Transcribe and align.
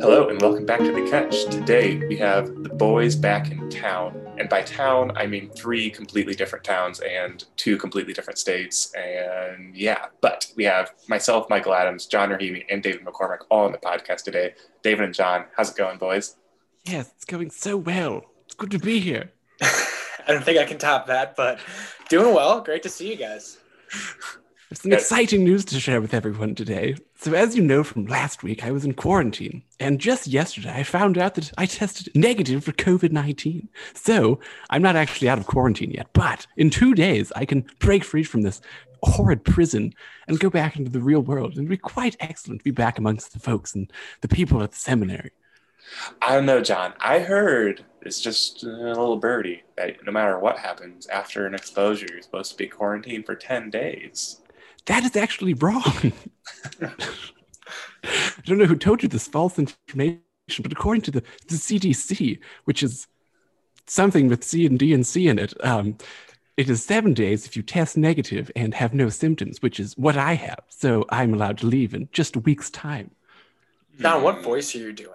Hello, 0.00 0.28
and 0.28 0.42
welcome 0.42 0.66
back 0.66 0.80
to 0.80 0.90
The 0.90 1.06
Catch. 1.08 1.44
Today 1.44 2.04
we 2.08 2.16
have 2.16 2.48
the 2.64 2.68
boys 2.70 3.14
back 3.14 3.52
in 3.52 3.70
town. 3.70 4.18
And 4.38 4.48
by 4.48 4.62
town, 4.62 5.12
I 5.16 5.28
mean 5.28 5.50
three 5.50 5.90
completely 5.90 6.34
different 6.34 6.64
towns 6.64 6.98
and 6.98 7.44
two 7.56 7.76
completely 7.78 8.12
different 8.12 8.40
states. 8.40 8.92
And 8.96 9.76
yeah, 9.76 10.06
but 10.22 10.50
we 10.56 10.64
have 10.64 10.92
myself, 11.06 11.48
Michael 11.48 11.74
Adams, 11.74 12.06
John 12.06 12.30
Rahimi, 12.30 12.64
and 12.68 12.82
David 12.82 13.04
McCormick 13.04 13.44
all 13.48 13.64
on 13.64 13.70
the 13.70 13.78
podcast 13.78 14.24
today. 14.24 14.54
David 14.82 15.04
and 15.04 15.14
John, 15.14 15.44
how's 15.56 15.70
it 15.70 15.76
going, 15.76 15.98
boys? 15.98 16.34
Yes, 16.84 17.12
it's 17.14 17.26
going 17.26 17.50
so 17.50 17.76
well. 17.76 18.24
It's 18.46 18.56
good 18.56 18.72
to 18.72 18.80
be 18.80 18.98
here. 18.98 19.30
I 19.62 20.32
don't 20.32 20.42
think 20.42 20.58
I 20.58 20.64
can 20.64 20.78
top 20.78 21.06
that, 21.06 21.36
but 21.36 21.60
doing 22.08 22.34
well. 22.34 22.60
Great 22.60 22.82
to 22.82 22.88
see 22.88 23.08
you 23.08 23.16
guys. 23.16 23.58
There's 24.72 24.80
some 24.80 24.92
exciting 24.92 25.44
news 25.44 25.66
to 25.66 25.78
share 25.78 26.00
with 26.00 26.14
everyone 26.14 26.54
today. 26.54 26.96
So, 27.14 27.34
as 27.34 27.54
you 27.54 27.62
know 27.62 27.84
from 27.84 28.06
last 28.06 28.42
week, 28.42 28.64
I 28.64 28.70
was 28.70 28.86
in 28.86 28.94
quarantine. 28.94 29.62
And 29.78 30.00
just 30.00 30.26
yesterday, 30.26 30.72
I 30.74 30.82
found 30.82 31.18
out 31.18 31.34
that 31.34 31.52
I 31.58 31.66
tested 31.66 32.08
negative 32.14 32.64
for 32.64 32.72
COVID 32.72 33.12
19. 33.12 33.68
So, 33.92 34.40
I'm 34.70 34.80
not 34.80 34.96
actually 34.96 35.28
out 35.28 35.36
of 35.36 35.46
quarantine 35.46 35.90
yet, 35.90 36.08
but 36.14 36.46
in 36.56 36.70
two 36.70 36.94
days, 36.94 37.30
I 37.36 37.44
can 37.44 37.66
break 37.80 38.02
free 38.02 38.22
from 38.22 38.42
this 38.42 38.62
horrid 39.02 39.44
prison 39.44 39.92
and 40.26 40.40
go 40.40 40.48
back 40.48 40.78
into 40.78 40.90
the 40.90 41.02
real 41.02 41.20
world. 41.20 41.50
And 41.50 41.58
it'd 41.58 41.68
be 41.68 41.76
quite 41.76 42.16
excellent 42.18 42.60
to 42.60 42.64
be 42.64 42.70
back 42.70 42.96
amongst 42.96 43.34
the 43.34 43.40
folks 43.40 43.74
and 43.74 43.92
the 44.22 44.28
people 44.28 44.62
at 44.62 44.70
the 44.72 44.78
seminary. 44.78 45.32
I 46.22 46.34
don't 46.34 46.46
know, 46.46 46.62
John. 46.62 46.94
I 46.98 47.18
heard 47.18 47.84
it's 48.00 48.22
just 48.22 48.62
a 48.62 48.68
little 48.68 49.18
birdie 49.18 49.64
that 49.76 50.04
no 50.06 50.12
matter 50.12 50.38
what 50.38 50.58
happens 50.58 51.06
after 51.08 51.46
an 51.46 51.54
exposure, 51.54 52.06
you're 52.10 52.22
supposed 52.22 52.52
to 52.52 52.56
be 52.56 52.68
quarantined 52.68 53.26
for 53.26 53.34
10 53.34 53.68
days. 53.68 54.40
That 54.86 55.04
is 55.04 55.16
actually 55.16 55.54
wrong. 55.54 56.12
I 58.04 58.42
don't 58.44 58.58
know 58.58 58.66
who 58.66 58.76
told 58.76 59.02
you 59.02 59.08
this 59.08 59.28
false 59.28 59.58
information, 59.58 60.20
but 60.60 60.72
according 60.72 61.02
to 61.02 61.10
the, 61.10 61.22
the 61.48 61.54
CDC, 61.54 62.38
which 62.64 62.82
is 62.82 63.06
something 63.86 64.28
with 64.28 64.42
C 64.42 64.66
and 64.66 64.78
D 64.78 64.92
and 64.92 65.06
C 65.06 65.28
in 65.28 65.38
it, 65.38 65.54
um, 65.64 65.96
it 66.56 66.68
is 66.68 66.84
seven 66.84 67.14
days 67.14 67.46
if 67.46 67.56
you 67.56 67.62
test 67.62 67.96
negative 67.96 68.50
and 68.54 68.74
have 68.74 68.92
no 68.92 69.08
symptoms, 69.08 69.62
which 69.62 69.80
is 69.80 69.96
what 69.96 70.16
I 70.16 70.34
have. 70.34 70.60
So 70.68 71.06
I'm 71.08 71.32
allowed 71.32 71.58
to 71.58 71.66
leave 71.66 71.94
in 71.94 72.08
just 72.12 72.36
a 72.36 72.40
week's 72.40 72.70
time. 72.70 73.12
John, 74.00 74.22
what 74.22 74.42
voice 74.42 74.74
are 74.74 74.78
you 74.78 74.92
doing? 74.92 75.10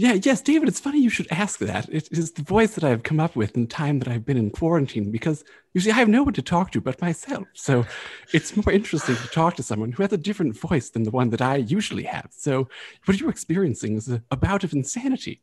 Yeah, 0.00 0.12
yes, 0.12 0.40
David, 0.40 0.68
it's 0.68 0.78
funny 0.78 1.00
you 1.00 1.10
should 1.10 1.26
ask 1.32 1.58
that. 1.58 1.88
It 1.88 2.08
is 2.12 2.30
the 2.30 2.44
voice 2.44 2.76
that 2.76 2.84
I've 2.84 3.02
come 3.02 3.18
up 3.18 3.34
with 3.34 3.56
in 3.56 3.66
time 3.66 3.98
that 3.98 4.06
I've 4.06 4.24
been 4.24 4.36
in 4.36 4.48
quarantine 4.50 5.10
because 5.10 5.42
you 5.74 5.80
see, 5.80 5.90
I 5.90 5.94
have 5.94 6.08
no 6.08 6.22
one 6.22 6.34
to 6.34 6.42
talk 6.42 6.70
to 6.72 6.80
but 6.80 7.02
myself. 7.02 7.48
So 7.54 7.84
it's 8.32 8.56
more 8.56 8.72
interesting 8.72 9.16
to 9.16 9.26
talk 9.26 9.56
to 9.56 9.62
someone 9.64 9.90
who 9.90 10.04
has 10.04 10.12
a 10.12 10.16
different 10.16 10.56
voice 10.56 10.90
than 10.90 11.02
the 11.02 11.10
one 11.10 11.30
that 11.30 11.42
I 11.42 11.56
usually 11.56 12.04
have. 12.04 12.28
So 12.30 12.68
what 13.06 13.16
are 13.16 13.18
you're 13.18 13.28
experiencing 13.28 13.96
is 13.96 14.08
a, 14.08 14.22
a 14.30 14.36
bout 14.36 14.62
of 14.62 14.72
insanity. 14.72 15.42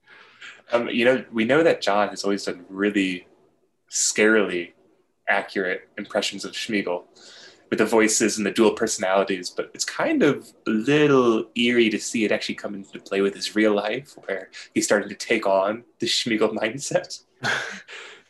Um, 0.72 0.88
you 0.88 1.04
know, 1.04 1.26
we 1.34 1.44
know 1.44 1.62
that 1.62 1.82
John 1.82 2.08
has 2.08 2.24
always 2.24 2.46
done 2.46 2.66
really 2.70 3.28
scarily 3.92 4.72
accurate 5.28 5.90
impressions 5.98 6.46
of 6.46 6.54
Sméagol 6.54 7.04
with 7.70 7.80
the 7.80 7.86
voices 7.86 8.38
and 8.38 8.46
the 8.46 8.52
dual 8.52 8.72
personalities, 8.72 9.50
but 9.50 9.72
it's 9.74 9.86
kind 9.86 10.24
of 10.24 10.52
a 10.68 10.70
little 10.70 11.46
eerie 11.56 11.90
to 11.90 12.00
see 12.00 12.24
it 12.26 12.32
actually 12.32 12.56
come 12.56 12.76
into 12.76 13.00
play 13.00 13.22
with 13.22 13.34
his 13.34 13.56
real 13.56 13.74
life, 13.74 14.14
where 14.26 14.50
he's 14.74 14.86
starting 14.86 15.10
to 15.10 15.16
take 15.16 15.46
on 15.48 15.84
the 16.00 16.06
Sméagol 16.06 16.54
mindset. 16.54 17.24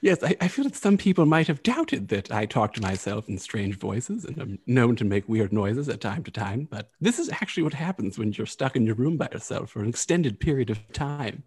yes, 0.02 0.24
I, 0.24 0.36
I, 0.42 0.48
feel 0.48 0.66
that 0.66 0.76
some 0.76 0.98
people 0.98 1.26
might 1.26 1.48
have 1.48 1.64
doubted 1.64 2.08
that 2.10 2.32
I 2.32 2.46
talk 2.46 2.74
to 2.74 2.82
myself 2.82 3.30
in 3.30 3.38
strange 3.38 3.78
voices 3.78 4.26
and 4.26 4.42
I'm 4.42 4.60
known 4.66 4.96
to 4.98 5.06
make 5.06 5.30
weird 5.30 5.54
noises 5.54 5.90
at 5.90 6.02
time 6.02 6.24
to 6.24 6.32
time, 6.32 6.68
but 6.70 6.90
this 7.00 7.20
is 7.20 7.30
actually 7.30 7.64
what 7.64 7.74
happens 7.74 8.18
when 8.18 8.34
you're 8.34 8.48
stuck 8.48 8.76
in 8.76 8.86
your 8.86 8.96
room 8.96 9.18
by 9.18 9.30
yourself 9.32 9.72
for 9.72 9.82
an 9.82 9.90
extended 9.90 10.40
period 10.40 10.70
of 10.70 10.80
time. 10.92 11.44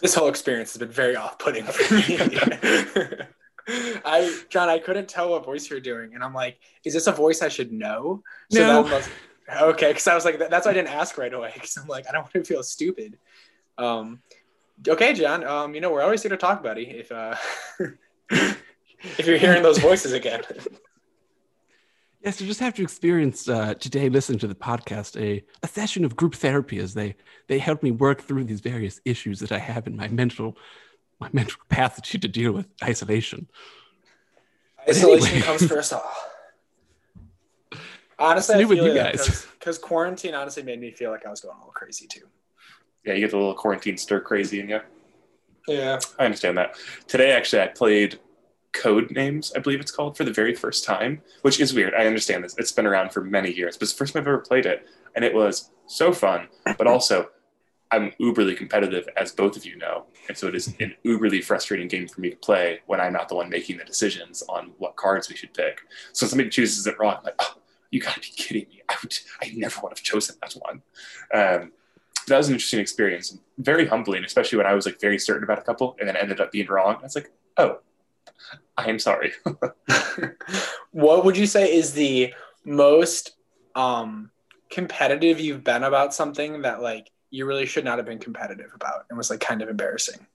This 0.00 0.14
whole 0.14 0.28
experience 0.28 0.72
has 0.72 0.78
been 0.78 0.90
very 0.90 1.16
off-putting 1.16 1.64
for 1.64 1.94
me. 1.94 3.18
I 4.04 4.42
John, 4.48 4.68
I 4.68 4.78
couldn't 4.78 5.08
tell 5.08 5.30
what 5.30 5.44
voice 5.44 5.68
you're 5.68 5.80
doing, 5.80 6.14
and 6.14 6.24
I'm 6.24 6.32
like, 6.32 6.58
is 6.84 6.94
this 6.94 7.06
a 7.06 7.12
voice 7.12 7.42
I 7.42 7.48
should 7.48 7.70
know? 7.70 8.22
So 8.50 8.60
no. 8.60 8.82
Was, 8.82 9.08
okay, 9.62 9.88
because 9.88 10.06
I 10.06 10.14
was 10.14 10.24
like, 10.24 10.38
that's 10.38 10.64
why 10.64 10.72
I 10.72 10.74
didn't 10.74 10.88
ask 10.88 11.18
right 11.18 11.32
away 11.32 11.50
because 11.52 11.76
I'm 11.76 11.86
like, 11.86 12.06
I 12.08 12.12
don't 12.12 12.22
want 12.22 12.32
to 12.32 12.44
feel 12.44 12.62
stupid. 12.62 13.18
Um, 13.76 14.20
okay, 14.86 15.12
John. 15.12 15.44
Um, 15.44 15.74
you 15.74 15.80
know, 15.80 15.92
we're 15.92 16.02
always 16.02 16.22
here 16.22 16.30
to 16.30 16.36
talk, 16.36 16.62
buddy. 16.62 16.84
If 16.84 17.12
uh, 17.12 17.36
if 18.30 19.26
you're 19.26 19.38
hearing 19.38 19.62
those 19.62 19.78
voices 19.78 20.12
again. 20.12 20.42
Yes, 22.20 22.40
you 22.40 22.48
just 22.48 22.58
have 22.58 22.74
to 22.74 22.82
experience 22.82 23.48
uh, 23.48 23.74
today, 23.74 24.08
listening 24.08 24.40
to 24.40 24.48
the 24.48 24.54
podcast, 24.54 25.16
a, 25.20 25.44
a 25.62 25.68
session 25.68 26.04
of 26.04 26.16
group 26.16 26.34
therapy 26.34 26.80
as 26.80 26.92
they 26.92 27.14
they 27.46 27.60
help 27.60 27.80
me 27.84 27.92
work 27.92 28.22
through 28.22 28.42
these 28.42 28.58
various 28.58 29.00
issues 29.04 29.38
that 29.38 29.52
I 29.52 29.58
have 29.58 29.86
in 29.86 29.96
my 29.96 30.08
mental 30.08 30.56
my 31.20 31.28
mental 31.32 31.58
capacity 31.68 32.18
to 32.18 32.28
deal 32.28 32.52
with 32.52 32.66
isolation. 32.82 33.48
Isolation 34.88 35.28
anyway. 35.28 35.42
comes 35.42 35.66
first 35.66 35.92
all. 35.92 36.10
Honestly, 38.18 38.56
I 38.56 38.64
feel 38.64 38.88
you 38.88 38.94
guys 38.94 39.46
because 39.58 39.78
quarantine 39.78 40.34
honestly 40.34 40.62
made 40.62 40.80
me 40.80 40.90
feel 40.90 41.10
like 41.10 41.24
I 41.24 41.30
was 41.30 41.40
going 41.40 41.54
a 41.54 41.58
little 41.58 41.72
crazy 41.72 42.06
too. 42.06 42.26
Yeah, 43.04 43.14
you 43.14 43.20
get 43.20 43.30
the 43.30 43.36
little 43.36 43.54
quarantine 43.54 43.96
stir 43.96 44.20
crazy 44.20 44.60
in 44.60 44.68
you. 44.68 44.80
Yeah, 45.68 46.00
I 46.18 46.24
understand 46.24 46.58
that. 46.58 46.74
Today, 47.06 47.30
actually, 47.30 47.62
I 47.62 47.68
played 47.68 48.18
Code 48.72 49.10
Names, 49.10 49.52
I 49.54 49.60
believe 49.60 49.80
it's 49.80 49.90
called, 49.90 50.16
for 50.16 50.24
the 50.24 50.32
very 50.32 50.54
first 50.54 50.84
time, 50.84 51.20
which 51.42 51.60
is 51.60 51.74
weird. 51.74 51.94
I 51.94 52.06
understand 52.06 52.42
this; 52.42 52.56
it's 52.58 52.72
been 52.72 52.86
around 52.86 53.12
for 53.12 53.22
many 53.22 53.52
years, 53.52 53.76
but 53.76 53.84
it's 53.84 53.92
the 53.92 53.98
first 53.98 54.14
time 54.14 54.22
I've 54.22 54.28
ever 54.28 54.38
played 54.38 54.66
it, 54.66 54.86
and 55.14 55.24
it 55.24 55.34
was 55.34 55.70
so 55.86 56.12
fun, 56.12 56.48
but 56.76 56.86
also 56.86 57.28
I'm 57.90 58.12
uberly 58.20 58.56
competitive, 58.56 59.08
as 59.16 59.32
both 59.32 59.56
of 59.56 59.64
you 59.64 59.76
know. 59.76 60.04
And 60.28 60.36
so 60.36 60.46
it 60.48 60.54
is 60.54 60.68
an 60.80 60.94
uberly 61.04 61.42
frustrating 61.42 61.88
game 61.88 62.06
for 62.06 62.20
me 62.20 62.30
to 62.30 62.36
play 62.36 62.80
when 62.86 63.00
I'm 63.00 63.12
not 63.14 63.28
the 63.28 63.36
one 63.36 63.48
making 63.48 63.78
the 63.78 63.84
decisions 63.84 64.42
on 64.48 64.72
what 64.78 64.96
cards 64.96 65.28
we 65.28 65.36
should 65.36 65.54
pick. 65.54 65.80
So 66.12 66.26
somebody 66.26 66.50
chooses 66.50 66.86
it 66.86 66.98
wrong, 66.98 67.16
I'm 67.18 67.24
like, 67.24 67.34
oh, 67.38 67.54
you 67.90 68.00
gotta 68.00 68.20
be 68.20 68.26
kidding 68.36 68.68
me. 68.68 68.82
I 68.88 68.96
would 69.02 69.14
I 69.42 69.52
never 69.54 69.80
would 69.82 69.92
have 69.92 70.02
chosen 70.02 70.36
that 70.42 70.52
one. 70.52 70.82
Um, 71.32 71.72
that 72.26 72.36
was 72.36 72.48
an 72.48 72.54
interesting 72.54 72.80
experience. 72.80 73.38
Very 73.58 73.86
humbling, 73.86 74.24
especially 74.24 74.58
when 74.58 74.66
I 74.66 74.74
was 74.74 74.84
like 74.84 75.00
very 75.00 75.18
certain 75.18 75.44
about 75.44 75.58
a 75.58 75.62
couple 75.62 75.96
and 75.98 76.08
then 76.08 76.16
ended 76.16 76.40
up 76.40 76.52
being 76.52 76.66
wrong. 76.66 76.96
I 77.00 77.02
was 77.02 77.14
like, 77.14 77.30
oh, 77.56 77.80
I 78.76 78.88
am 78.90 78.98
sorry. 78.98 79.32
what 80.92 81.24
would 81.24 81.36
you 81.36 81.46
say 81.46 81.72
is 81.74 81.94
the 81.94 82.34
most 82.64 83.32
um, 83.74 84.30
competitive 84.70 85.40
you've 85.40 85.64
been 85.64 85.84
about 85.84 86.12
something 86.12 86.62
that 86.62 86.82
like 86.82 87.10
you 87.30 87.46
really 87.46 87.66
should 87.66 87.84
not 87.84 87.98
have 87.98 88.06
been 88.06 88.18
competitive 88.18 88.70
about 88.74 89.06
and 89.08 89.18
was 89.18 89.30
like 89.30 89.40
kind 89.40 89.62
of 89.62 89.68
embarrassing. 89.68 90.26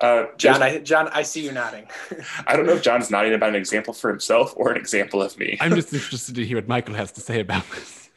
Uh, 0.00 0.26
John, 0.36 0.62
I, 0.62 0.78
John, 0.78 1.08
I 1.12 1.22
see 1.22 1.44
you 1.44 1.52
nodding. 1.52 1.86
I 2.46 2.56
don't 2.56 2.66
know 2.66 2.72
if 2.72 2.82
John's 2.82 3.10
nodding 3.10 3.32
about 3.32 3.50
an 3.50 3.54
example 3.54 3.94
for 3.94 4.10
himself 4.10 4.52
or 4.56 4.70
an 4.70 4.76
example 4.76 5.22
of 5.22 5.38
me. 5.38 5.56
I'm 5.60 5.74
just 5.74 5.94
interested 5.94 6.34
to 6.34 6.44
hear 6.44 6.56
what 6.56 6.68
Michael 6.68 6.94
has 6.94 7.12
to 7.12 7.20
say 7.20 7.40
about 7.40 7.68
this. 7.70 8.10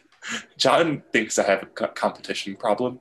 John 0.58 1.04
thinks 1.14 1.40
I 1.40 1.44
have 1.44 1.64
a 1.64 1.88
competition 1.88 2.56
problem. 2.56 3.00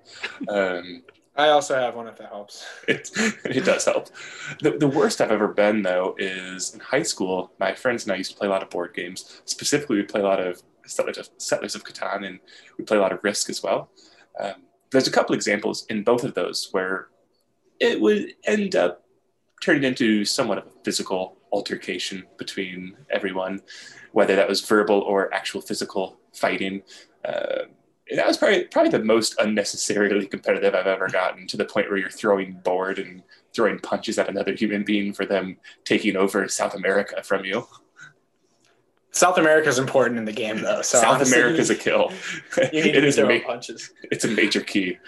Um, 0.48 1.02
I 1.36 1.48
also 1.48 1.74
have 1.74 1.94
one 1.94 2.08
if 2.08 2.16
that 2.16 2.28
helps. 2.28 2.64
It, 2.88 3.10
it 3.44 3.64
does 3.64 3.84
help. 3.84 4.08
The, 4.62 4.78
the 4.78 4.88
worst 4.88 5.20
I've 5.20 5.30
ever 5.30 5.48
been, 5.48 5.82
though, 5.82 6.14
is 6.18 6.72
in 6.72 6.80
high 6.80 7.02
school. 7.02 7.52
My 7.60 7.74
friends 7.74 8.04
and 8.04 8.12
I 8.12 8.16
used 8.16 8.30
to 8.30 8.36
play 8.38 8.46
a 8.46 8.50
lot 8.50 8.62
of 8.62 8.70
board 8.70 8.94
games. 8.94 9.42
Specifically, 9.44 9.96
we 9.96 10.04
play 10.04 10.22
a 10.22 10.24
lot 10.24 10.40
of 10.40 10.62
Settlers 10.86 11.18
of, 11.18 11.28
Settlers 11.36 11.74
of 11.74 11.84
Catan 11.84 12.26
and 12.26 12.40
we 12.78 12.84
play 12.84 12.96
a 12.96 13.00
lot 13.00 13.12
of 13.12 13.18
Risk 13.22 13.50
as 13.50 13.62
well. 13.62 13.90
Um, 14.40 14.54
there's 14.90 15.08
a 15.08 15.12
couple 15.12 15.34
examples 15.34 15.86
in 15.86 16.02
both 16.02 16.24
of 16.24 16.34
those 16.34 16.68
where 16.72 17.08
it 17.80 18.00
would 18.00 18.34
end 18.44 18.76
up 18.76 19.04
turning 19.62 19.84
into 19.84 20.24
somewhat 20.24 20.58
of 20.58 20.66
a 20.66 20.84
physical 20.84 21.36
altercation 21.52 22.24
between 22.38 22.96
everyone, 23.10 23.60
whether 24.12 24.36
that 24.36 24.48
was 24.48 24.60
verbal 24.60 25.00
or 25.00 25.32
actual 25.32 25.60
physical 25.60 26.18
fighting. 26.32 26.82
Uh, 27.24 27.64
that 28.14 28.26
was 28.26 28.36
probably 28.36 28.64
probably 28.64 28.90
the 28.90 29.04
most 29.04 29.34
unnecessarily 29.40 30.26
competitive 30.34 30.74
I've 30.74 30.86
ever 30.86 31.08
gotten 31.08 31.46
to 31.48 31.56
the 31.56 31.64
point 31.64 31.88
where 31.88 31.98
you're 31.98 32.10
throwing 32.10 32.54
board 32.54 32.98
and 32.98 33.22
throwing 33.54 33.78
punches 33.78 34.18
at 34.18 34.28
another 34.28 34.52
human 34.52 34.84
being 34.84 35.12
for 35.12 35.26
them 35.26 35.56
taking 35.84 36.16
over 36.16 36.46
South 36.48 36.74
America 36.74 37.22
from 37.22 37.44
you. 37.44 37.66
South 39.16 39.38
America 39.38 39.66
is 39.68 39.78
important 39.78 40.18
in 40.18 40.26
the 40.26 40.32
game, 40.32 40.60
though. 40.60 40.82
So 40.82 41.00
South 41.00 41.26
America 41.26 41.58
is 41.60 41.70
a 41.70 41.74
kill. 41.74 42.12
You 42.70 42.84
need 42.84 42.96
it 42.96 43.00
to 43.00 43.06
is 43.06 43.16
throw 43.16 43.28
ma- 43.28 43.38
punches. 43.46 43.90
It's 44.10 44.26
a 44.26 44.28
major 44.28 44.60
key. 44.60 44.98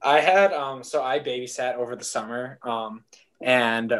I 0.00 0.20
had 0.20 0.54
um, 0.54 0.82
so 0.82 1.02
I 1.02 1.18
babysat 1.18 1.74
over 1.74 1.96
the 1.96 2.04
summer, 2.04 2.58
um, 2.62 3.04
and 3.42 3.92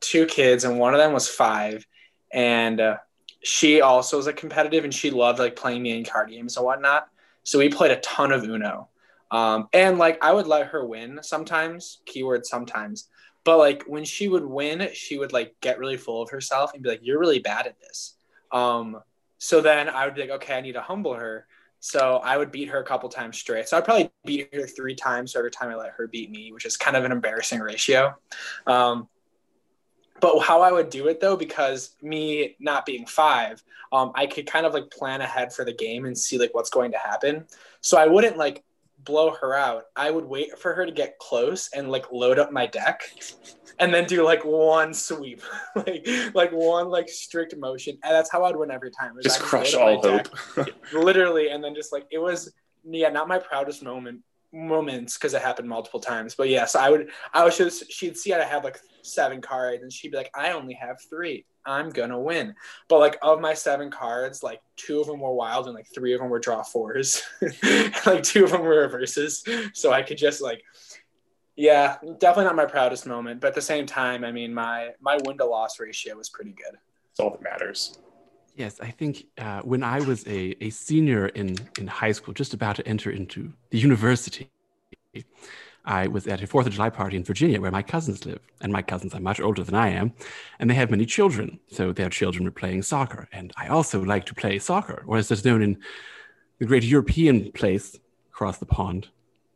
two 0.00 0.26
kids, 0.26 0.64
and 0.64 0.78
one 0.78 0.92
of 0.92 0.98
them 0.98 1.14
was 1.14 1.28
five, 1.28 1.86
and 2.30 2.78
uh, 2.78 2.96
she 3.42 3.80
also 3.80 4.18
was 4.18 4.26
a 4.26 4.34
competitive, 4.34 4.84
and 4.84 4.92
she 4.92 5.10
loved 5.10 5.38
like 5.38 5.56
playing 5.56 5.82
me 5.82 5.96
in 5.96 6.04
card 6.04 6.28
games 6.28 6.58
and 6.58 6.66
whatnot. 6.66 7.08
So 7.44 7.58
we 7.58 7.70
played 7.70 7.90
a 7.90 8.00
ton 8.00 8.32
of 8.32 8.44
Uno, 8.44 8.88
um, 9.30 9.68
and 9.72 9.96
like 9.96 10.22
I 10.22 10.32
would 10.32 10.46
let 10.46 10.66
her 10.66 10.84
win 10.84 11.20
sometimes. 11.22 12.02
Keyword 12.04 12.44
sometimes. 12.44 13.08
But 13.44 13.58
like 13.58 13.84
when 13.84 14.04
she 14.04 14.28
would 14.28 14.44
win, 14.44 14.88
she 14.92 15.18
would 15.18 15.32
like 15.32 15.54
get 15.60 15.78
really 15.78 15.96
full 15.96 16.22
of 16.22 16.30
herself 16.30 16.72
and 16.74 16.82
be 16.82 16.88
like, 16.88 17.00
"You're 17.02 17.18
really 17.18 17.38
bad 17.40 17.66
at 17.66 17.80
this." 17.80 18.16
Um, 18.52 19.02
So 19.42 19.62
then 19.62 19.88
I 19.88 20.04
would 20.04 20.14
be 20.14 20.20
like, 20.20 20.30
okay, 20.30 20.58
I 20.58 20.60
need 20.60 20.74
to 20.74 20.82
humble 20.82 21.14
her. 21.14 21.46
So 21.78 22.20
I 22.22 22.36
would 22.36 22.52
beat 22.52 22.68
her 22.68 22.78
a 22.78 22.84
couple 22.84 23.08
times 23.08 23.38
straight. 23.38 23.66
So 23.68 23.78
I'd 23.78 23.86
probably 23.86 24.10
beat 24.26 24.54
her 24.54 24.66
three 24.66 24.94
times 24.94 25.32
So 25.32 25.38
every 25.38 25.50
time 25.50 25.70
I 25.70 25.76
let 25.76 25.92
her 25.92 26.06
beat 26.06 26.30
me, 26.30 26.52
which 26.52 26.66
is 26.66 26.76
kind 26.76 26.94
of 26.94 27.04
an 27.04 27.12
embarrassing 27.12 27.60
ratio. 27.60 28.14
Um, 28.66 29.08
but 30.20 30.38
how 30.40 30.60
I 30.60 30.70
would 30.70 30.90
do 30.90 31.08
it 31.08 31.20
though, 31.20 31.36
because 31.36 31.96
me 32.02 32.54
not 32.60 32.84
being 32.84 33.06
five, 33.06 33.62
um, 33.92 34.12
I 34.14 34.26
could 34.26 34.46
kind 34.46 34.66
of 34.66 34.74
like 34.74 34.90
plan 34.90 35.22
ahead 35.22 35.54
for 35.54 35.64
the 35.64 35.72
game 35.72 36.04
and 36.04 36.16
see 36.16 36.36
like 36.36 36.52
what's 36.52 36.68
going 36.68 36.92
to 36.92 36.98
happen. 36.98 37.46
So 37.80 37.96
I 37.96 38.06
wouldn't 38.06 38.36
like 38.36 38.62
blow 39.04 39.34
her 39.40 39.54
out. 39.54 39.84
I 39.96 40.10
would 40.10 40.24
wait 40.24 40.58
for 40.58 40.74
her 40.74 40.86
to 40.86 40.92
get 40.92 41.18
close 41.18 41.68
and 41.74 41.90
like 41.90 42.10
load 42.12 42.38
up 42.38 42.52
my 42.52 42.66
deck 42.66 43.02
and 43.78 43.92
then 43.92 44.04
do 44.04 44.22
like 44.24 44.44
one 44.44 44.92
sweep, 44.94 45.42
like 45.76 46.06
like 46.34 46.52
one 46.52 46.88
like 46.88 47.08
strict 47.08 47.56
motion. 47.56 47.98
And 48.04 48.12
that's 48.12 48.30
how 48.30 48.44
I'd 48.44 48.56
win 48.56 48.70
every 48.70 48.90
time. 48.90 49.14
Just 49.22 49.40
crush 49.40 49.74
all 49.74 50.00
hope. 50.00 50.28
literally, 50.92 51.50
and 51.50 51.62
then 51.62 51.74
just 51.74 51.92
like 51.92 52.06
it 52.10 52.18
was 52.18 52.52
yeah, 52.88 53.08
not 53.08 53.28
my 53.28 53.38
proudest 53.38 53.82
moment 53.82 54.20
moments 54.52 55.16
because 55.16 55.32
it 55.34 55.42
happened 55.42 55.68
multiple 55.68 56.00
times. 56.00 56.34
But 56.34 56.48
yes, 56.48 56.74
I 56.74 56.90
would 56.90 57.10
I 57.32 57.44
was 57.44 57.56
just 57.56 57.90
she'd 57.90 58.16
see 58.16 58.32
I 58.32 58.42
had 58.44 58.64
like 58.64 58.78
seven 59.02 59.40
cards 59.40 59.82
and 59.82 59.92
she'd 59.92 60.10
be 60.10 60.16
like, 60.16 60.30
I 60.34 60.52
only 60.52 60.74
have 60.74 61.00
three. 61.02 61.44
I'm 61.66 61.90
gonna 61.90 62.18
win. 62.18 62.54
But 62.88 63.00
like 63.00 63.18
of 63.22 63.40
my 63.40 63.54
seven 63.54 63.90
cards, 63.90 64.42
like 64.42 64.60
two 64.76 65.00
of 65.00 65.06
them 65.06 65.20
were 65.20 65.34
wild 65.34 65.66
and 65.66 65.74
like 65.74 65.86
three 65.94 66.14
of 66.14 66.20
them 66.20 66.30
were 66.30 66.38
draw 66.38 66.62
fours. 66.62 67.22
like 68.06 68.22
two 68.22 68.44
of 68.44 68.50
them 68.50 68.62
were 68.62 68.80
reverses. 68.80 69.44
So 69.74 69.92
I 69.92 70.02
could 70.02 70.18
just 70.18 70.40
like 70.40 70.62
yeah, 71.56 71.98
definitely 72.18 72.44
not 72.44 72.56
my 72.56 72.64
proudest 72.64 73.06
moment. 73.06 73.40
But 73.42 73.48
at 73.48 73.54
the 73.54 73.60
same 73.60 73.84
time, 73.84 74.24
I 74.24 74.32
mean 74.32 74.54
my 74.54 74.90
my 75.00 75.18
win 75.24 75.36
to 75.38 75.44
loss 75.44 75.78
ratio 75.78 76.16
was 76.16 76.30
pretty 76.30 76.52
good. 76.52 76.78
It's 77.10 77.20
all 77.20 77.30
that 77.30 77.42
matters. 77.42 77.98
Yes, 78.56 78.80
I 78.80 78.90
think 78.90 79.26
uh, 79.38 79.62
when 79.62 79.82
I 79.82 80.00
was 80.00 80.26
a, 80.26 80.56
a 80.60 80.70
senior 80.70 81.28
in, 81.28 81.56
in 81.78 81.86
high 81.86 82.12
school, 82.12 82.34
just 82.34 82.52
about 82.52 82.76
to 82.76 82.86
enter 82.86 83.10
into 83.10 83.52
the 83.70 83.78
university, 83.78 84.50
I 85.90 86.06
was 86.06 86.28
at 86.28 86.40
a 86.40 86.46
Fourth 86.46 86.68
of 86.68 86.72
July 86.72 86.88
party 86.88 87.16
in 87.16 87.24
Virginia 87.24 87.60
where 87.60 87.72
my 87.72 87.82
cousins 87.82 88.24
live. 88.24 88.38
And 88.60 88.72
my 88.72 88.80
cousins 88.80 89.12
are 89.12 89.20
much 89.20 89.40
older 89.40 89.64
than 89.64 89.74
I 89.74 89.88
am, 89.88 90.12
and 90.60 90.70
they 90.70 90.74
have 90.74 90.90
many 90.90 91.04
children. 91.04 91.58
So 91.66 91.92
their 91.92 92.08
children 92.08 92.44
were 92.44 92.52
playing 92.52 92.82
soccer. 92.82 93.28
And 93.32 93.52
I 93.56 93.66
also 93.66 94.00
like 94.00 94.24
to 94.26 94.34
play 94.34 94.60
soccer, 94.60 95.02
or 95.06 95.16
as 95.18 95.30
it's 95.32 95.44
known 95.44 95.62
in 95.62 95.78
the 96.60 96.66
great 96.66 96.84
European 96.84 97.50
place 97.52 97.98
across 98.32 98.58
the 98.58 98.66
pond, 98.66 99.08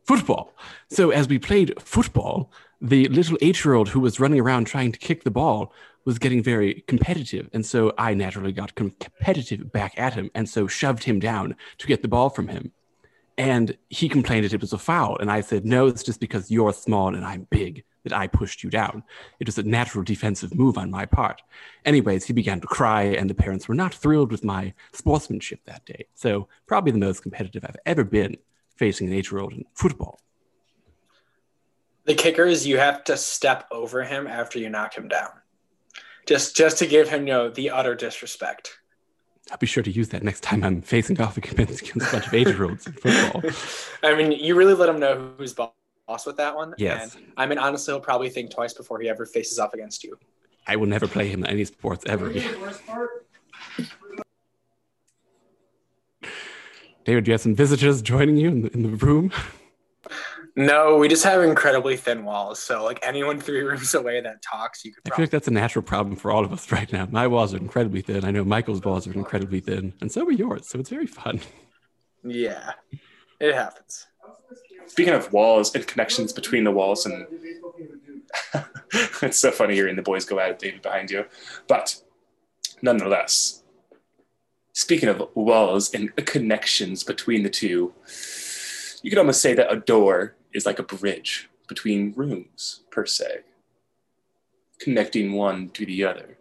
football. 0.03 0.53
So 0.89 1.11
as 1.11 1.29
we 1.29 1.39
played 1.39 1.73
football, 1.81 2.51
the 2.81 3.07
little 3.07 3.37
eight 3.41 3.63
year 3.63 3.73
old 3.73 3.87
who 3.89 4.01
was 4.01 4.19
running 4.19 4.41
around 4.41 4.65
trying 4.65 4.91
to 4.91 4.99
kick 4.99 5.23
the 5.23 5.31
ball 5.31 5.73
was 6.03 6.19
getting 6.19 6.43
very 6.43 6.83
competitive. 6.87 7.49
And 7.53 7.65
so 7.65 7.93
I 7.97 8.13
naturally 8.13 8.51
got 8.51 8.75
competitive 8.75 9.71
back 9.71 9.93
at 9.97 10.13
him 10.13 10.29
and 10.35 10.47
so 10.49 10.67
shoved 10.67 11.05
him 11.05 11.19
down 11.19 11.55
to 11.77 11.87
get 11.87 12.01
the 12.01 12.07
ball 12.07 12.29
from 12.29 12.49
him. 12.49 12.73
And 13.37 13.77
he 13.89 14.07
complained 14.07 14.45
that 14.45 14.53
it 14.53 14.61
was 14.61 14.73
a 14.73 14.77
foul. 14.77 15.17
And 15.17 15.29
I 15.29 15.41
said, 15.41 15.65
No, 15.65 15.87
it's 15.87 16.03
just 16.03 16.19
because 16.19 16.49
you're 16.49 16.73
small 16.73 17.13
and 17.13 17.25
I'm 17.25 17.47
big 17.49 17.83
that 18.05 18.13
I 18.13 18.27
pushed 18.27 18.63
you 18.63 18.69
down. 18.69 19.03
It 19.39 19.47
was 19.47 19.57
a 19.57 19.63
natural 19.63 20.03
defensive 20.03 20.53
move 20.53 20.77
on 20.77 20.91
my 20.91 21.05
part. 21.05 21.41
Anyways, 21.83 22.25
he 22.25 22.33
began 22.33 22.61
to 22.61 22.67
cry, 22.67 23.03
and 23.03 23.29
the 23.29 23.33
parents 23.33 23.67
were 23.67 23.75
not 23.75 23.93
thrilled 23.93 24.31
with 24.31 24.43
my 24.43 24.73
sportsmanship 24.93 25.59
that 25.65 25.85
day. 25.85 26.05
So, 26.13 26.47
probably 26.67 26.91
the 26.91 26.99
most 26.99 27.23
competitive 27.23 27.65
I've 27.67 27.75
ever 27.85 28.03
been 28.03 28.37
facing 28.75 29.07
an 29.07 29.13
eight 29.13 29.31
year 29.31 29.41
old 29.41 29.53
in 29.53 29.65
football. 29.73 30.19
The 32.05 32.13
kicker 32.13 32.45
is 32.45 32.67
you 32.67 32.77
have 32.77 33.03
to 33.05 33.17
step 33.17 33.65
over 33.71 34.03
him 34.03 34.27
after 34.27 34.59
you 34.59 34.69
knock 34.69 34.95
him 34.95 35.07
down. 35.07 35.29
Just 36.27 36.55
just 36.55 36.77
to 36.79 36.87
give 36.87 37.09
him 37.09 37.27
you 37.27 37.33
know 37.33 37.49
the 37.49 37.71
utter 37.71 37.95
disrespect. 37.95 38.79
I'll 39.51 39.57
be 39.57 39.67
sure 39.67 39.83
to 39.83 39.91
use 39.91 40.09
that 40.09 40.23
next 40.23 40.41
time 40.41 40.63
I'm 40.63 40.81
facing 40.81 41.21
off 41.21 41.37
against 41.37 41.89
a 41.91 41.99
bunch 42.11 42.27
of 42.27 42.33
eight-year-olds 42.33 42.87
in 42.87 42.93
football. 42.93 43.43
I 44.03 44.15
mean, 44.15 44.31
you 44.31 44.55
really 44.55 44.73
let 44.73 44.89
him 44.89 44.99
know 44.99 45.33
who's 45.37 45.53
boss 45.53 46.25
with 46.25 46.37
that 46.37 46.55
one. 46.55 46.73
Yes. 46.77 47.15
And, 47.15 47.25
I 47.37 47.45
mean, 47.45 47.59
honestly, 47.59 47.93
he'll 47.93 48.01
probably 48.01 48.29
think 48.29 48.49
twice 48.49 48.73
before 48.73 48.99
he 48.99 49.07
ever 49.07 49.25
faces 49.25 49.59
off 49.59 49.73
against 49.73 50.03
you. 50.03 50.17
I 50.67 50.75
will 50.77 50.87
never 50.87 51.07
play 51.07 51.27
him 51.27 51.43
in 51.43 51.49
any 51.49 51.65
sports 51.65 52.03
ever. 52.07 52.33
David, 57.05 57.23
do 57.25 57.29
you 57.29 57.33
have 57.33 57.41
some 57.41 57.53
visitors 57.53 58.01
joining 58.01 58.37
you 58.37 58.49
in 58.49 58.61
the, 58.63 58.73
in 58.73 58.81
the 58.81 58.89
room? 58.89 59.31
No, 60.57 60.95
we 60.95 61.09
just 61.09 61.23
have 61.25 61.41
incredibly 61.43 61.97
thin 61.97 62.23
walls. 62.23 62.59
So 62.59 62.83
like 62.83 62.99
anyone 63.03 63.41
three 63.41 63.61
rooms 63.61 63.93
away 63.93 64.21
that 64.21 64.41
talks, 64.41 64.85
you 64.85 64.93
could. 64.93 65.11
I 65.11 65.15
feel 65.15 65.23
like 65.23 65.29
that's 65.29 65.49
a 65.49 65.51
natural 65.51 65.83
problem 65.83 66.15
for 66.15 66.31
all 66.31 66.45
of 66.45 66.53
us 66.53 66.71
right 66.71 66.91
now. 66.91 67.07
My 67.11 67.27
walls 67.27 67.53
are 67.53 67.57
incredibly 67.57 68.01
thin. 68.01 68.23
I 68.23 68.31
know 68.31 68.43
Michael's 68.45 68.81
walls 68.81 69.05
are 69.05 69.13
incredibly 69.13 69.59
thin, 69.59 69.93
and 69.99 70.11
so 70.11 70.25
are 70.25 70.31
yours. 70.31 70.69
So 70.69 70.79
it's 70.79 70.89
very 70.89 71.07
fun. 71.07 71.41
Yeah, 72.23 72.71
it 73.39 73.53
happens. 73.53 74.07
Speaking 74.87 75.13
of 75.13 75.31
walls 75.33 75.75
and 75.75 75.85
connections 75.85 76.31
between 76.31 76.63
the 76.63 76.71
walls, 76.71 77.05
and 77.05 77.27
it's 79.21 79.39
so 79.39 79.51
funny 79.51 79.73
hearing 79.73 79.95
the 79.95 80.01
boys 80.01 80.25
go 80.25 80.39
at 80.39 80.51
it, 80.51 80.59
David, 80.59 80.81
behind 80.81 81.11
you. 81.11 81.25
But 81.67 82.01
nonetheless, 82.81 83.63
speaking 84.71 85.09
of 85.09 85.27
walls 85.33 85.93
and 85.93 86.15
connections 86.15 87.03
between 87.03 87.43
the 87.43 87.49
two, 87.49 87.93
you 89.03 89.11
could 89.11 89.19
almost 89.19 89.41
say 89.41 89.53
that 89.53 89.71
a 89.71 89.75
door 89.75 90.35
is 90.55 90.65
like 90.65 90.79
a 90.79 90.83
bridge 90.83 91.49
between 91.67 92.13
rooms, 92.15 92.83
per 92.89 93.05
se, 93.05 93.41
connecting 94.79 95.33
one 95.33 95.69
to 95.69 95.85
the 95.85 96.03
other. 96.03 96.37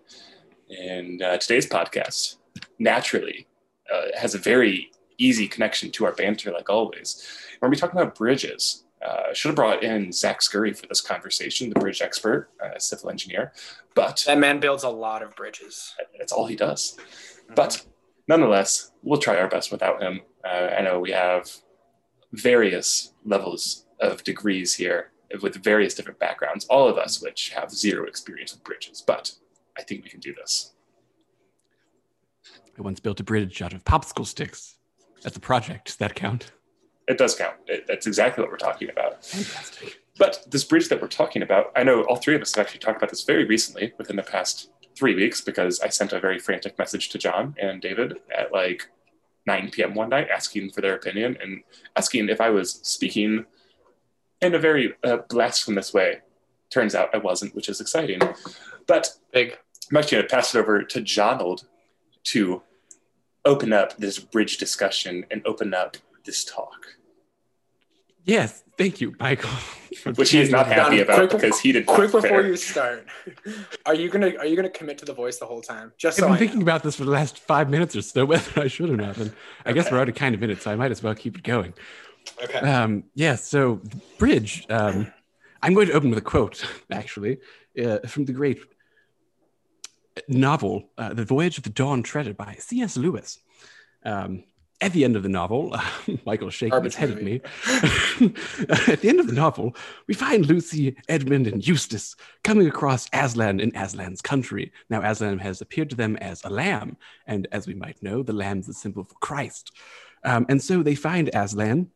And 0.70 1.20
uh, 1.20 1.36
today's 1.38 1.68
podcast, 1.68 2.36
naturally, 2.78 3.46
uh, 3.92 4.18
has 4.18 4.34
a 4.34 4.38
very 4.38 4.90
easy 5.18 5.48
connection 5.48 5.90
to 5.92 6.06
our 6.06 6.12
banter, 6.12 6.52
like 6.52 6.70
always. 6.70 7.26
When 7.58 7.70
we 7.70 7.76
talk 7.76 7.92
about 7.92 8.14
bridges, 8.14 8.84
uh, 9.04 9.34
should 9.34 9.50
have 9.50 9.56
brought 9.56 9.82
in 9.82 10.12
Zach 10.12 10.40
Scurry 10.40 10.72
for 10.72 10.86
this 10.86 11.00
conversation, 11.00 11.68
the 11.68 11.78
bridge 11.78 12.00
expert, 12.00 12.48
uh, 12.64 12.78
civil 12.78 13.10
engineer. 13.10 13.52
But 13.94 14.24
that 14.26 14.38
man 14.38 14.60
builds 14.60 14.82
a 14.82 14.88
lot 14.88 15.22
of 15.22 15.36
bridges. 15.36 15.94
That's 16.18 16.32
all 16.32 16.46
he 16.46 16.56
does. 16.56 16.96
Mm-hmm. 16.96 17.54
But 17.54 17.84
nonetheless, 18.28 18.92
we'll 19.02 19.20
try 19.20 19.36
our 19.36 19.48
best 19.48 19.70
without 19.70 20.02
him. 20.02 20.20
Uh, 20.44 20.70
I 20.78 20.82
know 20.82 21.00
we 21.00 21.10
have 21.10 21.50
various 22.32 23.12
levels 23.24 23.83
of 24.00 24.24
degrees 24.24 24.74
here 24.74 25.12
with 25.42 25.56
various 25.62 25.94
different 25.94 26.18
backgrounds, 26.18 26.64
all 26.66 26.88
of 26.88 26.98
us 26.98 27.20
which 27.22 27.50
have 27.50 27.70
zero 27.70 28.06
experience 28.06 28.52
with 28.52 28.62
bridges, 28.64 29.02
but 29.04 29.32
I 29.76 29.82
think 29.82 30.04
we 30.04 30.10
can 30.10 30.20
do 30.20 30.34
this. 30.34 30.72
I 32.78 32.82
once 32.82 33.00
built 33.00 33.20
a 33.20 33.24
bridge 33.24 33.62
out 33.62 33.72
of 33.72 33.84
popsicle 33.84 34.26
sticks 34.26 34.76
as 35.24 35.36
a 35.36 35.40
project. 35.40 35.86
Does 35.86 35.96
that 35.96 36.14
count? 36.14 36.52
It 37.06 37.18
does 37.18 37.34
count. 37.34 37.56
It, 37.66 37.86
that's 37.86 38.06
exactly 38.06 38.42
what 38.42 38.50
we're 38.50 38.56
talking 38.56 38.90
about. 38.90 39.24
Fantastic. 39.24 40.00
But 40.18 40.44
this 40.48 40.64
bridge 40.64 40.88
that 40.88 41.02
we're 41.02 41.08
talking 41.08 41.42
about, 41.42 41.72
I 41.76 41.82
know 41.82 42.02
all 42.04 42.16
three 42.16 42.34
of 42.34 42.42
us 42.42 42.54
have 42.54 42.64
actually 42.64 42.80
talked 42.80 42.98
about 42.98 43.10
this 43.10 43.24
very 43.24 43.44
recently 43.44 43.92
within 43.98 44.16
the 44.16 44.22
past 44.22 44.70
three 44.96 45.14
weeks 45.14 45.40
because 45.40 45.80
I 45.80 45.88
sent 45.88 46.12
a 46.12 46.20
very 46.20 46.38
frantic 46.38 46.78
message 46.78 47.08
to 47.10 47.18
John 47.18 47.54
and 47.60 47.80
David 47.80 48.18
at 48.36 48.52
like 48.52 48.88
9 49.46 49.70
p.m. 49.70 49.94
one 49.94 50.08
night 50.08 50.28
asking 50.34 50.70
for 50.70 50.80
their 50.80 50.94
opinion 50.94 51.36
and 51.42 51.62
asking 51.96 52.28
if 52.28 52.40
I 52.40 52.50
was 52.50 52.74
speaking 52.82 53.44
in 54.44 54.54
a 54.54 54.58
very 54.58 54.94
uh, 55.02 55.18
blasphemous 55.28 55.92
way. 55.92 56.20
Turns 56.70 56.94
out 56.94 57.14
I 57.14 57.18
wasn't, 57.18 57.54
which 57.54 57.68
is 57.68 57.80
exciting. 57.80 58.20
But 58.86 59.14
Big. 59.32 59.58
I'm 59.90 59.98
actually 59.98 60.18
going 60.18 60.28
to 60.28 60.34
pass 60.34 60.54
it 60.54 60.58
over 60.58 60.82
to 60.82 61.00
Jonald 61.00 61.66
to 62.24 62.62
open 63.44 63.72
up 63.72 63.96
this 63.98 64.18
bridge 64.18 64.56
discussion 64.56 65.26
and 65.30 65.42
open 65.46 65.74
up 65.74 65.96
this 66.24 66.44
talk. 66.44 66.86
Yes, 68.24 68.64
thank 68.78 69.02
you, 69.02 69.14
Michael. 69.20 69.50
Which 70.16 70.30
he 70.30 70.40
is 70.40 70.50
not 70.50 70.66
happy 70.66 71.00
about 71.00 71.28
quick, 71.28 71.30
because 71.30 71.60
he 71.60 71.72
did 71.72 71.84
quick 71.84 72.10
before 72.10 72.40
you 72.40 72.56
start. 72.56 73.06
Are 73.86 73.94
you 73.94 74.08
gonna 74.08 74.32
are 74.38 74.46
you 74.46 74.56
gonna 74.56 74.68
commit 74.68 74.98
to 74.98 75.04
the 75.04 75.14
voice 75.14 75.38
the 75.38 75.46
whole 75.46 75.60
time? 75.60 75.92
Just 75.96 76.18
so 76.18 76.24
I've 76.24 76.30
been 76.30 76.48
thinking 76.48 76.62
about 76.62 76.82
this 76.82 76.96
for 76.96 77.04
the 77.04 77.10
last 77.10 77.38
five 77.38 77.70
minutes 77.70 77.94
or 77.94 78.02
so, 78.02 78.24
whether 78.26 78.60
I 78.60 78.66
should 78.66 78.90
or 78.90 78.96
not. 78.96 79.16
And 79.18 79.32
I 79.64 79.70
okay. 79.70 79.78
guess 79.78 79.90
we're 79.90 79.98
already 79.98 80.12
kind 80.12 80.34
of 80.34 80.42
in 80.42 80.50
it, 80.50 80.60
so 80.60 80.72
I 80.72 80.74
might 80.74 80.90
as 80.90 81.02
well 81.02 81.14
keep 81.14 81.36
it 81.36 81.44
going. 81.44 81.74
Okay. 82.42 82.58
Um, 82.58 83.04
yeah. 83.14 83.36
So 83.36 83.80
bridge. 84.18 84.66
Um, 84.68 85.12
I'm 85.62 85.72
going 85.72 85.86
to 85.86 85.94
open 85.94 86.10
with 86.10 86.18
a 86.18 86.22
quote, 86.22 86.62
actually, 86.90 87.38
uh, 87.82 88.00
from 88.06 88.26
the 88.26 88.32
great 88.32 88.60
novel, 90.28 90.90
uh, 90.98 91.14
"The 91.14 91.24
Voyage 91.24 91.58
of 91.58 91.64
the 91.64 91.70
Dawn 91.70 92.02
Treader" 92.02 92.34
by 92.34 92.56
C.S. 92.58 92.96
Lewis. 92.96 93.38
Um, 94.04 94.44
at 94.80 94.92
the 94.92 95.04
end 95.04 95.16
of 95.16 95.22
the 95.22 95.28
novel, 95.28 95.70
uh, 95.72 95.82
Michael 96.26 96.50
shaking 96.50 96.82
his 96.84 96.94
head 96.94 97.10
at 97.10 97.22
me. 97.22 97.40
at 97.66 99.00
the 99.00 99.08
end 99.08 99.20
of 99.20 99.26
the 99.26 99.32
novel, 99.32 99.74
we 100.06 100.14
find 100.14 100.46
Lucy, 100.46 100.96
Edmund, 101.08 101.46
and 101.46 101.66
Eustace 101.66 102.16
coming 102.42 102.66
across 102.66 103.08
Aslan 103.12 103.60
in 103.60 103.74
Aslan's 103.74 104.20
country. 104.20 104.72
Now, 104.90 105.00
Aslan 105.02 105.38
has 105.38 105.60
appeared 105.60 105.90
to 105.90 105.96
them 105.96 106.16
as 106.16 106.44
a 106.44 106.50
lamb, 106.50 106.96
and 107.26 107.48
as 107.52 107.66
we 107.66 107.74
might 107.74 108.02
know, 108.02 108.22
the 108.22 108.32
lamb 108.32 108.58
is 108.58 108.66
the 108.66 108.74
symbol 108.74 109.04
for 109.04 109.14
Christ. 109.20 109.72
Um, 110.24 110.44
and 110.48 110.62
so 110.62 110.82
they 110.82 110.94
find 110.94 111.30
Aslan, 111.32 111.90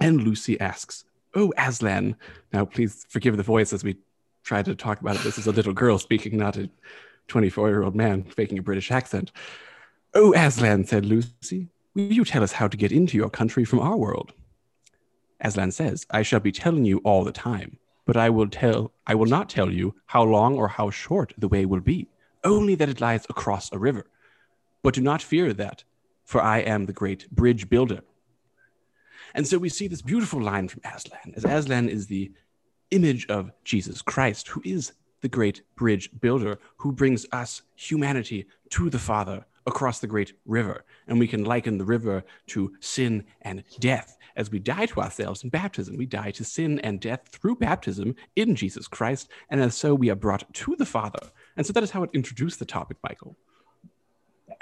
and 0.00 0.22
Lucy 0.22 0.58
asks, 0.60 1.04
Oh, 1.34 1.52
Aslan. 1.56 2.16
Now, 2.52 2.64
please 2.64 3.06
forgive 3.08 3.36
the 3.36 3.42
voice 3.42 3.72
as 3.72 3.82
we 3.82 3.96
try 4.44 4.62
to 4.62 4.74
talk 4.74 5.00
about 5.00 5.16
it. 5.16 5.22
This 5.22 5.38
is 5.38 5.46
a 5.46 5.52
little 5.52 5.72
girl 5.72 5.98
speaking, 5.98 6.36
not 6.36 6.56
a 6.56 6.70
24 7.28 7.68
year 7.68 7.82
old 7.82 7.96
man 7.96 8.22
faking 8.24 8.58
a 8.58 8.62
British 8.62 8.90
accent. 8.90 9.32
Oh, 10.14 10.32
Aslan, 10.34 10.84
said 10.84 11.04
Lucy, 11.04 11.68
will 11.94 12.12
you 12.12 12.24
tell 12.24 12.42
us 12.42 12.52
how 12.52 12.68
to 12.68 12.76
get 12.76 12.92
into 12.92 13.16
your 13.16 13.30
country 13.30 13.64
from 13.64 13.80
our 13.80 13.96
world? 13.96 14.32
Aslan 15.40 15.72
says, 15.72 16.06
I 16.10 16.22
shall 16.22 16.40
be 16.40 16.52
telling 16.52 16.84
you 16.84 16.98
all 16.98 17.24
the 17.24 17.32
time, 17.32 17.78
but 18.06 18.16
I 18.16 18.30
will 18.30 18.48
tell 18.48 18.92
I 19.06 19.14
will 19.16 19.26
not 19.26 19.48
tell 19.48 19.70
you 19.70 19.94
how 20.06 20.22
long 20.22 20.56
or 20.56 20.68
how 20.68 20.90
short 20.90 21.34
the 21.36 21.48
way 21.48 21.66
will 21.66 21.80
be, 21.80 22.08
only 22.44 22.74
that 22.76 22.88
it 22.88 23.00
lies 23.00 23.26
across 23.28 23.72
a 23.72 23.78
river. 23.78 24.06
But 24.82 24.94
do 24.94 25.00
not 25.00 25.22
fear 25.22 25.52
that, 25.54 25.82
for 26.24 26.40
I 26.40 26.58
am 26.58 26.86
the 26.86 26.92
great 26.92 27.28
bridge 27.30 27.68
builder. 27.68 28.02
And 29.34 29.46
so 29.46 29.58
we 29.58 29.68
see 29.68 29.88
this 29.88 30.02
beautiful 30.02 30.40
line 30.40 30.68
from 30.68 30.82
Aslan, 30.84 31.34
as 31.36 31.44
Aslan 31.44 31.88
is 31.88 32.06
the 32.06 32.30
image 32.90 33.26
of 33.26 33.50
Jesus 33.64 34.00
Christ, 34.00 34.48
who 34.48 34.62
is 34.64 34.92
the 35.22 35.28
great 35.28 35.62
bridge 35.74 36.10
builder, 36.20 36.58
who 36.76 36.92
brings 36.92 37.26
us, 37.32 37.62
humanity, 37.74 38.46
to 38.70 38.90
the 38.90 38.98
Father 38.98 39.44
across 39.66 39.98
the 39.98 40.06
great 40.06 40.34
river. 40.44 40.84
And 41.08 41.18
we 41.18 41.26
can 41.26 41.44
liken 41.44 41.78
the 41.78 41.84
river 41.84 42.22
to 42.48 42.74
sin 42.80 43.24
and 43.42 43.64
death. 43.80 44.18
As 44.36 44.50
we 44.50 44.58
die 44.58 44.86
to 44.86 45.00
ourselves 45.00 45.42
in 45.42 45.50
baptism, 45.50 45.96
we 45.96 46.06
die 46.06 46.30
to 46.32 46.44
sin 46.44 46.78
and 46.80 47.00
death 47.00 47.28
through 47.28 47.56
baptism 47.56 48.14
in 48.36 48.54
Jesus 48.54 48.86
Christ. 48.86 49.30
And 49.48 49.60
as 49.60 49.74
so, 49.74 49.94
we 49.94 50.10
are 50.10 50.16
brought 50.16 50.52
to 50.52 50.76
the 50.76 50.86
Father. 50.86 51.30
And 51.56 51.66
so 51.66 51.72
that 51.72 51.82
is 51.82 51.92
how 51.92 52.02
it 52.02 52.10
introduced 52.12 52.58
the 52.58 52.64
topic, 52.66 52.98
Michael. 53.02 53.36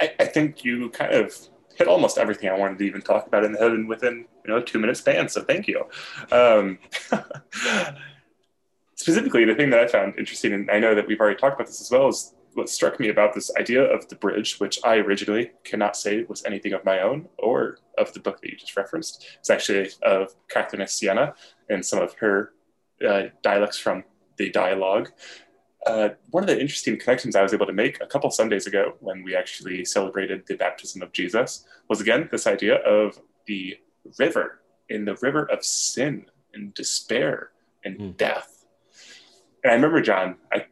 I, 0.01 0.15
I 0.21 0.25
think 0.27 0.65
you 0.65 0.89
kind 0.91 1.13
of 1.13 1.35
hit 1.77 1.89
almost 1.89 2.19
everything 2.19 2.49
I 2.49 2.57
wanted 2.57 2.79
to 2.79 2.85
even 2.85 3.03
talk 3.03 3.27
about 3.27 3.45
in 3.45 3.53
the 3.53 3.59
hood 3.59 3.73
and 3.73 3.89
within 3.89 4.27
you 4.45 4.53
know 4.53 4.61
two 4.61 4.79
minute 4.79 4.97
span. 4.97 5.29
So 5.29 5.43
thank 5.43 5.69
you. 5.69 5.85
Um, 6.31 6.79
specifically, 8.95 9.45
the 9.45 9.55
thing 9.55 9.71
that 9.71 9.81
I 9.81 9.87
found 9.87 10.19
interesting, 10.19 10.53
and 10.53 10.71
I 10.71 10.79
know 10.79 10.95
that 10.95 11.07
we've 11.07 11.21
already 11.21 11.39
talked 11.39 11.57
about 11.57 11.67
this 11.67 11.81
as 11.81 11.91
well, 11.91 12.09
is 12.09 12.35
what 12.55 12.69
struck 12.69 13.01
me 13.01 13.09
about 13.09 13.35
this 13.35 13.51
idea 13.57 13.83
of 13.83 14.09
the 14.09 14.15
bridge, 14.15 14.59
which 14.59 14.79
I 14.85 14.97
originally 14.97 15.53
cannot 15.65 15.97
say 15.97 16.25
was 16.25 16.45
anything 16.45 16.73
of 16.73 16.85
my 16.85 17.01
own 17.01 17.29
or 17.39 17.79
of 17.99 18.13
the 18.13 18.21
book 18.21 18.41
that 18.41 18.51
you 18.51 18.57
just 18.57 18.77
referenced. 18.77 19.27
It's 19.39 19.51
actually 19.51 19.91
of 20.03 20.35
Catherine 20.49 20.87
Siena 20.87 21.35
and 21.69 21.85
some 21.85 22.01
of 22.01 22.15
her 22.15 22.53
uh, 23.07 23.25
dialects 23.43 23.79
from 23.79 24.05
the 24.37 24.51
dialogue. 24.51 25.11
Uh, 25.87 26.11
one 26.31 26.45
of 26.45 26.47
the 26.47 26.61
interesting 26.61 26.97
connections 26.99 27.35
I 27.35 27.43
was 27.43 27.53
able 27.53 27.67
to 27.67 27.73
make 27.73 28.01
a 28.01 28.07
couple 28.07 28.31
Sundays 28.31 28.67
ago 28.67 28.95
when 29.01 29.25
we 29.25 29.35
actually 29.35 29.85
celebrated 29.85 30.45
the 30.47 30.57
baptism 30.57 31.03
of 31.03 31.13
Jesus 31.13 31.65
was 31.89 32.01
again 32.01 32.29
this 32.31 32.47
idea 32.47 32.77
of 32.77 33.19
the 33.47 33.77
river 34.19 34.61
in 34.89 35.05
the 35.05 35.17
river 35.17 35.51
of 35.51 35.65
sin 35.65 36.27
and 36.55 36.73
despair 36.75 37.51
and 37.85 37.99
mm. 37.99 38.17
death. 38.17 38.65
And 39.65 39.73
I 39.73 39.75
remember, 39.75 40.01
John, 40.03 40.37
I 40.53 40.67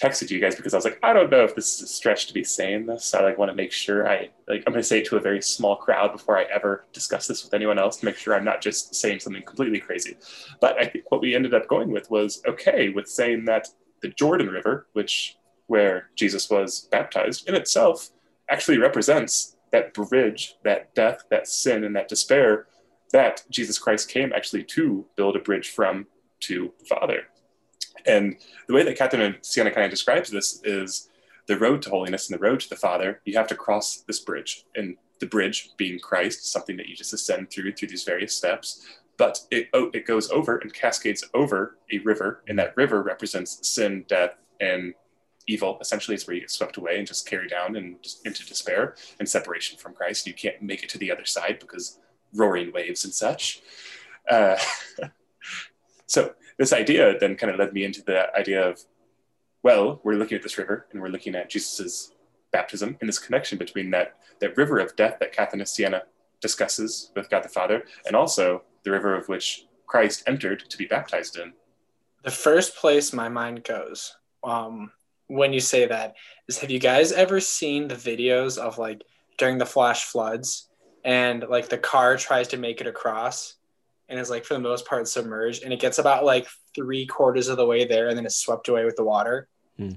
texted 0.00 0.30
you 0.30 0.40
guys 0.40 0.56
because 0.56 0.74
I 0.74 0.76
was 0.76 0.84
like, 0.84 0.98
I 1.02 1.12
don't 1.12 1.30
know 1.30 1.44
if 1.44 1.54
this 1.54 1.76
is 1.76 1.82
a 1.82 1.86
stretch 1.86 2.26
to 2.26 2.34
be 2.34 2.42
saying 2.42 2.86
this. 2.86 3.14
I 3.14 3.22
like 3.22 3.38
want 3.38 3.50
to 3.50 3.54
make 3.54 3.70
sure 3.70 4.08
I 4.08 4.30
like 4.48 4.64
I'm 4.66 4.72
going 4.72 4.82
to 4.82 4.88
say 4.88 4.98
it 4.98 5.06
to 5.06 5.16
a 5.16 5.20
very 5.20 5.40
small 5.40 5.76
crowd 5.76 6.12
before 6.12 6.36
I 6.36 6.44
ever 6.44 6.86
discuss 6.92 7.26
this 7.26 7.44
with 7.44 7.54
anyone 7.54 7.78
else 7.78 7.98
to 7.98 8.04
make 8.04 8.16
sure 8.16 8.34
I'm 8.34 8.44
not 8.44 8.60
just 8.60 8.94
saying 8.94 9.20
something 9.20 9.42
completely 9.42 9.78
crazy. 9.78 10.16
But 10.60 10.78
I 10.78 10.86
think 10.86 11.10
what 11.10 11.20
we 11.20 11.34
ended 11.34 11.54
up 11.54 11.68
going 11.68 11.90
with 11.90 12.10
was 12.10 12.42
okay 12.46 12.88
with 12.88 13.08
saying 13.08 13.44
that 13.44 13.68
the 14.02 14.08
Jordan 14.08 14.48
River, 14.48 14.86
which 14.92 15.36
where 15.66 16.10
Jesus 16.16 16.50
was 16.50 16.88
baptized, 16.90 17.48
in 17.48 17.54
itself 17.54 18.10
actually 18.50 18.78
represents 18.78 19.56
that 19.70 19.94
bridge, 19.94 20.56
that 20.64 20.94
death, 20.94 21.24
that 21.30 21.48
sin, 21.48 21.84
and 21.84 21.96
that 21.96 22.08
despair 22.08 22.66
that 23.12 23.44
Jesus 23.50 23.78
Christ 23.78 24.08
came 24.08 24.32
actually 24.32 24.64
to 24.64 25.06
build 25.16 25.36
a 25.36 25.40
bridge 25.40 25.70
from 25.70 26.06
to 26.40 26.72
the 26.78 26.84
Father. 26.86 27.22
And 28.06 28.36
the 28.66 28.74
way 28.74 28.82
that 28.82 28.96
Catherine 28.96 29.34
of 29.34 29.36
Siena 29.42 29.70
kind 29.70 29.84
of 29.84 29.90
describes 29.90 30.30
this 30.30 30.60
is 30.64 31.08
the 31.46 31.58
road 31.58 31.82
to 31.82 31.90
holiness 31.90 32.28
and 32.28 32.38
the 32.38 32.42
road 32.42 32.60
to 32.60 32.68
the 32.68 32.76
Father, 32.76 33.20
you 33.24 33.36
have 33.36 33.46
to 33.48 33.54
cross 33.54 34.02
this 34.06 34.20
bridge. 34.20 34.64
And 34.74 34.96
the 35.20 35.26
bridge 35.26 35.70
being 35.76 35.98
Christ, 36.00 36.50
something 36.50 36.76
that 36.76 36.88
you 36.88 36.96
just 36.96 37.12
ascend 37.12 37.50
through 37.50 37.72
through 37.72 37.88
these 37.88 38.04
various 38.04 38.34
steps. 38.34 38.84
But 39.18 39.40
it, 39.50 39.68
oh, 39.72 39.90
it 39.92 40.06
goes 40.06 40.30
over 40.30 40.56
and 40.58 40.72
cascades 40.72 41.24
over 41.34 41.78
a 41.92 41.98
river, 41.98 42.42
and 42.48 42.58
that 42.58 42.76
river 42.76 43.02
represents 43.02 43.68
sin, 43.68 44.04
death, 44.08 44.36
and 44.60 44.94
evil. 45.46 45.78
Essentially, 45.80 46.14
is 46.14 46.26
where 46.26 46.34
you 46.34 46.40
get 46.40 46.50
swept 46.50 46.76
away 46.76 46.98
and 46.98 47.06
just 47.06 47.28
carried 47.28 47.50
down 47.50 47.76
and 47.76 47.96
into 48.24 48.46
despair 48.46 48.96
and 49.18 49.28
separation 49.28 49.78
from 49.78 49.94
Christ. 49.94 50.26
You 50.26 50.34
can't 50.34 50.62
make 50.62 50.82
it 50.82 50.88
to 50.90 50.98
the 50.98 51.10
other 51.10 51.24
side 51.24 51.58
because 51.60 51.98
roaring 52.34 52.72
waves 52.72 53.04
and 53.04 53.12
such. 53.12 53.60
Uh, 54.30 54.56
so 56.06 56.34
this 56.58 56.72
idea 56.72 57.18
then 57.18 57.36
kind 57.36 57.52
of 57.52 57.58
led 57.58 57.72
me 57.72 57.84
into 57.84 58.02
the 58.02 58.34
idea 58.36 58.66
of, 58.66 58.80
well, 59.62 60.00
we're 60.04 60.14
looking 60.14 60.36
at 60.36 60.42
this 60.42 60.58
river 60.58 60.86
and 60.92 61.00
we're 61.00 61.08
looking 61.08 61.34
at 61.34 61.50
Jesus's 61.50 62.12
baptism 62.52 62.96
and 63.00 63.08
this 63.08 63.18
connection 63.18 63.58
between 63.58 63.90
that, 63.90 64.16
that 64.40 64.56
river 64.56 64.78
of 64.78 64.94
death 64.96 65.16
that 65.20 65.32
Catherine 65.32 65.60
of 65.60 65.68
Siena 65.68 66.02
discusses 66.40 67.10
with 67.16 67.30
God 67.30 67.44
the 67.44 67.48
Father, 67.48 67.84
and 68.06 68.16
also 68.16 68.62
the 68.84 68.90
river 68.90 69.14
of 69.14 69.28
which 69.28 69.66
Christ 69.86 70.24
entered 70.26 70.68
to 70.68 70.78
be 70.78 70.86
baptized 70.86 71.38
in. 71.38 71.52
The 72.22 72.30
first 72.30 72.76
place 72.76 73.12
my 73.12 73.28
mind 73.28 73.64
goes 73.64 74.16
um, 74.44 74.92
when 75.26 75.52
you 75.52 75.60
say 75.60 75.86
that 75.86 76.14
is 76.48 76.58
have 76.58 76.70
you 76.70 76.78
guys 76.78 77.12
ever 77.12 77.40
seen 77.40 77.88
the 77.88 77.94
videos 77.94 78.58
of 78.58 78.78
like 78.78 79.02
during 79.38 79.58
the 79.58 79.66
flash 79.66 80.04
floods 80.04 80.68
and 81.04 81.44
like 81.48 81.68
the 81.68 81.78
car 81.78 82.16
tries 82.16 82.48
to 82.48 82.56
make 82.56 82.80
it 82.80 82.86
across 82.86 83.54
and 84.08 84.20
is 84.20 84.30
like 84.30 84.44
for 84.44 84.54
the 84.54 84.60
most 84.60 84.86
part 84.86 85.08
submerged 85.08 85.62
and 85.62 85.72
it 85.72 85.80
gets 85.80 85.98
about 85.98 86.24
like 86.24 86.46
three 86.74 87.06
quarters 87.06 87.48
of 87.48 87.56
the 87.56 87.66
way 87.66 87.84
there 87.84 88.08
and 88.08 88.16
then 88.16 88.26
it's 88.26 88.36
swept 88.36 88.68
away 88.68 88.84
with 88.84 88.96
the 88.96 89.04
water 89.04 89.48
hmm. 89.78 89.92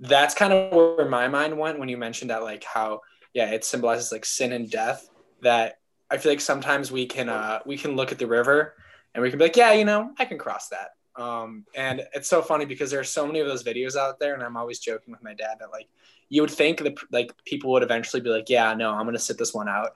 that's 0.00 0.34
kind 0.34 0.52
of 0.52 0.72
where 0.72 1.08
my 1.08 1.28
mind 1.28 1.56
went 1.56 1.78
when 1.78 1.88
you 1.88 1.96
mentioned 1.96 2.30
that 2.30 2.42
like 2.42 2.64
how 2.64 3.00
yeah 3.34 3.50
it 3.50 3.64
symbolizes 3.64 4.10
like 4.10 4.24
sin 4.24 4.52
and 4.52 4.70
death 4.70 5.08
that 5.42 5.78
i 6.10 6.16
feel 6.16 6.32
like 6.32 6.40
sometimes 6.40 6.90
we 6.90 7.06
can 7.06 7.28
uh 7.28 7.60
we 7.66 7.76
can 7.76 7.96
look 7.96 8.12
at 8.12 8.18
the 8.18 8.26
river 8.26 8.74
and 9.14 9.22
we 9.22 9.30
can 9.30 9.38
be 9.38 9.44
like 9.44 9.56
yeah 9.56 9.72
you 9.72 9.84
know 9.84 10.12
i 10.18 10.24
can 10.24 10.38
cross 10.38 10.68
that 10.68 10.90
um, 11.18 11.64
and 11.74 12.06
it's 12.12 12.28
so 12.28 12.42
funny 12.42 12.66
because 12.66 12.90
there 12.90 13.00
are 13.00 13.04
so 13.04 13.26
many 13.26 13.40
of 13.40 13.46
those 13.46 13.64
videos 13.64 13.96
out 13.96 14.20
there 14.20 14.34
and 14.34 14.42
i'm 14.42 14.56
always 14.56 14.78
joking 14.78 15.12
with 15.12 15.22
my 15.22 15.32
dad 15.32 15.56
that 15.60 15.70
like 15.72 15.88
you 16.28 16.42
would 16.42 16.50
think 16.50 16.78
that 16.80 16.94
like 17.10 17.32
people 17.46 17.72
would 17.72 17.82
eventually 17.82 18.20
be 18.20 18.28
like 18.28 18.50
yeah 18.50 18.74
no 18.74 18.92
i'm 18.92 19.06
gonna 19.06 19.18
sit 19.18 19.38
this 19.38 19.54
one 19.54 19.68
out 19.68 19.92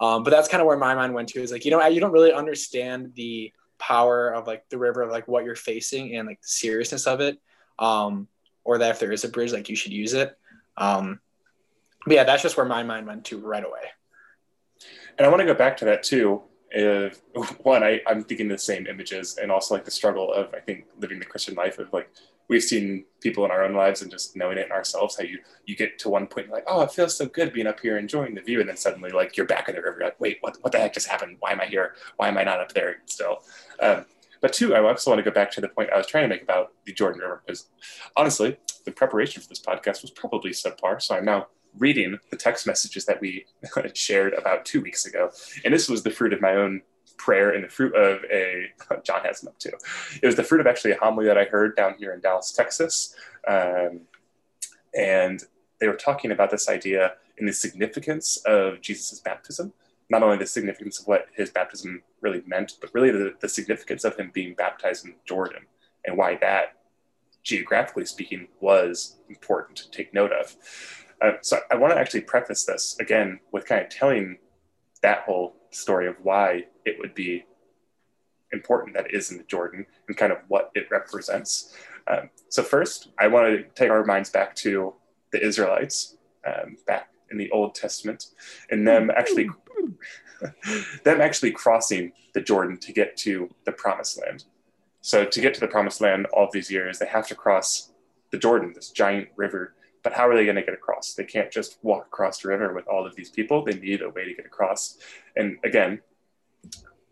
um, 0.00 0.22
but 0.22 0.30
that's 0.30 0.48
kind 0.48 0.60
of 0.60 0.66
where 0.66 0.76
my 0.76 0.94
mind 0.94 1.14
went 1.14 1.28
to 1.30 1.42
is 1.42 1.52
like, 1.52 1.64
you 1.64 1.70
know, 1.70 1.84
you 1.86 2.00
don't 2.00 2.12
really 2.12 2.32
understand 2.32 3.12
the 3.14 3.52
power 3.78 4.30
of 4.30 4.46
like 4.46 4.68
the 4.68 4.78
river 4.78 5.02
of 5.02 5.10
like 5.10 5.28
what 5.28 5.44
you're 5.44 5.54
facing 5.54 6.16
and 6.16 6.26
like 6.26 6.40
the 6.40 6.48
seriousness 6.48 7.06
of 7.06 7.20
it. 7.20 7.38
Um, 7.78 8.28
or 8.64 8.78
that 8.78 8.92
if 8.92 8.98
there 8.98 9.12
is 9.12 9.24
a 9.24 9.28
bridge, 9.28 9.52
like 9.52 9.68
you 9.68 9.76
should 9.76 9.92
use 9.92 10.14
it. 10.14 10.36
Um, 10.76 11.20
but 12.06 12.14
yeah, 12.14 12.24
that's 12.24 12.42
just 12.42 12.56
where 12.56 12.66
my 12.66 12.82
mind 12.82 13.06
went 13.06 13.26
to 13.26 13.38
right 13.38 13.64
away. 13.64 13.80
And 15.18 15.26
I 15.26 15.28
want 15.28 15.40
to 15.40 15.46
go 15.46 15.54
back 15.54 15.76
to 15.78 15.84
that 15.86 16.02
too. 16.02 16.42
If 16.70 17.22
one, 17.62 17.82
I, 17.82 18.00
I'm 18.06 18.24
thinking 18.24 18.48
the 18.48 18.58
same 18.58 18.86
images 18.86 19.38
and 19.40 19.50
also 19.50 19.74
like 19.74 19.84
the 19.84 19.90
struggle 19.90 20.32
of, 20.32 20.52
I 20.54 20.60
think, 20.60 20.86
living 20.98 21.18
the 21.18 21.24
Christian 21.24 21.54
life 21.54 21.78
of 21.78 21.92
like 21.92 22.10
we've 22.48 22.62
seen 22.62 23.04
people 23.20 23.44
in 23.44 23.50
our 23.50 23.64
own 23.64 23.74
lives 23.74 24.02
and 24.02 24.10
just 24.10 24.36
knowing 24.36 24.58
it 24.58 24.66
in 24.66 24.72
ourselves 24.72 25.16
how 25.16 25.24
you 25.24 25.38
you 25.66 25.76
get 25.76 25.98
to 25.98 26.08
one 26.08 26.26
point 26.26 26.50
like 26.50 26.64
oh 26.66 26.82
it 26.82 26.90
feels 26.90 27.16
so 27.16 27.26
good 27.26 27.52
being 27.52 27.66
up 27.66 27.80
here 27.80 27.96
enjoying 27.96 28.34
the 28.34 28.40
view 28.40 28.60
and 28.60 28.68
then 28.68 28.76
suddenly 28.76 29.10
like 29.10 29.36
you're 29.36 29.46
back 29.46 29.68
in 29.68 29.74
the 29.74 29.80
river 29.80 29.96
you're 29.98 30.08
like 30.08 30.20
wait 30.20 30.38
what, 30.40 30.56
what 30.60 30.72
the 30.72 30.78
heck 30.78 30.92
just 30.92 31.08
happened 31.08 31.36
why 31.40 31.52
am 31.52 31.60
i 31.60 31.66
here 31.66 31.94
why 32.16 32.28
am 32.28 32.38
i 32.38 32.44
not 32.44 32.60
up 32.60 32.72
there 32.72 32.96
still 33.06 33.38
um, 33.80 34.04
but 34.40 34.52
two 34.52 34.74
i 34.74 34.82
also 34.82 35.10
want 35.10 35.18
to 35.18 35.28
go 35.28 35.34
back 35.34 35.50
to 35.50 35.60
the 35.60 35.68
point 35.68 35.90
i 35.90 35.96
was 35.96 36.06
trying 36.06 36.24
to 36.24 36.28
make 36.28 36.42
about 36.42 36.72
the 36.84 36.92
jordan 36.92 37.20
river 37.20 37.42
because 37.46 37.68
honestly 38.16 38.56
the 38.84 38.92
preparation 38.92 39.40
for 39.40 39.48
this 39.48 39.60
podcast 39.60 40.02
was 40.02 40.10
probably 40.10 40.50
subpar 40.50 41.00
so 41.00 41.14
i'm 41.14 41.24
now 41.24 41.46
reading 41.78 42.18
the 42.30 42.36
text 42.36 42.66
messages 42.66 43.04
that 43.06 43.20
we 43.20 43.46
shared 43.94 44.34
about 44.34 44.64
two 44.64 44.80
weeks 44.80 45.06
ago 45.06 45.30
and 45.64 45.74
this 45.74 45.88
was 45.88 46.02
the 46.02 46.10
fruit 46.10 46.32
of 46.32 46.40
my 46.40 46.54
own 46.54 46.82
prayer 47.16 47.50
and 47.50 47.64
the 47.64 47.68
fruit 47.68 47.94
of 47.94 48.24
a 48.30 48.72
John 49.04 49.22
has 49.24 49.40
them 49.40 49.48
up 49.48 49.58
too. 49.58 49.72
It 50.22 50.26
was 50.26 50.36
the 50.36 50.42
fruit 50.42 50.60
of 50.60 50.66
actually 50.66 50.92
a 50.92 50.98
homily 50.98 51.26
that 51.26 51.38
I 51.38 51.44
heard 51.44 51.76
down 51.76 51.94
here 51.98 52.12
in 52.12 52.20
Dallas, 52.20 52.52
Texas, 52.52 53.14
um, 53.46 54.02
and 54.94 55.42
they 55.80 55.88
were 55.88 55.94
talking 55.94 56.30
about 56.30 56.50
this 56.50 56.68
idea 56.68 57.14
in 57.38 57.46
the 57.46 57.52
significance 57.52 58.36
of 58.46 58.80
Jesus's 58.80 59.20
baptism. 59.20 59.72
Not 60.08 60.22
only 60.22 60.36
the 60.36 60.46
significance 60.46 61.00
of 61.00 61.06
what 61.06 61.26
his 61.34 61.50
baptism 61.50 62.02
really 62.20 62.42
meant, 62.46 62.74
but 62.80 62.94
really 62.94 63.10
the, 63.10 63.34
the 63.40 63.48
significance 63.48 64.04
of 64.04 64.16
him 64.16 64.30
being 64.32 64.54
baptized 64.54 65.04
in 65.04 65.14
Jordan 65.24 65.62
and 66.04 66.16
why 66.16 66.36
that, 66.36 66.76
geographically 67.42 68.04
speaking, 68.04 68.48
was 68.60 69.16
important 69.28 69.76
to 69.78 69.90
take 69.90 70.14
note 70.14 70.32
of. 70.32 70.54
Uh, 71.20 71.32
so 71.40 71.58
I 71.70 71.76
want 71.76 71.94
to 71.94 71.98
actually 71.98 72.22
preface 72.22 72.64
this 72.64 72.96
again 73.00 73.40
with 73.52 73.66
kind 73.66 73.82
of 73.82 73.88
telling 73.88 74.38
that 75.02 75.20
whole 75.20 75.56
story 75.70 76.06
of 76.06 76.16
why 76.22 76.64
it 76.84 76.96
would 76.98 77.14
be 77.14 77.44
important 78.52 78.94
that 78.94 79.12
is 79.12 79.30
in 79.30 79.38
the 79.38 79.44
Jordan 79.44 79.84
and 80.08 80.16
kind 80.16 80.32
of 80.32 80.38
what 80.48 80.70
it 80.74 80.86
represents. 80.90 81.74
Um, 82.06 82.30
so 82.48 82.62
first, 82.62 83.08
I 83.18 83.26
want 83.26 83.46
to 83.48 83.64
take 83.74 83.90
our 83.90 84.04
minds 84.04 84.30
back 84.30 84.54
to 84.56 84.94
the 85.32 85.44
Israelites 85.44 86.16
um, 86.46 86.76
back 86.86 87.10
in 87.30 87.38
the 87.38 87.50
Old 87.50 87.74
Testament, 87.74 88.26
and 88.70 88.86
them 88.86 89.10
actually 89.10 89.48
them 91.04 91.20
actually 91.20 91.50
crossing 91.50 92.12
the 92.34 92.40
Jordan 92.40 92.78
to 92.78 92.92
get 92.92 93.16
to 93.18 93.48
the 93.64 93.72
Promised 93.72 94.20
Land. 94.20 94.44
So 95.00 95.24
to 95.24 95.40
get 95.40 95.54
to 95.54 95.60
the 95.60 95.68
Promised 95.68 96.00
Land 96.00 96.26
all 96.32 96.48
these 96.52 96.70
years, 96.70 96.98
they 96.98 97.06
have 97.06 97.26
to 97.28 97.34
cross 97.34 97.92
the 98.30 98.38
Jordan, 98.38 98.72
this 98.74 98.90
giant 98.90 99.28
river 99.36 99.74
But 100.04 100.12
how 100.12 100.28
are 100.28 100.36
they 100.36 100.44
going 100.44 100.56
to 100.56 100.62
get 100.62 100.74
across? 100.74 101.14
They 101.14 101.24
can't 101.24 101.50
just 101.50 101.78
walk 101.82 102.06
across 102.06 102.38
the 102.38 102.48
river 102.48 102.72
with 102.72 102.86
all 102.86 103.04
of 103.04 103.16
these 103.16 103.30
people. 103.30 103.64
They 103.64 103.74
need 103.74 104.02
a 104.02 104.10
way 104.10 104.26
to 104.26 104.34
get 104.34 104.46
across. 104.46 104.98
And 105.34 105.58
again, 105.64 106.02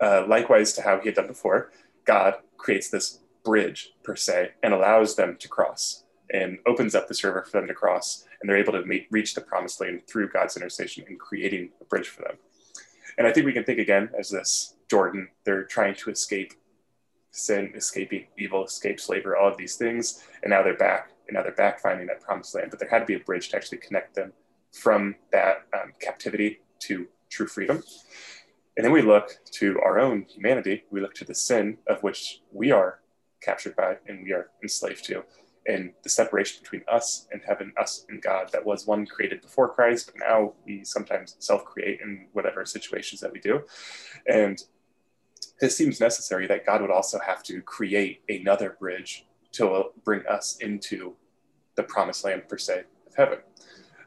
uh, 0.01 0.27
likewise 0.29 0.75
to 0.75 0.83
how 0.83 1.01
he 1.01 1.07
had 1.07 1.17
done 1.17 1.27
before, 1.27 1.73
God 2.05 2.35
creates 2.59 2.91
this 2.91 3.21
bridge 3.45 3.95
per 4.05 4.15
se 4.15 4.53
and 4.63 4.73
allows 4.73 5.17
them 5.17 5.37
to 5.41 5.49
cross 5.49 6.05
and 6.31 6.59
opens 6.67 6.95
up 6.95 7.09
this 7.09 7.25
river 7.25 7.43
for 7.43 7.59
them 7.59 7.67
to 7.67 7.75
cross. 7.75 8.27
And 8.41 8.49
they're 8.49 8.59
able 8.59 8.73
to 8.75 8.85
meet, 8.85 9.09
reach 9.11 9.35
the 9.35 9.41
promised 9.41 9.81
land 9.81 10.03
through 10.07 10.29
God's 10.29 10.57
intercession 10.57 11.05
and 11.09 11.19
creating 11.19 11.71
a 11.81 11.85
bridge 11.85 12.09
for 12.09 12.23
them. 12.23 12.37
And 13.19 13.27
I 13.27 13.33
think 13.33 13.47
we 13.47 13.53
can 13.53 13.65
think 13.65 13.79
again 13.79 14.11
as 14.19 14.31
this 14.31 14.75
Jordan, 14.91 15.29
they're 15.45 15.65
trying 15.65 15.95
to 15.95 16.11
escape 16.11 16.53
sin, 17.31 17.73
escaping 17.75 18.27
evil, 18.37 18.65
escape 18.65 19.01
slavery, 19.01 19.37
all 19.41 19.49
of 19.49 19.57
these 19.57 19.77
things. 19.77 20.23
And 20.43 20.51
now 20.51 20.63
they're 20.63 20.77
back, 20.77 21.11
now 21.33 21.43
they're 21.43 21.53
back 21.53 21.81
finding 21.81 22.07
that 22.07 22.21
promised 22.21 22.55
land. 22.55 22.71
But 22.71 22.79
there 22.79 22.89
had 22.89 23.01
to 23.01 23.07
be 23.07 23.15
a 23.15 23.21
bridge 23.21 23.49
to 23.51 23.57
actually 23.57 23.79
connect 23.79 24.15
them 24.15 24.33
from 24.73 25.17
that 25.33 25.67
um, 25.75 25.93
captivity 26.01 26.61
to 26.81 27.07
true 27.31 27.47
freedom. 27.47 27.83
And 28.77 28.85
then 28.85 28.93
we 28.93 29.03
look 29.03 29.39
to 29.53 29.79
our 29.81 29.99
own 29.99 30.27
humanity. 30.29 30.85
We 30.91 31.01
look 31.01 31.15
to 31.15 31.25
the 31.25 31.35
sin 31.35 31.79
of 31.87 32.03
which 32.03 32.41
we 32.53 32.71
are 32.71 33.01
captured 33.43 33.77
by 33.77 33.97
and 34.07 34.25
we 34.25 34.33
are 34.33 34.51
enslaved 34.62 35.05
to, 35.05 35.25
and 35.67 35.93
the 36.03 36.09
separation 36.09 36.61
between 36.62 36.83
us 36.91 37.29
and 37.31 37.41
heaven, 37.47 37.73
us 37.79 38.05
and 38.09 38.21
God, 38.21 38.51
that 38.53 38.65
was 38.65 38.87
one 38.87 39.07
created 39.07 39.43
before 39.43 39.69
Christ, 39.69 40.07
but 40.12 40.21
now 40.27 40.55
we 40.67 40.85
sometimes 40.85 41.37
self 41.39 41.65
create 41.65 42.01
in 42.01 42.27
whatever 42.33 42.65
situations 42.65 43.21
that 43.21 43.33
we 43.33 43.41
do. 43.41 43.62
And 44.27 44.62
it 45.61 45.71
seems 45.71 46.01
necessary 46.01 46.47
that 46.49 46.67
God 46.67 46.81
would 46.81 46.91
also 46.91 47.21
have 47.25 47.43
to 47.45 47.62
create 47.62 48.23
another 48.29 48.77
bridge 48.81 49.27
to 49.53 49.91
bring 50.05 50.27
us 50.27 50.57
into 50.61 51.15
the 51.83 51.93
promised 51.93 52.25
land, 52.25 52.49
per 52.49 52.59
se, 52.59 52.85
of 53.07 53.15
heaven 53.17 53.39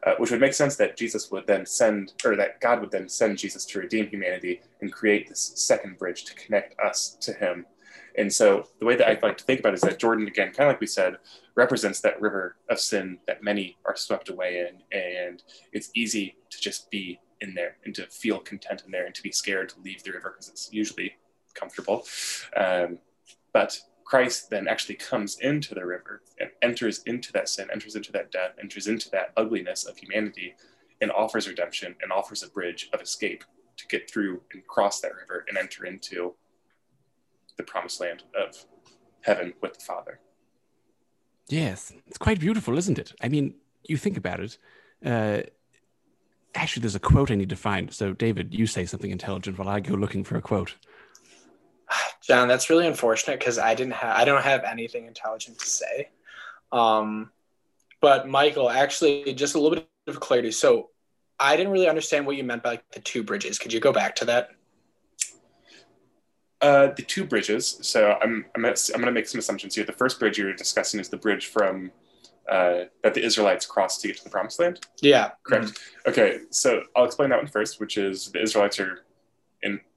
uh, 0.05 0.13
which 0.17 0.31
would 0.31 0.39
make 0.39 0.53
sense 0.53 0.75
that 0.75 0.95
Jesus 0.95 1.31
would 1.31 1.47
then 1.47 1.65
send, 1.65 2.13
or 2.23 2.35
that 2.35 2.61
God 2.61 2.79
would 2.79 2.91
then 2.91 3.09
send 3.09 3.37
Jesus 3.37 3.65
to 3.65 3.79
redeem 3.79 4.07
humanity 4.07 4.61
and 4.81 4.93
create 4.93 5.27
this 5.27 5.51
second 5.55 5.97
bridge 5.97 6.25
to 6.25 6.35
connect 6.35 6.79
us 6.79 7.17
to 7.21 7.33
Him. 7.33 7.65
And 8.17 8.31
so 8.31 8.67
the 8.79 8.85
way 8.85 8.95
that 8.95 9.07
I 9.07 9.19
like 9.21 9.37
to 9.37 9.43
think 9.43 9.59
about 9.59 9.73
it 9.73 9.77
is 9.77 9.81
that 9.81 9.99
Jordan, 9.99 10.27
again, 10.27 10.53
kind 10.53 10.69
of 10.69 10.73
like 10.73 10.79
we 10.79 10.87
said, 10.87 11.17
represents 11.55 12.01
that 12.01 12.21
river 12.21 12.55
of 12.69 12.79
sin 12.79 13.17
that 13.27 13.43
many 13.43 13.77
are 13.85 13.95
swept 13.95 14.29
away 14.29 14.67
in. 14.69 14.97
And 14.97 15.43
it's 15.73 15.89
easy 15.95 16.35
to 16.49 16.61
just 16.61 16.89
be 16.91 17.19
in 17.41 17.53
there 17.55 17.77
and 17.83 17.93
to 17.95 18.05
feel 18.07 18.39
content 18.39 18.83
in 18.85 18.91
there 18.91 19.05
and 19.05 19.15
to 19.15 19.23
be 19.23 19.31
scared 19.31 19.69
to 19.69 19.79
leave 19.83 20.03
the 20.03 20.11
river 20.11 20.31
because 20.31 20.47
it's 20.47 20.71
usually 20.71 21.15
comfortable. 21.55 22.05
Um, 22.55 22.99
but 23.51 23.81
Christ 24.05 24.51
then 24.51 24.67
actually 24.67 24.95
comes 24.95 25.39
into 25.39 25.73
the 25.73 25.85
river 25.85 26.21
and 26.39 26.51
enters 26.61 27.01
into 27.03 27.31
that 27.33 27.49
sin, 27.49 27.67
enters 27.71 27.95
into 27.95 28.11
that 28.11 28.31
death, 28.31 28.51
enters 28.61 28.87
into 28.87 29.09
that 29.09 29.33
ugliness 29.35 29.83
of 29.83 29.97
humanity, 29.97 30.55
and 31.01 31.11
offers 31.11 31.47
redemption 31.47 31.95
and 32.01 32.11
offers 32.11 32.43
a 32.43 32.49
bridge 32.49 32.87
of 32.93 33.01
escape 33.01 33.43
to 33.77 33.87
get 33.87 34.09
through 34.09 34.41
and 34.53 34.65
cross 34.67 35.01
that 35.01 35.13
river 35.15 35.43
and 35.49 35.57
enter 35.57 35.85
into 35.85 36.35
the 37.57 37.63
promised 37.63 37.99
land 37.99 38.23
of 38.39 38.65
heaven 39.21 39.53
with 39.61 39.73
the 39.73 39.83
Father. 39.83 40.19
Yes, 41.47 41.91
it's 42.07 42.17
quite 42.17 42.39
beautiful, 42.39 42.77
isn't 42.77 42.99
it? 42.99 43.11
I 43.21 43.27
mean, 43.27 43.55
you 43.83 43.97
think 43.97 44.17
about 44.17 44.39
it. 44.39 44.57
Uh, 45.03 45.41
actually, 46.53 46.81
there's 46.81 46.95
a 46.95 46.99
quote 46.99 47.31
I 47.31 47.35
need 47.35 47.49
to 47.49 47.55
find. 47.55 47.91
So, 47.91 48.13
David, 48.13 48.53
you 48.53 48.67
say 48.67 48.85
something 48.85 49.11
intelligent 49.11 49.57
while 49.57 49.67
I 49.67 49.79
go 49.79 49.95
looking 49.95 50.23
for 50.23 50.37
a 50.37 50.41
quote. 50.41 50.75
John, 52.27 52.47
that's 52.47 52.69
really 52.69 52.87
unfortunate 52.87 53.39
because 53.39 53.59
I 53.59 53.75
didn't 53.75 53.93
have 53.93 54.17
I 54.17 54.25
don't 54.25 54.43
have 54.43 54.63
anything 54.63 55.05
intelligent 55.05 55.59
to 55.59 55.65
say. 55.65 56.09
Um, 56.71 57.31
but 58.01 58.27
Michael, 58.27 58.69
actually, 58.69 59.33
just 59.33 59.55
a 59.55 59.59
little 59.59 59.77
bit 59.77 59.87
of 60.07 60.19
clarity. 60.19 60.51
So 60.51 60.89
I 61.39 61.55
didn't 61.55 61.71
really 61.71 61.89
understand 61.89 62.25
what 62.25 62.35
you 62.35 62.43
meant 62.43 62.63
by 62.63 62.71
like, 62.71 62.91
the 62.91 62.99
two 62.99 63.23
bridges. 63.23 63.59
Could 63.59 63.73
you 63.73 63.79
go 63.79 63.91
back 63.91 64.15
to 64.17 64.25
that? 64.25 64.49
Uh, 66.61 66.87
the 66.95 67.03
two 67.03 67.25
bridges. 67.25 67.77
So 67.81 68.17
I'm 68.21 68.45
I'm, 68.55 68.65
I'm 68.65 68.73
going 68.93 69.05
to 69.05 69.11
make 69.11 69.27
some 69.27 69.39
assumptions 69.39 69.75
here. 69.75 69.85
The 69.85 69.91
first 69.91 70.19
bridge 70.19 70.37
you're 70.37 70.53
discussing 70.53 70.99
is 70.99 71.09
the 71.09 71.17
bridge 71.17 71.47
from 71.47 71.91
uh, 72.49 72.85
that 73.03 73.13
the 73.13 73.23
Israelites 73.23 73.65
crossed 73.65 74.01
to 74.01 74.07
get 74.07 74.17
to 74.17 74.23
the 74.23 74.29
Promised 74.29 74.59
Land. 74.59 74.85
Yeah, 75.01 75.31
correct. 75.43 75.65
Mm-hmm. 75.65 76.09
Okay, 76.09 76.39
so 76.49 76.81
I'll 76.95 77.05
explain 77.05 77.29
that 77.29 77.37
one 77.37 77.47
first, 77.47 77.79
which 77.79 77.97
is 77.97 78.31
the 78.31 78.41
Israelites 78.41 78.79
are 78.79 79.05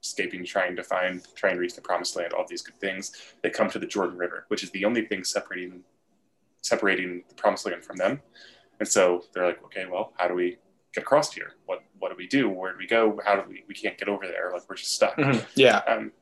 escaping, 0.03 0.45
trying 0.45 0.77
to 0.77 0.83
find, 0.83 1.27
trying 1.35 1.55
to 1.55 1.61
reach 1.61 1.75
the 1.75 1.81
promised 1.81 2.17
land, 2.17 2.33
all 2.33 2.45
these 2.49 2.63
good 2.63 2.79
things. 2.81 3.13
They 3.43 3.51
come 3.51 3.71
to 3.71 3.79
the 3.79 3.87
Jordan 3.87 4.17
River, 4.17 4.45
which 4.49 4.63
is 4.63 4.71
the 4.71 4.85
only 4.85 5.07
thing 5.07 5.25
separating 5.25 5.85
separating 6.63 7.23
the 7.29 7.35
promised 7.35 7.67
land 7.67 7.85
from 7.85 7.97
them. 7.97 8.21
And 8.81 8.89
so 8.89 9.25
they're 9.33 9.47
like, 9.47 9.63
okay, 9.65 9.87
well, 9.91 10.13
how 10.17 10.29
do 10.29 10.35
we 10.35 10.59
get 10.95 11.03
across 11.03 11.33
here? 11.33 11.55
What 11.67 11.83
what 11.99 12.11
do 12.11 12.17
we 12.17 12.27
do? 12.27 12.49
Where 12.49 12.73
do 12.73 12.79
we 12.79 12.87
go? 12.87 13.21
How 13.25 13.37
do 13.37 13.49
we 13.49 13.65
we 13.69 13.75
can't 13.75 13.99
get 13.99 14.09
over 14.09 14.27
there? 14.27 14.51
Like 14.53 14.69
we're 14.69 14.77
just 14.77 14.95
stuck. 14.95 15.17
Mm-hmm. 15.17 15.45
Yeah. 15.55 15.81
Um, 15.89 16.13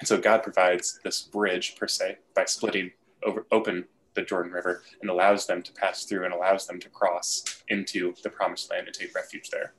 and 0.00 0.06
so 0.06 0.18
God 0.18 0.42
provides 0.42 1.00
this 1.02 1.22
bridge 1.22 1.76
per 1.76 1.88
se 1.88 2.18
by 2.34 2.44
splitting 2.44 2.92
over 3.24 3.46
open 3.50 3.84
the 4.14 4.22
Jordan 4.22 4.52
River 4.52 4.82
and 5.00 5.10
allows 5.10 5.46
them 5.46 5.62
to 5.62 5.72
pass 5.72 6.04
through 6.04 6.24
and 6.24 6.34
allows 6.34 6.66
them 6.66 6.80
to 6.80 6.88
cross 6.88 7.62
into 7.68 8.14
the 8.22 8.30
promised 8.30 8.70
land 8.70 8.86
and 8.86 8.94
take 8.94 9.14
refuge 9.14 9.50
there. 9.50 9.74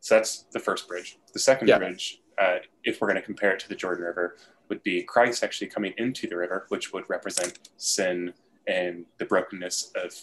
So 0.00 0.16
that's 0.16 0.44
the 0.52 0.58
first 0.58 0.88
bridge. 0.88 1.18
The 1.32 1.38
second 1.38 1.68
yeah. 1.68 1.78
bridge, 1.78 2.22
uh, 2.38 2.56
if 2.84 3.00
we're 3.00 3.08
going 3.08 3.20
to 3.20 3.26
compare 3.26 3.52
it 3.52 3.60
to 3.60 3.68
the 3.68 3.74
Jordan 3.74 4.04
River, 4.04 4.36
would 4.68 4.82
be 4.82 5.02
Christ 5.02 5.44
actually 5.44 5.66
coming 5.66 5.92
into 5.98 6.26
the 6.26 6.36
river, 6.36 6.66
which 6.68 6.92
would 6.92 7.08
represent 7.10 7.70
sin 7.76 8.32
and 8.66 9.04
the 9.18 9.24
brokenness 9.24 9.92
of 9.96 10.14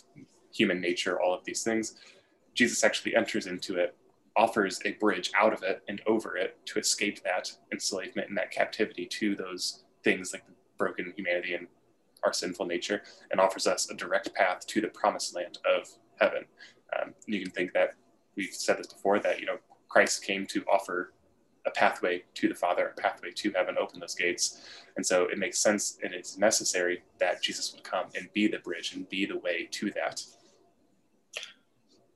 human 0.54 0.82
nature, 0.82 1.22
all 1.22 1.34
of 1.34 1.44
these 1.46 1.64
things. 1.64 1.96
Jesus 2.54 2.84
actually 2.84 3.16
enters 3.16 3.46
into 3.46 3.78
it, 3.78 3.96
offers 4.36 4.80
a 4.86 4.94
bridge 4.94 5.32
out 5.40 5.54
of 5.54 5.64
it 5.64 5.84
and 5.88 6.02
over 6.08 6.38
it 6.38 6.58
to 6.66 6.80
escape 6.80 7.24
that 7.24 7.52
enslavement 7.72 8.30
and 8.30 8.38
that 8.38 8.52
captivity 8.52 9.06
to 9.06 9.36
those 9.36 9.84
things 10.04 10.34
like 10.34 10.46
the 10.46 10.54
broken 10.78 11.14
humanity 11.16 11.54
and 11.54 11.68
our 12.24 12.34
sinful 12.34 12.66
nature, 12.66 13.04
and 13.30 13.40
offers 13.40 13.68
us 13.68 13.92
a 13.92 13.94
direct 13.94 14.34
path 14.34 14.66
to 14.66 14.82
the 14.82 14.88
promised 14.88 15.36
land 15.36 15.60
of 15.72 15.88
heaven. 16.20 16.46
Um, 17.00 17.14
you 17.28 17.42
can 17.42 17.52
think 17.52 17.74
that 17.74 17.96
we've 18.38 18.54
said 18.54 18.78
this 18.78 18.88
before 18.88 19.20
that 19.20 19.40
you 19.40 19.46
know 19.46 19.58
Christ 19.90 20.24
came 20.24 20.46
to 20.48 20.64
offer 20.72 21.14
a 21.68 21.72
pathway 21.72 22.24
to 22.36 22.48
the 22.48 22.56
Father, 22.56 22.94
a 22.98 23.02
pathway 23.02 23.32
to 23.32 23.52
heaven, 23.52 23.76
open 23.78 24.00
those 24.00 24.16
gates. 24.16 24.62
And 24.96 25.06
so 25.06 25.26
it 25.26 25.38
makes 25.38 25.60
sense 25.60 26.00
and 26.02 26.14
it's 26.14 26.38
necessary 26.38 27.04
that 27.20 27.44
Jesus 27.44 27.74
would 27.74 27.84
come 27.84 28.06
and 28.16 28.32
be 28.34 28.48
the 28.48 28.60
bridge 28.60 28.94
and 28.96 29.08
be 29.10 29.26
the 29.26 29.38
way 29.38 29.68
to 29.72 29.92
that. 29.92 30.24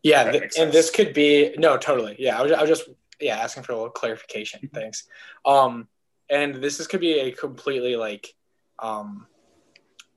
Yeah, 0.04 0.32
th- 0.32 0.54
and 0.58 0.72
this 0.72 0.90
could 0.90 1.14
be 1.14 1.54
no, 1.58 1.78
totally. 1.78 2.16
Yeah, 2.18 2.40
I 2.40 2.42
was, 2.42 2.52
I 2.54 2.62
was 2.62 2.70
just 2.70 2.90
yeah 3.20 3.38
asking 3.38 3.64
for 3.64 3.74
a 3.74 3.76
little 3.76 3.92
clarification. 3.92 4.62
Mm-hmm. 4.62 4.76
Thanks. 4.76 5.08
Um, 5.46 5.88
and 6.30 6.56
this 6.56 6.80
is 6.80 6.88
could 6.88 7.02
be 7.02 7.20
a 7.20 7.32
completely 7.32 7.96
like 7.96 8.34
um 8.80 9.28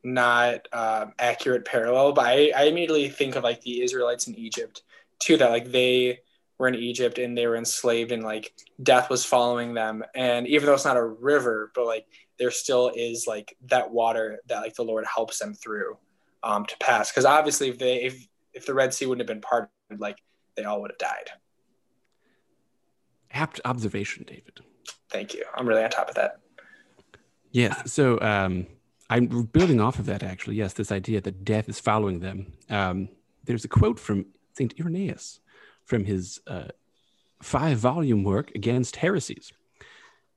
not 0.02 0.68
uh, 0.72 1.06
accurate 1.18 1.64
parallel, 1.64 2.12
but 2.12 2.26
I, 2.26 2.52
I 2.54 2.64
immediately 2.64 3.08
think 3.08 3.36
of 3.36 3.44
like 3.44 3.60
the 3.62 3.82
Israelites 3.82 4.26
in 4.28 4.34
Egypt 4.34 4.82
too. 5.20 5.36
That 5.36 5.50
like 5.50 5.70
they 5.70 6.20
were 6.58 6.68
in 6.68 6.74
Egypt 6.74 7.18
and 7.18 7.36
they 7.36 7.46
were 7.46 7.56
enslaved 7.56 8.12
and 8.12 8.22
like 8.22 8.52
death 8.82 9.10
was 9.10 9.24
following 9.24 9.74
them. 9.74 10.04
And 10.14 10.46
even 10.46 10.66
though 10.66 10.74
it's 10.74 10.84
not 10.84 10.96
a 10.96 11.04
river, 11.04 11.72
but 11.74 11.86
like 11.86 12.06
there 12.38 12.50
still 12.50 12.92
is 12.94 13.26
like 13.26 13.56
that 13.66 13.90
water 13.90 14.40
that 14.46 14.60
like 14.60 14.74
the 14.74 14.84
Lord 14.84 15.04
helps 15.12 15.38
them 15.38 15.54
through 15.54 15.96
um, 16.42 16.66
to 16.66 16.76
pass. 16.78 17.10
Because 17.10 17.24
obviously, 17.24 17.68
if 17.68 17.78
they 17.78 18.02
if 18.02 18.26
if 18.52 18.66
the 18.66 18.74
Red 18.74 18.94
Sea 18.94 19.06
wouldn't 19.06 19.28
have 19.28 19.34
been 19.34 19.42
parted, 19.42 19.70
like 19.98 20.18
they 20.56 20.64
all 20.64 20.80
would 20.82 20.92
have 20.92 20.98
died. 20.98 21.30
Apt 23.32 23.60
observation, 23.64 24.24
David. 24.26 24.60
Thank 25.10 25.34
you. 25.34 25.44
I'm 25.54 25.66
really 25.66 25.82
on 25.82 25.90
top 25.90 26.08
of 26.08 26.14
that. 26.14 26.38
Yes. 27.50 27.92
So 27.92 28.20
um, 28.20 28.66
I'm 29.10 29.26
building 29.26 29.80
off 29.80 29.98
of 29.98 30.06
that 30.06 30.22
actually. 30.22 30.56
Yes, 30.56 30.72
this 30.72 30.92
idea 30.92 31.20
that 31.20 31.44
death 31.44 31.68
is 31.68 31.80
following 31.80 32.20
them. 32.20 32.52
Um, 32.70 33.08
there's 33.44 33.64
a 33.64 33.68
quote 33.68 33.98
from 33.98 34.26
Saint 34.56 34.74
Irenaeus 34.78 35.40
from 35.84 36.04
his 36.04 36.40
uh, 36.46 36.68
five 37.42 37.78
volume 37.78 38.24
work 38.24 38.52
against 38.54 38.96
heresies. 38.96 39.52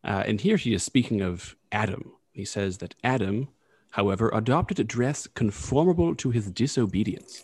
Uh, 0.03 0.23
and 0.25 0.41
here 0.41 0.57
he 0.57 0.73
is 0.73 0.83
speaking 0.83 1.21
of 1.21 1.55
Adam. 1.71 2.11
He 2.31 2.45
says 2.45 2.77
that 2.79 2.95
Adam, 3.03 3.49
however, 3.91 4.29
adopted 4.33 4.79
a 4.79 4.83
dress 4.83 5.27
conformable 5.27 6.15
to 6.15 6.31
his 6.31 6.51
disobedience. 6.51 7.43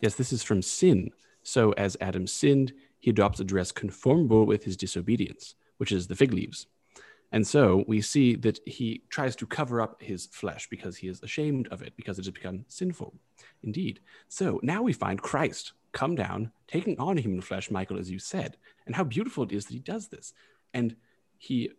Yes, 0.00 0.14
this 0.14 0.32
is 0.32 0.42
from 0.42 0.62
sin. 0.62 1.10
So 1.42 1.72
as 1.72 1.96
Adam 2.00 2.26
sinned, 2.26 2.72
he 3.00 3.10
adopts 3.10 3.40
a 3.40 3.44
dress 3.44 3.70
conformable 3.70 4.46
with 4.46 4.64
his 4.64 4.76
disobedience, 4.76 5.54
which 5.76 5.92
is 5.92 6.06
the 6.06 6.16
fig 6.16 6.32
leaves. 6.32 6.66
And 7.32 7.46
so 7.46 7.84
we 7.88 8.00
see 8.00 8.36
that 8.36 8.60
he 8.64 9.02
tries 9.10 9.34
to 9.36 9.46
cover 9.46 9.80
up 9.80 10.00
his 10.00 10.26
flesh 10.26 10.68
because 10.70 10.96
he 10.96 11.08
is 11.08 11.22
ashamed 11.22 11.68
of 11.68 11.82
it, 11.82 11.94
because 11.96 12.18
it 12.18 12.24
has 12.24 12.32
become 12.32 12.64
sinful. 12.68 13.12
Indeed. 13.62 14.00
So 14.28 14.60
now 14.62 14.82
we 14.82 14.92
find 14.92 15.20
Christ 15.20 15.72
come 15.94 16.14
down, 16.14 16.52
taking 16.68 16.98
on 16.98 17.16
human 17.16 17.40
flesh, 17.40 17.70
Michael, 17.70 17.98
as 17.98 18.10
you 18.10 18.18
said, 18.18 18.58
and 18.84 18.94
how 18.94 19.04
beautiful 19.04 19.44
it 19.44 19.52
is 19.52 19.64
that 19.64 19.72
he 19.72 19.78
does 19.80 20.08
this. 20.08 20.34
And 20.74 20.96
he 21.38 21.70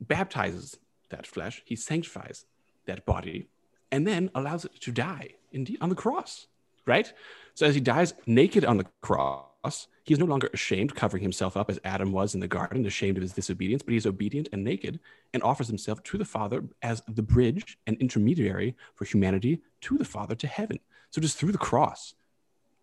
baptizes 0.00 0.78
that 1.10 1.26
flesh, 1.26 1.62
he 1.66 1.76
sanctifies 1.76 2.46
that 2.86 3.04
body, 3.04 3.48
and 3.92 4.06
then 4.06 4.30
allows 4.34 4.64
it 4.64 4.80
to 4.80 4.92
die 4.92 5.34
indeed 5.52 5.78
on 5.82 5.90
the 5.90 5.94
cross. 5.94 6.46
right? 6.86 7.12
So 7.54 7.66
as 7.66 7.74
he 7.74 7.80
dies 7.80 8.14
naked 8.26 8.64
on 8.64 8.78
the 8.78 8.86
cross, 9.00 9.88
he 10.04 10.12
is 10.12 10.20
no 10.20 10.26
longer 10.26 10.50
ashamed, 10.52 10.94
covering 10.94 11.22
himself 11.22 11.56
up 11.56 11.70
as 11.70 11.80
Adam 11.84 12.12
was 12.12 12.34
in 12.34 12.40
the 12.40 12.48
garden, 12.48 12.84
ashamed 12.84 13.16
of 13.16 13.22
his 13.22 13.32
disobedience, 13.32 13.82
but 13.82 13.94
he's 13.94 14.06
obedient 14.06 14.48
and 14.52 14.62
naked 14.62 15.00
and 15.32 15.42
offers 15.42 15.68
himself 15.68 16.02
to 16.02 16.18
the 16.18 16.24
Father 16.24 16.64
as 16.82 17.02
the 17.08 17.22
bridge 17.22 17.78
and 17.86 17.96
intermediary 17.98 18.76
for 18.94 19.04
humanity 19.06 19.62
to 19.80 19.96
the 19.96 20.04
Father 20.04 20.34
to 20.34 20.46
heaven. 20.46 20.78
So 21.10 21.20
just 21.20 21.38
through 21.38 21.52
the 21.52 21.58
cross, 21.58 22.14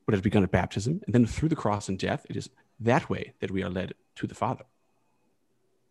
what 0.06 0.14
has 0.14 0.22
begun 0.22 0.44
at 0.44 0.52
baptism, 0.52 1.02
and 1.06 1.14
then 1.14 1.26
through 1.26 1.50
the 1.50 1.56
cross 1.56 1.88
and 1.90 1.98
death, 2.00 2.26
it 2.30 2.36
is 2.36 2.50
that 2.80 3.10
way 3.10 3.34
that 3.40 3.52
we 3.52 3.64
are 3.64 3.70
led 3.70 3.94
to 4.16 4.28
the 4.28 4.36
Father. 4.36 4.66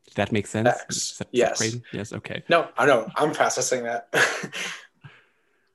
Does 0.07 0.15
that 0.15 0.33
make 0.33 0.47
sense? 0.47 0.69
Facts. 0.69 1.19
That, 1.19 1.29
Yes. 1.31 1.59
Crazy? 1.59 1.83
Yes. 1.93 2.13
Okay. 2.13 2.43
No, 2.49 2.69
I 2.77 2.87
know. 2.87 3.09
I'm 3.17 3.33
processing 3.33 3.85
that. 3.85 4.09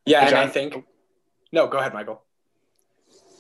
yeah, 0.06 0.22
Hey, 0.22 0.28
and 0.28 0.36
I 0.38 0.48
think. 0.48 0.86
No, 1.52 1.68
go 1.68 1.78
ahead, 1.78 1.94
Michael. 1.94 2.22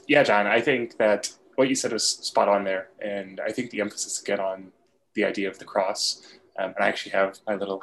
Yeah, 0.07 0.23
John, 0.23 0.47
I 0.47 0.61
think 0.61 0.97
that 0.97 1.31
what 1.55 1.67
you 1.67 1.75
said 1.75 1.91
was 1.91 2.07
spot 2.07 2.47
on 2.47 2.63
there. 2.63 2.89
And 3.01 3.39
I 3.41 3.51
think 3.51 3.71
the 3.71 3.81
emphasis 3.81 4.21
again 4.21 4.39
on 4.39 4.71
the 5.15 5.25
idea 5.25 5.49
of 5.49 5.59
the 5.59 5.65
cross. 5.65 6.21
Um, 6.57 6.73
and 6.75 6.85
I 6.85 6.87
actually 6.87 7.11
have 7.11 7.39
my 7.47 7.55
little 7.55 7.81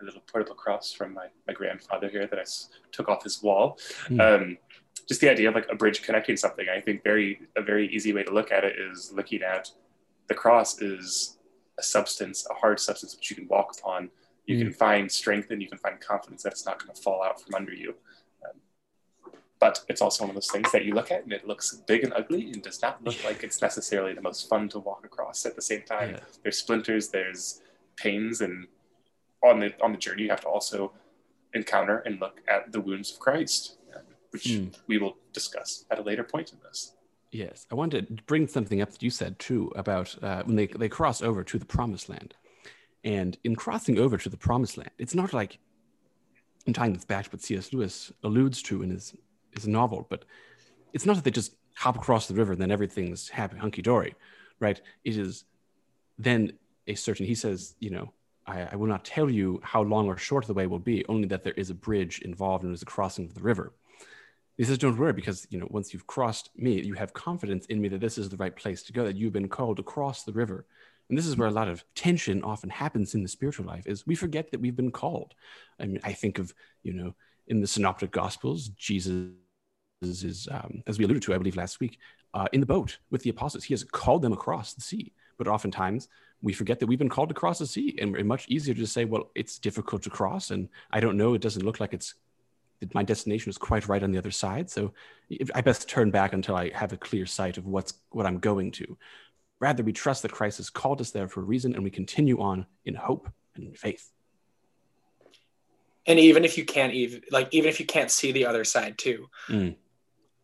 a 0.00 0.04
little 0.04 0.20
portable 0.30 0.54
cross 0.54 0.92
from 0.92 1.14
my, 1.14 1.26
my 1.46 1.54
grandfather 1.54 2.08
here 2.10 2.26
that 2.26 2.38
I 2.38 2.42
s- 2.42 2.68
took 2.92 3.08
off 3.08 3.22
his 3.24 3.42
wall. 3.42 3.78
Hmm. 4.08 4.20
Um, 4.20 4.58
just 5.08 5.20
the 5.20 5.28
idea 5.28 5.48
of 5.48 5.54
like 5.54 5.68
a 5.70 5.74
bridge 5.74 6.02
connecting 6.02 6.36
something. 6.36 6.66
I 6.68 6.80
think 6.80 7.04
very 7.04 7.40
a 7.56 7.62
very 7.62 7.88
easy 7.94 8.12
way 8.12 8.22
to 8.24 8.32
look 8.32 8.50
at 8.50 8.64
it 8.64 8.76
is 8.78 9.12
looking 9.12 9.42
at 9.42 9.70
the 10.28 10.34
cross 10.34 10.80
is 10.80 11.38
a 11.78 11.82
substance, 11.82 12.46
a 12.50 12.54
hard 12.54 12.80
substance 12.80 13.14
which 13.14 13.30
you 13.30 13.36
can 13.36 13.46
walk 13.48 13.76
upon. 13.78 14.10
You 14.46 14.58
can 14.58 14.72
find 14.72 15.10
strength 15.10 15.50
and 15.50 15.60
you 15.60 15.68
can 15.68 15.78
find 15.78 16.00
confidence 16.00 16.42
that 16.44 16.52
it's 16.52 16.64
not 16.64 16.78
going 16.82 16.94
to 16.94 17.00
fall 17.00 17.22
out 17.22 17.40
from 17.40 17.54
under 17.54 17.72
you. 17.74 17.94
Um, 18.44 19.32
but 19.58 19.84
it's 19.88 20.00
also 20.00 20.22
one 20.24 20.30
of 20.30 20.34
those 20.36 20.50
things 20.50 20.70
that 20.72 20.84
you 20.84 20.94
look 20.94 21.10
at 21.10 21.24
and 21.24 21.32
it 21.32 21.46
looks 21.46 21.74
big 21.86 22.04
and 22.04 22.12
ugly 22.14 22.50
and 22.52 22.62
does 22.62 22.80
not 22.80 23.02
look 23.04 23.22
like 23.24 23.42
it's 23.42 23.60
necessarily 23.60 24.14
the 24.14 24.22
most 24.22 24.48
fun 24.48 24.68
to 24.70 24.78
walk 24.78 25.04
across. 25.04 25.44
At 25.46 25.56
the 25.56 25.62
same 25.62 25.82
time, 25.82 26.10
Yeah. 26.10 26.20
there's 26.42 26.58
splinters, 26.58 27.08
there's 27.08 27.60
pains, 27.96 28.40
and 28.40 28.66
on 29.42 29.60
the 29.60 29.74
on 29.82 29.92
the 29.92 29.98
journey 29.98 30.22
you 30.24 30.30
have 30.30 30.40
to 30.42 30.48
also 30.48 30.92
encounter 31.54 31.98
and 32.00 32.20
look 32.20 32.40
at 32.48 32.70
the 32.72 32.80
wounds 32.80 33.12
of 33.12 33.18
Christ, 33.18 33.78
which 34.30 34.44
Mm. 34.44 34.74
we 34.86 34.98
will 34.98 35.16
discuss 35.32 35.84
at 35.90 35.98
a 35.98 36.02
later 36.02 36.24
point 36.24 36.52
in 36.52 36.58
this. 36.62 36.92
Yes, 37.32 37.66
I 37.70 37.74
wanted 37.74 38.16
to 38.16 38.22
bring 38.24 38.46
something 38.46 38.80
up 38.80 38.90
that 38.92 39.02
you 39.02 39.10
said 39.10 39.38
too 39.38 39.72
about 39.76 40.16
uh, 40.22 40.42
when 40.44 40.56
they, 40.56 40.66
they 40.66 40.88
cross 40.88 41.20
over 41.22 41.42
to 41.44 41.58
the 41.58 41.66
promised 41.66 42.08
land. 42.08 42.34
And 43.04 43.36
in 43.44 43.54
crossing 43.56 43.98
over 43.98 44.16
to 44.16 44.28
the 44.28 44.36
promised 44.36 44.78
land, 44.78 44.90
it's 44.98 45.14
not 45.14 45.32
like, 45.32 45.58
in 46.66 46.72
tying 46.72 46.92
this 46.94 47.04
back 47.04 47.24
to 47.24 47.30
what 47.30 47.42
C.S. 47.42 47.72
Lewis 47.72 48.12
alludes 48.24 48.62
to 48.62 48.82
in 48.82 48.90
his, 48.90 49.14
his 49.54 49.66
novel, 49.68 50.06
but 50.08 50.24
it's 50.92 51.06
not 51.06 51.16
that 51.16 51.24
they 51.24 51.30
just 51.30 51.54
hop 51.74 51.96
across 51.96 52.26
the 52.26 52.34
river 52.34 52.52
and 52.52 52.60
then 52.60 52.70
everything's 52.70 53.28
happy, 53.28 53.58
hunky 53.58 53.82
dory, 53.82 54.14
right? 54.60 54.80
It 55.04 55.16
is 55.16 55.44
then 56.18 56.52
a 56.86 56.94
certain, 56.94 57.26
he 57.26 57.34
says, 57.34 57.74
you 57.80 57.90
know, 57.90 58.12
I, 58.46 58.68
I 58.72 58.76
will 58.76 58.86
not 58.86 59.04
tell 59.04 59.28
you 59.28 59.60
how 59.62 59.82
long 59.82 60.06
or 60.06 60.16
short 60.16 60.46
the 60.46 60.54
way 60.54 60.66
will 60.66 60.78
be, 60.78 61.04
only 61.08 61.28
that 61.28 61.44
there 61.44 61.52
is 61.54 61.70
a 61.70 61.74
bridge 61.74 62.20
involved 62.22 62.64
and 62.64 62.72
there's 62.72 62.82
a 62.82 62.86
crossing 62.86 63.26
of 63.26 63.34
the 63.34 63.42
river. 63.42 63.72
He 64.56 64.64
says, 64.64 64.78
Don't 64.78 64.98
worry, 64.98 65.12
because 65.12 65.46
you 65.50 65.58
know, 65.58 65.68
once 65.70 65.92
you've 65.92 66.06
crossed 66.06 66.50
me, 66.56 66.80
you 66.80 66.94
have 66.94 67.12
confidence 67.12 67.66
in 67.66 67.80
me 67.80 67.88
that 67.88 68.00
this 68.00 68.18
is 68.18 68.28
the 68.28 68.36
right 68.36 68.54
place 68.54 68.82
to 68.84 68.92
go, 68.92 69.04
that 69.04 69.16
you've 69.16 69.32
been 69.32 69.48
called 69.48 69.76
to 69.76 69.82
cross 69.82 70.22
the 70.22 70.32
river. 70.32 70.66
And 71.08 71.16
this 71.16 71.26
is 71.26 71.36
where 71.36 71.48
a 71.48 71.52
lot 71.52 71.68
of 71.68 71.84
tension 71.94 72.42
often 72.42 72.70
happens 72.70 73.14
in 73.14 73.22
the 73.22 73.28
spiritual 73.28 73.66
life, 73.66 73.86
is 73.86 74.06
we 74.06 74.14
forget 74.14 74.50
that 74.50 74.60
we've 74.60 74.74
been 74.74 74.90
called. 74.90 75.34
I 75.78 75.86
mean, 75.86 76.00
I 76.02 76.12
think 76.12 76.38
of, 76.38 76.52
you 76.82 76.92
know, 76.92 77.14
in 77.46 77.60
the 77.60 77.66
synoptic 77.66 78.10
gospels, 78.10 78.68
Jesus 78.70 79.30
is, 80.02 80.48
um, 80.50 80.82
as 80.86 80.98
we 80.98 81.04
alluded 81.04 81.22
to, 81.22 81.34
I 81.34 81.38
believe 81.38 81.56
last 81.56 81.78
week, 81.78 81.98
uh, 82.34 82.48
in 82.52 82.60
the 82.60 82.66
boat 82.66 82.98
with 83.10 83.22
the 83.22 83.30
apostles. 83.30 83.64
He 83.64 83.74
has 83.74 83.84
called 83.84 84.22
them 84.22 84.32
across 84.32 84.74
the 84.74 84.80
sea. 84.80 85.12
But 85.38 85.48
oftentimes 85.48 86.08
we 86.42 86.52
forget 86.52 86.80
that 86.80 86.86
we've 86.86 86.98
been 86.98 87.08
called 87.08 87.28
to 87.28 87.34
cross 87.34 87.58
the 87.58 87.66
sea. 87.66 87.96
And 88.00 88.16
it's 88.16 88.24
much 88.24 88.46
easier 88.48 88.74
to 88.74 88.86
say, 88.86 89.04
well, 89.04 89.30
it's 89.34 89.58
difficult 89.58 90.02
to 90.02 90.10
cross. 90.10 90.50
And 90.50 90.68
I 90.90 91.00
don't 91.00 91.16
know, 91.16 91.34
it 91.34 91.40
doesn't 91.40 91.64
look 91.64 91.80
like 91.80 91.94
it's 91.94 92.14
my 92.94 93.02
destination 93.02 93.50
is 93.50 93.58
quite 93.58 93.88
right 93.88 94.02
on 94.02 94.10
the 94.10 94.18
other 94.18 94.30
side. 94.30 94.70
So 94.70 94.92
I 95.54 95.60
best 95.60 95.88
turn 95.88 96.10
back 96.10 96.32
until 96.32 96.56
I 96.56 96.70
have 96.70 96.92
a 96.92 96.96
clear 96.96 97.26
sight 97.26 97.58
of 97.58 97.66
what's 97.66 97.94
what 98.10 98.26
I'm 98.26 98.38
going 98.38 98.70
to. 98.72 98.96
Rather, 99.60 99.82
we 99.82 99.92
trust 99.92 100.22
that 100.22 100.32
Christ 100.32 100.58
has 100.58 100.68
called 100.68 101.00
us 101.00 101.10
there 101.10 101.28
for 101.28 101.40
a 101.40 101.44
reason, 101.44 101.74
and 101.74 101.82
we 101.82 101.90
continue 101.90 102.40
on 102.40 102.66
in 102.84 102.94
hope 102.94 103.28
and 103.54 103.66
in 103.66 103.74
faith. 103.74 104.10
And 106.06 106.18
even 106.18 106.44
if 106.44 106.56
you 106.58 106.64
can't 106.64 106.92
even 106.92 107.22
like 107.30 107.48
even 107.52 107.68
if 107.68 107.80
you 107.80 107.86
can't 107.86 108.10
see 108.10 108.32
the 108.32 108.46
other 108.46 108.64
side 108.64 108.98
too. 108.98 109.28
Mm. 109.48 109.76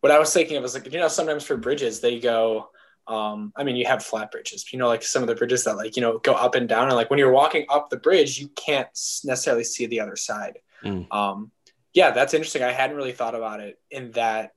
What 0.01 0.11
I 0.11 0.19
was 0.19 0.33
thinking 0.33 0.57
of 0.57 0.63
was 0.63 0.73
like, 0.73 0.91
you 0.91 0.99
know, 0.99 1.07
sometimes 1.07 1.45
for 1.45 1.55
bridges 1.55 2.01
they 2.01 2.19
go 2.19 2.69
um, 3.07 3.51
I 3.55 3.63
mean, 3.63 3.75
you 3.75 3.85
have 3.85 4.03
flat 4.03 4.31
bridges. 4.31 4.71
You 4.71 4.79
know, 4.79 4.87
like 4.87 5.03
some 5.03 5.23
of 5.23 5.27
the 5.27 5.35
bridges 5.35 5.65
that 5.65 5.75
like 5.75 5.95
you 5.95 6.01
know 6.01 6.19
go 6.19 6.33
up 6.33 6.55
and 6.55 6.69
down, 6.69 6.87
and 6.87 6.95
like 6.95 7.09
when 7.09 7.19
you're 7.19 7.31
walking 7.31 7.65
up 7.69 7.89
the 7.89 7.97
bridge, 7.97 8.39
you 8.39 8.47
can't 8.49 8.87
necessarily 9.23 9.63
see 9.63 9.85
the 9.85 9.99
other 9.99 10.15
side. 10.15 10.59
Mm. 10.83 11.11
Um, 11.13 11.51
yeah, 11.93 12.11
that's 12.11 12.33
interesting. 12.33 12.63
I 12.63 12.71
hadn't 12.71 12.95
really 12.95 13.11
thought 13.11 13.35
about 13.35 13.59
it 13.59 13.79
in 13.91 14.11
that 14.11 14.53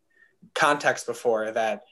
context 0.54 1.06
before. 1.06 1.50
That 1.50 1.84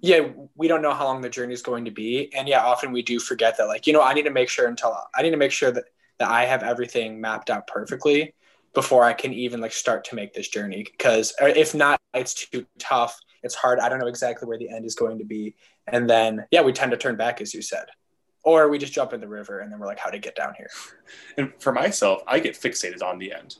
yeah, 0.00 0.28
we 0.54 0.68
don't 0.68 0.82
know 0.82 0.94
how 0.94 1.06
long 1.06 1.20
the 1.20 1.28
journey 1.28 1.54
is 1.54 1.62
going 1.62 1.84
to 1.84 1.90
be, 1.90 2.32
and 2.34 2.48
yeah, 2.48 2.64
often 2.64 2.92
we 2.92 3.02
do 3.02 3.18
forget 3.18 3.56
that. 3.58 3.66
Like 3.66 3.86
you 3.86 3.92
know, 3.92 4.02
I 4.02 4.14
need 4.14 4.24
to 4.24 4.30
make 4.30 4.48
sure 4.48 4.68
until 4.68 4.96
I 5.14 5.22
need 5.22 5.30
to 5.30 5.36
make 5.36 5.52
sure 5.52 5.70
that 5.70 5.84
that 6.18 6.30
I 6.30 6.44
have 6.44 6.62
everything 6.62 7.20
mapped 7.20 7.50
out 7.50 7.66
perfectly 7.66 8.34
before 8.74 9.04
I 9.04 9.12
can 9.12 9.32
even 9.32 9.60
like 9.60 9.72
start 9.72 10.04
to 10.04 10.14
make 10.14 10.32
this 10.32 10.48
journey. 10.48 10.84
Because 10.84 11.34
uh, 11.40 11.46
if 11.46 11.74
not, 11.74 12.00
it's 12.14 12.34
too 12.34 12.66
tough. 12.78 13.18
It's 13.42 13.54
hard. 13.54 13.80
I 13.80 13.88
don't 13.88 13.98
know 13.98 14.06
exactly 14.06 14.48
where 14.48 14.58
the 14.58 14.70
end 14.70 14.84
is 14.84 14.94
going 14.94 15.18
to 15.18 15.24
be. 15.24 15.54
And 15.86 16.08
then, 16.08 16.46
yeah, 16.50 16.62
we 16.62 16.72
tend 16.72 16.92
to 16.92 16.96
turn 16.96 17.16
back, 17.16 17.40
as 17.40 17.52
you 17.52 17.62
said. 17.62 17.86
Or 18.44 18.68
we 18.68 18.78
just 18.78 18.92
jump 18.92 19.12
in 19.12 19.20
the 19.20 19.28
river 19.28 19.60
and 19.60 19.70
then 19.70 19.78
we're 19.78 19.86
like, 19.86 19.98
how 19.98 20.10
to 20.10 20.18
get 20.18 20.34
down 20.34 20.54
here. 20.56 20.70
And 21.36 21.52
for 21.60 21.72
myself, 21.72 22.22
I 22.26 22.40
get 22.40 22.54
fixated 22.54 23.02
on 23.02 23.18
the 23.18 23.32
end. 23.32 23.56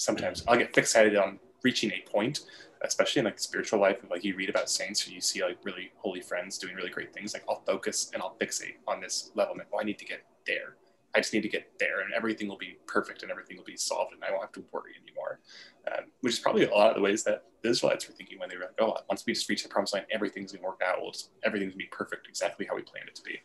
Sometimes 0.00 0.42
I'll 0.48 0.56
get 0.56 0.72
fixated 0.72 1.22
on 1.22 1.38
reaching 1.62 1.90
a 1.90 2.00
point, 2.10 2.40
especially 2.80 3.20
in 3.20 3.26
like 3.26 3.38
spiritual 3.38 3.80
life. 3.80 3.98
Like 4.10 4.24
you 4.24 4.34
read 4.34 4.48
about 4.48 4.70
saints 4.70 5.06
or 5.06 5.10
you 5.10 5.20
see 5.20 5.42
like 5.42 5.58
really 5.62 5.92
holy 5.96 6.22
friends 6.22 6.56
doing 6.56 6.74
really 6.74 6.88
great 6.88 7.12
things. 7.12 7.34
Like 7.34 7.44
I'll 7.46 7.60
focus 7.66 8.10
and 8.14 8.22
I'll 8.22 8.34
fixate 8.40 8.76
on 8.88 9.02
this 9.02 9.30
level. 9.34 9.52
And, 9.52 9.62
I 9.78 9.84
need 9.84 9.98
to 9.98 10.06
get 10.06 10.24
there. 10.46 10.76
I 11.14 11.20
just 11.20 11.34
need 11.34 11.42
to 11.42 11.48
get 11.48 11.72
there, 11.78 12.00
and 12.00 12.14
everything 12.14 12.48
will 12.48 12.56
be 12.56 12.78
perfect, 12.86 13.22
and 13.22 13.30
everything 13.30 13.56
will 13.56 13.64
be 13.64 13.76
solved, 13.76 14.14
and 14.14 14.22
I 14.22 14.30
won't 14.30 14.42
have 14.42 14.52
to 14.52 14.64
worry 14.72 14.92
anymore. 15.02 15.40
Um, 15.90 16.04
which 16.20 16.34
is 16.34 16.38
probably 16.38 16.64
a 16.64 16.70
lot 16.70 16.90
of 16.90 16.96
the 16.96 17.02
ways 17.02 17.24
that 17.24 17.44
the 17.62 17.70
Israelites 17.70 18.06
were 18.06 18.14
thinking 18.14 18.38
when 18.38 18.48
they 18.48 18.56
were 18.56 18.66
like, 18.66 18.80
"Oh, 18.80 18.96
once 19.08 19.26
we 19.26 19.32
just 19.32 19.48
reach 19.48 19.62
the 19.62 19.68
promised 19.68 19.92
land, 19.92 20.06
everything's 20.12 20.52
gonna 20.52 20.64
work 20.64 20.80
out. 20.86 21.00
We'll 21.02 21.10
just, 21.10 21.30
everything's 21.42 21.72
gonna 21.72 21.78
be 21.78 21.88
perfect, 21.90 22.28
exactly 22.28 22.64
how 22.64 22.76
we 22.76 22.82
planned 22.82 23.08
it 23.08 23.16
to 23.16 23.22
be." 23.22 23.40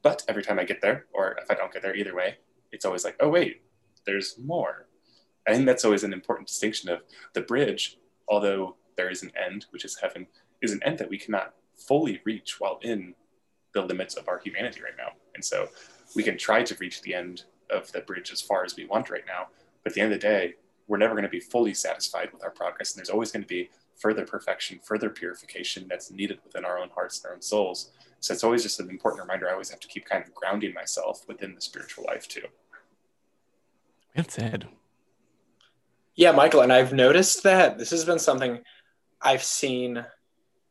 But 0.00 0.24
every 0.26 0.42
time 0.42 0.58
I 0.58 0.64
get 0.64 0.80
there, 0.80 1.06
or 1.12 1.36
if 1.42 1.50
I 1.50 1.54
don't 1.54 1.72
get 1.72 1.82
there, 1.82 1.94
either 1.94 2.14
way, 2.14 2.38
it's 2.72 2.84
always 2.84 3.04
like, 3.04 3.16
"Oh 3.20 3.28
wait, 3.28 3.62
there's 4.04 4.38
more." 4.38 4.86
I 5.46 5.54
think 5.54 5.66
that's 5.66 5.84
always 5.84 6.04
an 6.04 6.12
important 6.12 6.48
distinction 6.48 6.88
of 6.88 7.02
the 7.32 7.40
bridge, 7.40 7.98
although 8.28 8.76
there 8.96 9.10
is 9.10 9.22
an 9.22 9.32
end, 9.36 9.66
which 9.70 9.84
is 9.84 9.98
heaven, 10.00 10.26
is 10.60 10.72
an 10.72 10.82
end 10.84 10.98
that 10.98 11.10
we 11.10 11.18
cannot 11.18 11.54
fully 11.76 12.20
reach 12.24 12.60
while 12.60 12.78
in 12.82 13.14
the 13.74 13.82
limits 13.82 14.14
of 14.14 14.28
our 14.28 14.38
humanity 14.38 14.80
right 14.82 14.96
now. 14.96 15.12
And 15.34 15.44
so 15.44 15.68
we 16.14 16.22
can 16.22 16.36
try 16.36 16.62
to 16.62 16.76
reach 16.76 17.02
the 17.02 17.14
end 17.14 17.44
of 17.70 17.90
the 17.92 18.00
bridge 18.00 18.30
as 18.30 18.40
far 18.40 18.64
as 18.64 18.76
we 18.76 18.84
want 18.84 19.10
right 19.10 19.24
now. 19.26 19.48
But 19.82 19.92
at 19.92 19.94
the 19.94 20.00
end 20.02 20.12
of 20.12 20.20
the 20.20 20.26
day, 20.26 20.54
we're 20.86 20.98
never 20.98 21.14
going 21.14 21.24
to 21.24 21.30
be 21.30 21.40
fully 21.40 21.74
satisfied 21.74 22.32
with 22.32 22.44
our 22.44 22.50
progress. 22.50 22.92
And 22.92 22.98
there's 22.98 23.10
always 23.10 23.32
going 23.32 23.42
to 23.42 23.48
be 23.48 23.70
further 23.96 24.24
perfection, 24.24 24.78
further 24.82 25.10
purification 25.10 25.86
that's 25.88 26.10
needed 26.10 26.38
within 26.44 26.64
our 26.64 26.78
own 26.78 26.90
hearts 26.90 27.18
and 27.18 27.30
our 27.30 27.34
own 27.34 27.42
souls. 27.42 27.90
So 28.20 28.34
it's 28.34 28.44
always 28.44 28.62
just 28.62 28.78
an 28.80 28.90
important 28.90 29.22
reminder. 29.22 29.48
I 29.48 29.52
always 29.52 29.70
have 29.70 29.80
to 29.80 29.88
keep 29.88 30.04
kind 30.04 30.22
of 30.22 30.34
grounding 30.34 30.74
myself 30.74 31.26
within 31.26 31.54
the 31.54 31.60
spiritual 31.60 32.04
life 32.04 32.28
too. 32.28 32.42
Well 34.14 34.26
said. 34.28 34.68
Yeah, 36.14 36.32
Michael, 36.32 36.60
and 36.60 36.72
I've 36.72 36.92
noticed 36.92 37.42
that 37.44 37.78
this 37.78 37.90
has 37.90 38.04
been 38.04 38.18
something 38.18 38.60
I've 39.20 39.42
seen 39.42 40.04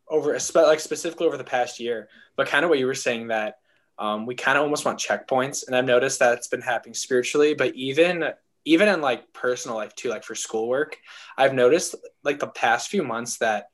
over, 0.08 0.38
like 0.54 0.80
specifically 0.80 1.25
over 1.25 1.38
the 1.38 1.43
past 1.43 1.80
year, 1.80 2.10
but 2.36 2.47
kind 2.47 2.63
of 2.63 2.69
what 2.69 2.77
you 2.77 2.86
were 2.86 2.93
saying 2.93 3.30
that 3.30 3.58
um, 3.97 4.25
we 4.25 4.36
kind 4.36 4.58
of 4.58 4.63
almost 4.63 4.86
want 4.86 4.99
checkpoints, 4.99 5.65
and 5.65 5.75
I've 5.75 5.86
noticed 5.86 6.19
that 6.19 6.34
it's 6.34 6.47
been 6.47 6.62
happening 6.62 6.93
spiritually, 6.93 7.54
but 7.54 7.75
even 7.75 8.25
even 8.63 8.88
in 8.88 9.01
like 9.01 9.34
personal 9.34 9.77
life 9.77 9.95
too, 9.95 10.10
like 10.10 10.23
for 10.23 10.36
schoolwork, 10.36 10.97
I've 11.36 11.54
noticed 11.54 11.95
like 12.23 12.39
the 12.39 12.47
past 12.47 12.89
few 12.89 13.01
months 13.01 13.39
that 13.39 13.69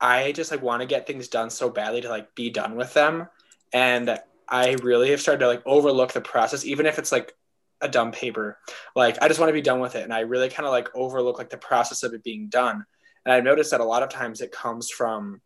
I 0.00 0.30
just 0.30 0.52
like 0.52 0.62
want 0.62 0.82
to 0.82 0.86
get 0.86 1.08
things 1.08 1.26
done 1.26 1.50
so 1.50 1.68
badly 1.68 2.02
to 2.02 2.08
like 2.08 2.34
be 2.36 2.50
done 2.50 2.76
with 2.76 2.94
them, 2.94 3.28
and 3.72 4.20
I 4.48 4.76
really 4.82 5.10
have 5.10 5.20
started 5.20 5.40
to 5.40 5.48
like 5.48 5.62
overlook 5.66 6.12
the 6.12 6.20
process, 6.20 6.64
even 6.64 6.86
if 6.86 6.98
it's 7.00 7.10
like 7.10 7.34
a 7.80 7.88
dumb 7.88 8.12
paper 8.12 8.58
like 8.94 9.16
i 9.20 9.28
just 9.28 9.38
want 9.38 9.48
to 9.48 9.54
be 9.54 9.62
done 9.62 9.80
with 9.80 9.94
it 9.94 10.04
and 10.04 10.12
i 10.12 10.20
really 10.20 10.48
kind 10.48 10.66
of 10.66 10.72
like 10.72 10.88
overlook 10.94 11.38
like 11.38 11.50
the 11.50 11.58
process 11.58 12.02
of 12.02 12.14
it 12.14 12.22
being 12.22 12.48
done 12.48 12.84
and 13.24 13.32
i've 13.32 13.44
noticed 13.44 13.70
that 13.70 13.80
a 13.80 13.84
lot 13.84 14.02
of 14.02 14.08
times 14.08 14.40
it 14.40 14.52
comes 14.52 14.90
from 14.90 15.40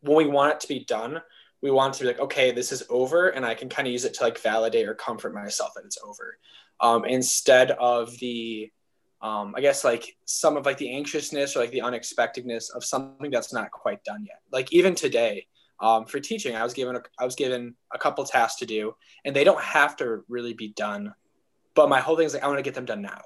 when 0.00 0.16
we 0.16 0.26
want 0.26 0.52
it 0.52 0.60
to 0.60 0.68
be 0.68 0.84
done 0.84 1.20
we 1.62 1.70
want 1.70 1.94
to 1.94 2.00
be 2.00 2.06
like 2.06 2.20
okay 2.20 2.50
this 2.50 2.70
is 2.70 2.82
over 2.90 3.28
and 3.28 3.46
i 3.46 3.54
can 3.54 3.68
kind 3.68 3.88
of 3.88 3.92
use 3.92 4.04
it 4.04 4.14
to 4.14 4.22
like 4.22 4.38
validate 4.40 4.88
or 4.88 4.94
comfort 4.94 5.34
myself 5.34 5.70
that 5.74 5.84
it's 5.84 5.98
over 6.04 6.38
um, 6.80 7.04
instead 7.04 7.72
of 7.72 8.16
the 8.18 8.70
um, 9.20 9.54
I 9.56 9.60
guess 9.60 9.84
like 9.84 10.16
some 10.26 10.56
of 10.56 10.64
like 10.64 10.78
the 10.78 10.94
anxiousness 10.94 11.56
or 11.56 11.60
like 11.60 11.72
the 11.72 11.82
unexpectedness 11.82 12.70
of 12.70 12.84
something 12.84 13.30
that's 13.30 13.52
not 13.52 13.70
quite 13.70 14.04
done 14.04 14.24
yet. 14.24 14.40
Like 14.52 14.72
even 14.72 14.94
today, 14.94 15.46
um, 15.80 16.06
for 16.06 16.20
teaching, 16.20 16.54
I 16.54 16.62
was 16.62 16.72
given 16.72 16.96
a, 16.96 17.02
I 17.18 17.24
was 17.24 17.34
given 17.34 17.74
a 17.92 17.98
couple 17.98 18.24
tasks 18.24 18.60
to 18.60 18.66
do, 18.66 18.94
and 19.24 19.34
they 19.34 19.44
don't 19.44 19.62
have 19.62 19.96
to 19.96 20.24
really 20.28 20.54
be 20.54 20.68
done. 20.68 21.14
But 21.78 21.88
my 21.88 22.00
whole 22.00 22.16
thing 22.16 22.26
is 22.26 22.34
like 22.34 22.42
I 22.42 22.48
want 22.48 22.58
to 22.58 22.64
get 22.64 22.74
them 22.74 22.86
done 22.86 23.02
now. 23.02 23.20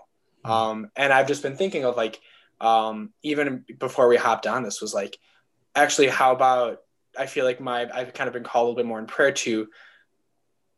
Hmm. 0.45 0.51
Um, 0.51 0.91
and 0.95 1.11
I've 1.11 1.27
just 1.27 1.43
been 1.43 1.57
thinking 1.57 1.87
of 1.87 1.97
like 1.97 2.21
um, 2.61 3.15
even 3.23 3.65
before 3.79 4.09
we 4.09 4.19
hopped 4.19 4.47
on 4.47 4.63
this 4.63 4.83
was 4.83 4.93
like 4.93 5.17
actually 5.75 6.09
how 6.09 6.33
about 6.33 6.83
I 7.19 7.25
feel 7.25 7.47
like 7.47 7.63
my 7.63 7.89
I've 7.91 8.13
kind 8.13 8.29
of 8.29 8.35
been 8.35 8.45
called 8.45 8.65
a 8.65 8.69
little 8.69 8.77
bit 8.77 8.85
more 8.85 8.99
in 8.99 9.07
prayer 9.07 9.33
to 9.33 9.69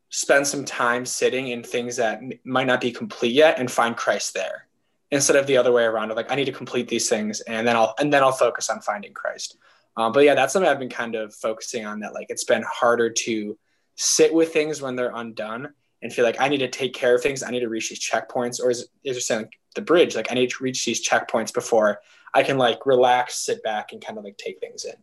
spend 0.07 0.47
some 0.47 0.63
time 0.63 1.05
sitting 1.05 1.49
in 1.49 1.63
things 1.63 1.97
that 1.97 2.21
might 2.45 2.65
not 2.65 2.79
be 2.79 2.93
complete 2.93 3.33
yet 3.33 3.59
and 3.59 3.69
find 3.69 3.97
Christ 3.97 4.33
there 4.33 4.67
instead 5.11 5.35
of 5.35 5.45
the 5.45 5.57
other 5.57 5.73
way 5.73 5.83
around 5.83 6.11
of 6.11 6.15
like 6.15 6.31
I 6.31 6.35
need 6.35 6.45
to 6.45 6.53
complete 6.53 6.87
these 6.87 7.09
things 7.09 7.41
and 7.41 7.67
then 7.67 7.75
I'll 7.75 7.93
and 7.99 8.13
then 8.13 8.23
I'll 8.23 8.31
focus 8.31 8.69
on 8.69 8.79
finding 8.79 9.13
Christ. 9.13 9.57
Um, 9.97 10.13
but 10.13 10.23
yeah, 10.23 10.33
that's 10.33 10.53
something 10.53 10.71
I've 10.71 10.79
been 10.79 10.87
kind 10.87 11.15
of 11.15 11.35
focusing 11.35 11.85
on. 11.85 11.99
That 11.99 12.13
like 12.13 12.27
it's 12.29 12.45
been 12.45 12.63
harder 12.63 13.09
to 13.09 13.57
sit 13.95 14.33
with 14.33 14.53
things 14.53 14.81
when 14.81 14.95
they're 14.95 15.11
undone 15.13 15.73
and 16.05 16.13
feel 16.13 16.23
like 16.23 16.39
I 16.39 16.47
need 16.49 16.59
to 16.59 16.67
take 16.67 16.93
care 16.93 17.15
of 17.15 17.23
things. 17.23 17.41
I 17.41 17.49
need 17.49 17.61
to 17.61 17.67
reach 17.67 17.89
these 17.89 17.99
checkpoints, 17.99 18.61
or 18.61 18.69
is 18.69 18.87
is 19.03 19.15
there 19.15 19.19
saying 19.19 19.41
like 19.41 19.59
the 19.73 19.81
bridge? 19.81 20.15
Like 20.15 20.31
I 20.31 20.35
need 20.35 20.51
to 20.51 20.63
reach 20.63 20.85
these 20.85 21.05
checkpoints 21.05 21.51
before 21.51 21.99
I 22.31 22.43
can 22.43 22.59
like 22.59 22.85
relax, 22.85 23.43
sit 23.43 23.63
back, 23.63 23.91
and 23.91 24.05
kind 24.05 24.19
of 24.19 24.23
like 24.23 24.37
take 24.37 24.59
things 24.59 24.85
in. 24.85 24.93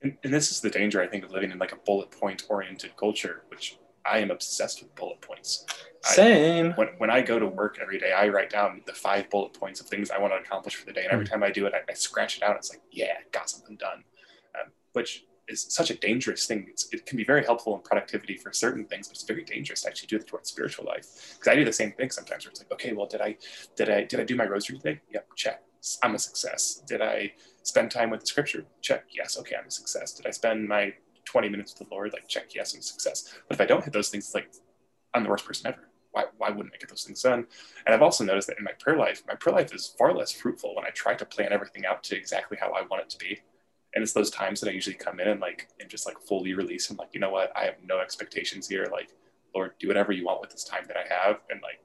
And, 0.00 0.16
and 0.24 0.32
this 0.32 0.50
is 0.50 0.62
the 0.62 0.70
danger 0.70 1.02
I 1.02 1.08
think 1.08 1.24
of 1.24 1.30
living 1.30 1.50
in 1.50 1.58
like 1.58 1.72
a 1.72 1.76
bullet 1.84 2.10
point 2.10 2.46
oriented 2.48 2.96
culture, 2.96 3.42
which 3.48 3.78
I 4.06 4.20
am 4.20 4.30
obsessed 4.30 4.82
with 4.82 4.94
bullet 4.94 5.20
points. 5.20 5.66
Same. 6.00 6.72
I, 6.72 6.74
when, 6.76 6.88
when 6.96 7.10
I 7.10 7.20
go 7.20 7.38
to 7.38 7.46
work 7.46 7.76
every 7.82 7.98
day, 7.98 8.12
I 8.12 8.28
write 8.28 8.48
down 8.48 8.80
the 8.86 8.94
five 8.94 9.28
bullet 9.28 9.52
points 9.52 9.82
of 9.82 9.88
things 9.88 10.10
I 10.10 10.18
want 10.18 10.32
to 10.32 10.38
accomplish 10.38 10.76
for 10.76 10.86
the 10.86 10.92
day. 10.94 11.04
And 11.04 11.12
every 11.12 11.26
hmm. 11.26 11.32
time 11.32 11.42
I 11.42 11.50
do 11.50 11.66
it, 11.66 11.74
I, 11.74 11.80
I 11.86 11.92
scratch 11.92 12.38
it 12.38 12.42
out. 12.42 12.56
It's 12.56 12.70
like, 12.70 12.80
yeah, 12.90 13.12
got 13.30 13.50
something 13.50 13.76
done, 13.76 14.04
um, 14.58 14.72
which 14.94 15.26
is 15.48 15.66
such 15.68 15.90
a 15.90 15.94
dangerous 15.94 16.46
thing. 16.46 16.66
It's, 16.68 16.88
it 16.92 17.06
can 17.06 17.16
be 17.16 17.24
very 17.24 17.44
helpful 17.44 17.74
in 17.74 17.82
productivity 17.82 18.36
for 18.36 18.52
certain 18.52 18.84
things, 18.84 19.08
but 19.08 19.16
it's 19.16 19.24
very 19.24 19.44
dangerous 19.44 19.82
to 19.82 19.88
actually 19.88 20.08
do 20.08 20.16
it 20.16 20.26
towards 20.26 20.48
spiritual 20.48 20.84
life. 20.86 21.36
Because 21.38 21.52
I 21.52 21.54
do 21.56 21.64
the 21.64 21.72
same 21.72 21.92
thing 21.92 22.10
sometimes 22.10 22.44
where 22.44 22.50
it's 22.50 22.60
like, 22.60 22.72
okay, 22.72 22.92
well, 22.92 23.06
did 23.06 23.20
I, 23.20 23.36
did 23.76 23.90
I, 23.90 24.04
did 24.04 24.20
I 24.20 24.24
do 24.24 24.36
my 24.36 24.46
rosary 24.46 24.78
today? 24.78 25.00
Yep, 25.12 25.28
check. 25.36 25.62
I'm 26.02 26.14
a 26.14 26.18
success. 26.18 26.82
Did 26.86 27.00
I 27.00 27.32
spend 27.62 27.90
time 27.90 28.10
with 28.10 28.20
the 28.20 28.26
scripture? 28.26 28.64
Check. 28.80 29.04
Yes. 29.12 29.38
Okay, 29.38 29.54
I'm 29.56 29.66
a 29.66 29.70
success. 29.70 30.12
Did 30.12 30.26
I 30.26 30.30
spend 30.30 30.66
my 30.66 30.92
20 31.26 31.48
minutes 31.48 31.74
with 31.78 31.88
the 31.88 31.94
Lord? 31.94 32.12
Like, 32.12 32.26
check. 32.26 32.54
Yes, 32.54 32.74
I'm 32.74 32.80
a 32.80 32.82
success. 32.82 33.34
But 33.48 33.56
if 33.56 33.60
I 33.60 33.66
don't 33.66 33.84
hit 33.84 33.92
those 33.92 34.08
things, 34.08 34.24
it's 34.24 34.34
like, 34.34 34.50
I'm 35.14 35.22
the 35.22 35.28
worst 35.28 35.46
person 35.46 35.68
ever 35.68 35.86
why, 36.16 36.24
why 36.38 36.48
wouldn't 36.48 36.74
I 36.74 36.78
get 36.78 36.88
those 36.88 37.04
things 37.04 37.20
done? 37.20 37.46
And 37.84 37.94
I've 37.94 38.00
also 38.00 38.24
noticed 38.24 38.48
that 38.48 38.56
in 38.56 38.64
my 38.64 38.72
prayer 38.80 38.96
life, 38.96 39.22
my 39.28 39.34
prayer 39.34 39.54
life 39.54 39.74
is 39.74 39.94
far 39.98 40.14
less 40.14 40.32
fruitful 40.32 40.74
when 40.74 40.86
I 40.86 40.90
try 40.90 41.14
to 41.14 41.26
plan 41.26 41.52
everything 41.52 41.84
out 41.84 42.02
to 42.04 42.16
exactly 42.16 42.56
how 42.58 42.72
I 42.72 42.86
want 42.86 43.02
it 43.02 43.10
to 43.10 43.18
be. 43.18 43.38
And 43.96 44.02
it's 44.02 44.12
those 44.12 44.30
times 44.30 44.60
that 44.60 44.68
I 44.68 44.72
usually 44.72 44.94
come 44.94 45.20
in 45.20 45.28
and 45.28 45.40
like 45.40 45.68
and 45.80 45.88
just 45.88 46.04
like 46.04 46.20
fully 46.20 46.52
release 46.52 46.90
and 46.90 46.98
like, 46.98 47.08
you 47.14 47.18
know 47.18 47.30
what, 47.30 47.50
I 47.56 47.64
have 47.64 47.76
no 47.82 47.98
expectations 47.98 48.68
here. 48.68 48.86
Like, 48.92 49.08
Lord, 49.54 49.72
do 49.78 49.88
whatever 49.88 50.12
you 50.12 50.26
want 50.26 50.42
with 50.42 50.50
this 50.50 50.64
time 50.64 50.84
that 50.86 50.98
I 50.98 51.12
have, 51.12 51.40
and 51.48 51.62
like 51.62 51.82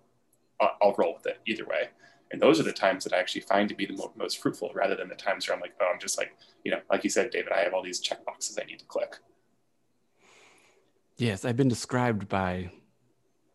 I'll, 0.59 0.75
I'll 0.81 0.95
roll 0.97 1.13
with 1.13 1.25
it 1.25 1.39
either 1.47 1.65
way. 1.65 1.87
And 2.31 2.41
those 2.41 2.59
are 2.59 2.63
the 2.63 2.73
times 2.73 3.05
that 3.05 3.13
I 3.13 3.17
actually 3.17 3.41
find 3.41 3.69
to 3.69 3.75
be 3.75 3.85
the 3.85 3.93
mo- 3.93 4.11
most 4.17 4.41
fruitful, 4.41 4.71
rather 4.75 4.95
than 4.95 5.07
the 5.07 5.15
times 5.15 5.47
where 5.47 5.55
I'm 5.55 5.61
like, 5.61 5.73
oh, 5.81 5.89
I'm 5.91 6.01
just 6.01 6.17
like, 6.17 6.35
you 6.65 6.71
know, 6.71 6.81
like 6.89 7.05
you 7.05 7.09
said, 7.09 7.29
David, 7.29 7.53
I 7.53 7.61
have 7.61 7.73
all 7.73 7.81
these 7.81 8.01
check 8.01 8.25
boxes 8.25 8.59
I 8.61 8.65
need 8.65 8.79
to 8.79 8.85
click. 8.85 9.15
Yes, 11.15 11.45
I've 11.45 11.55
been 11.55 11.69
described 11.69 12.27
by 12.27 12.71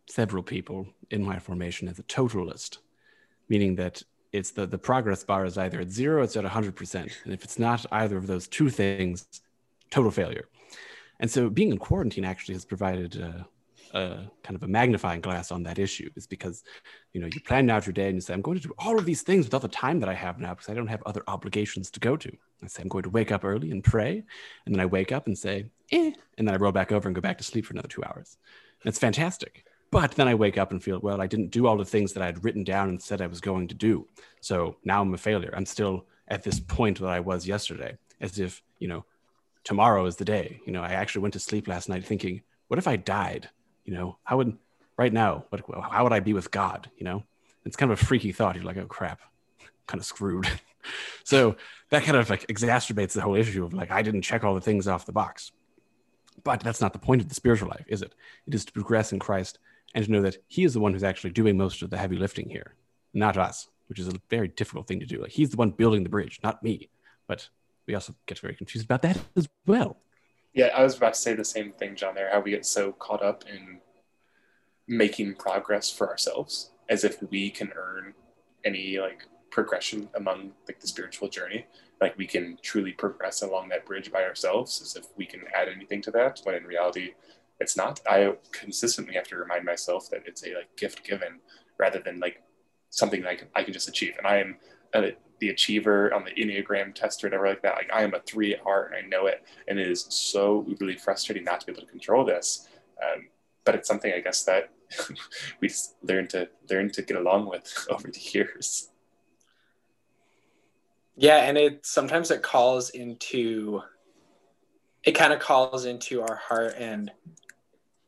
several 0.08 0.42
people 0.42 0.86
in 1.10 1.22
my 1.22 1.38
formation 1.38 1.88
as 1.88 1.98
a 1.98 2.04
totalist, 2.04 2.78
meaning 3.50 3.76
that 3.76 4.02
it's 4.36 4.50
the, 4.50 4.66
the 4.66 4.78
progress 4.78 5.24
bar 5.24 5.44
is 5.44 5.58
either 5.58 5.80
at 5.80 5.90
zero, 5.90 6.22
it's 6.22 6.36
at 6.36 6.44
100%. 6.44 6.94
And 7.24 7.32
if 7.32 7.44
it's 7.44 7.58
not 7.58 7.84
either 7.90 8.16
of 8.16 8.26
those 8.26 8.46
two 8.48 8.70
things, 8.70 9.26
total 9.90 10.10
failure. 10.10 10.48
And 11.20 11.30
so 11.30 11.48
being 11.48 11.70
in 11.70 11.78
quarantine 11.78 12.24
actually 12.24 12.54
has 12.54 12.64
provided 12.64 13.16
a, 13.16 13.46
a 13.94 14.30
kind 14.42 14.56
of 14.56 14.62
a 14.62 14.68
magnifying 14.68 15.20
glass 15.20 15.50
on 15.50 15.62
that 15.62 15.78
issue 15.78 16.10
is 16.16 16.26
because, 16.26 16.62
you 17.12 17.20
know, 17.20 17.26
you 17.26 17.40
plan 17.40 17.70
out 17.70 17.86
your 17.86 17.92
day 17.92 18.06
and 18.08 18.16
you 18.16 18.20
say, 18.20 18.34
I'm 18.34 18.42
going 18.42 18.58
to 18.58 18.68
do 18.68 18.74
all 18.78 18.98
of 18.98 19.06
these 19.06 19.22
things 19.22 19.46
with 19.46 19.54
all 19.54 19.60
the 19.60 19.68
time 19.68 20.00
that 20.00 20.08
I 20.08 20.14
have 20.14 20.38
now 20.38 20.50
because 20.50 20.68
I 20.68 20.74
don't 20.74 20.86
have 20.88 21.02
other 21.06 21.22
obligations 21.26 21.90
to 21.92 22.00
go 22.00 22.16
to. 22.16 22.36
I 22.62 22.66
say, 22.66 22.82
I'm 22.82 22.88
going 22.88 23.04
to 23.04 23.10
wake 23.10 23.32
up 23.32 23.44
early 23.44 23.70
and 23.70 23.82
pray. 23.82 24.22
And 24.66 24.74
then 24.74 24.80
I 24.80 24.86
wake 24.86 25.12
up 25.12 25.26
and 25.26 25.36
say, 25.36 25.66
eh. 25.92 26.12
And 26.36 26.46
then 26.46 26.54
I 26.54 26.58
roll 26.58 26.72
back 26.72 26.92
over 26.92 27.08
and 27.08 27.14
go 27.14 27.20
back 27.20 27.38
to 27.38 27.44
sleep 27.44 27.66
for 27.66 27.72
another 27.72 27.88
two 27.88 28.04
hours. 28.04 28.36
It's 28.84 28.98
fantastic. 28.98 29.64
But 29.96 30.10
then 30.10 30.28
I 30.28 30.34
wake 30.34 30.58
up 30.58 30.72
and 30.72 30.84
feel, 30.84 30.98
well, 30.98 31.22
I 31.22 31.26
didn't 31.26 31.52
do 31.52 31.66
all 31.66 31.78
the 31.78 31.84
things 31.86 32.12
that 32.12 32.22
I 32.22 32.26
had 32.26 32.44
written 32.44 32.64
down 32.64 32.90
and 32.90 33.00
said 33.00 33.22
I 33.22 33.28
was 33.28 33.40
going 33.40 33.66
to 33.68 33.74
do. 33.74 34.06
So 34.42 34.76
now 34.84 35.00
I'm 35.00 35.14
a 35.14 35.16
failure. 35.16 35.50
I'm 35.56 35.64
still 35.64 36.04
at 36.28 36.42
this 36.42 36.60
point 36.60 37.00
that 37.00 37.08
I 37.08 37.20
was 37.20 37.48
yesterday, 37.48 37.96
as 38.20 38.38
if, 38.38 38.60
you 38.78 38.88
know, 38.88 39.06
tomorrow 39.64 40.04
is 40.04 40.16
the 40.16 40.26
day. 40.26 40.60
You 40.66 40.74
know, 40.74 40.82
I 40.82 40.92
actually 40.92 41.22
went 41.22 41.32
to 41.32 41.40
sleep 41.40 41.66
last 41.66 41.88
night 41.88 42.04
thinking, 42.04 42.42
what 42.68 42.76
if 42.76 42.86
I 42.86 42.96
died? 42.96 43.48
You 43.86 43.94
know, 43.94 44.18
how 44.24 44.36
would, 44.36 44.58
right 44.98 45.14
now, 45.14 45.46
what, 45.48 45.62
how 45.90 46.02
would 46.02 46.12
I 46.12 46.20
be 46.20 46.34
with 46.34 46.50
God? 46.50 46.90
You 46.98 47.04
know, 47.04 47.22
it's 47.64 47.76
kind 47.76 47.90
of 47.90 47.98
a 47.98 48.04
freaky 48.04 48.32
thought. 48.32 48.54
You're 48.54 48.64
like, 48.64 48.76
oh 48.76 48.84
crap, 48.84 49.22
kind 49.86 49.98
of 49.98 50.04
screwed. 50.04 50.46
so 51.24 51.56
that 51.88 52.02
kind 52.02 52.18
of 52.18 52.28
like 52.28 52.46
exacerbates 52.48 53.12
the 53.14 53.22
whole 53.22 53.34
issue 53.34 53.64
of 53.64 53.72
like, 53.72 53.90
I 53.90 54.02
didn't 54.02 54.20
check 54.20 54.44
all 54.44 54.54
the 54.54 54.60
things 54.60 54.88
off 54.88 55.06
the 55.06 55.12
box. 55.12 55.52
But 56.44 56.60
that's 56.60 56.82
not 56.82 56.92
the 56.92 56.98
point 56.98 57.22
of 57.22 57.30
the 57.30 57.34
spiritual 57.34 57.70
life, 57.70 57.86
is 57.88 58.02
it? 58.02 58.14
It 58.46 58.54
is 58.54 58.66
to 58.66 58.72
progress 58.72 59.10
in 59.10 59.20
Christ 59.20 59.58
and 59.94 60.04
to 60.04 60.10
know 60.10 60.22
that 60.22 60.38
he 60.48 60.64
is 60.64 60.74
the 60.74 60.80
one 60.80 60.92
who's 60.92 61.04
actually 61.04 61.30
doing 61.30 61.56
most 61.56 61.82
of 61.82 61.90
the 61.90 61.96
heavy 61.96 62.16
lifting 62.16 62.48
here, 62.48 62.74
not 63.14 63.36
us, 63.36 63.68
which 63.88 63.98
is 63.98 64.08
a 64.08 64.20
very 64.28 64.48
difficult 64.48 64.86
thing 64.86 65.00
to 65.00 65.06
do. 65.06 65.20
Like 65.22 65.32
he's 65.32 65.50
the 65.50 65.56
one 65.56 65.70
building 65.70 66.02
the 66.02 66.10
bridge, 66.10 66.40
not 66.42 66.62
me. 66.62 66.90
But 67.26 67.48
we 67.86 67.94
also 67.94 68.14
get 68.26 68.38
very 68.38 68.54
confused 68.54 68.84
about 68.84 69.02
that 69.02 69.18
as 69.36 69.48
well. 69.66 69.98
Yeah, 70.52 70.66
I 70.74 70.82
was 70.82 70.96
about 70.96 71.14
to 71.14 71.20
say 71.20 71.34
the 71.34 71.44
same 71.44 71.72
thing, 71.72 71.96
John, 71.96 72.14
there, 72.14 72.30
how 72.30 72.40
we 72.40 72.50
get 72.50 72.64
so 72.64 72.92
caught 72.92 73.22
up 73.22 73.44
in 73.48 73.80
making 74.88 75.34
progress 75.34 75.90
for 75.90 76.08
ourselves 76.08 76.70
as 76.88 77.04
if 77.04 77.22
we 77.30 77.50
can 77.50 77.72
earn 77.76 78.14
any 78.64 78.98
like 78.98 79.26
progression 79.50 80.08
among 80.14 80.52
like 80.68 80.80
the 80.80 80.86
spiritual 80.86 81.28
journey 81.28 81.66
like 82.00 82.16
we 82.18 82.26
can 82.26 82.58
truly 82.62 82.92
progress 82.92 83.42
along 83.42 83.68
that 83.68 83.86
bridge 83.86 84.12
by 84.12 84.22
ourselves 84.22 84.80
as 84.82 84.96
if 84.96 85.06
we 85.16 85.24
can 85.24 85.42
add 85.54 85.68
anything 85.68 86.02
to 86.02 86.10
that 86.10 86.40
when 86.44 86.54
in 86.54 86.64
reality 86.64 87.10
it's 87.60 87.76
not. 87.76 88.00
I 88.08 88.34
consistently 88.52 89.14
have 89.14 89.28
to 89.28 89.36
remind 89.36 89.64
myself 89.64 90.10
that 90.10 90.22
it's 90.26 90.44
a 90.44 90.54
like 90.54 90.76
gift 90.76 91.04
given 91.04 91.40
rather 91.78 92.00
than 92.00 92.20
like 92.20 92.42
something 92.90 93.22
that 93.22 93.30
I 93.30 93.34
can, 93.36 93.48
I 93.54 93.62
can 93.62 93.72
just 93.72 93.88
achieve. 93.88 94.14
And 94.18 94.26
I 94.26 94.38
am 94.38 94.56
a, 94.94 95.16
the 95.40 95.50
achiever 95.50 96.12
on 96.14 96.24
the 96.24 96.30
Enneagram 96.30 96.94
test 96.94 97.22
or 97.22 97.28
whatever 97.28 97.48
like 97.48 97.62
that. 97.62 97.76
Like 97.76 97.90
I 97.92 98.02
am 98.02 98.14
a 98.14 98.20
three 98.20 98.54
at 98.54 98.60
heart 98.60 98.92
and 98.92 99.04
I 99.04 99.08
know 99.08 99.26
it. 99.26 99.44
And 99.68 99.78
it 99.78 99.90
is 99.90 100.06
so 100.08 100.66
really 100.80 100.96
frustrating 100.96 101.44
not 101.44 101.60
to 101.60 101.66
be 101.66 101.72
able 101.72 101.82
to 101.82 101.88
control 101.88 102.24
this. 102.24 102.68
Um, 103.02 103.28
but 103.64 103.74
it's 103.74 103.88
something 103.88 104.12
I 104.12 104.20
guess 104.20 104.44
that 104.44 104.70
we 105.60 105.70
learn 106.02 106.28
to 106.28 106.48
learn 106.70 106.90
to 106.90 107.02
get 107.02 107.16
along 107.16 107.48
with 107.48 107.86
over 107.90 108.08
the 108.08 108.20
years. 108.20 108.90
Yeah, 111.16 111.38
and 111.38 111.56
it 111.56 111.84
sometimes 111.86 112.30
it 112.30 112.42
calls 112.42 112.90
into 112.90 113.82
it 115.02 115.12
kind 115.12 115.32
of 115.32 115.38
calls 115.38 115.84
into 115.84 116.20
our 116.20 116.36
heart 116.36 116.74
and 116.78 117.10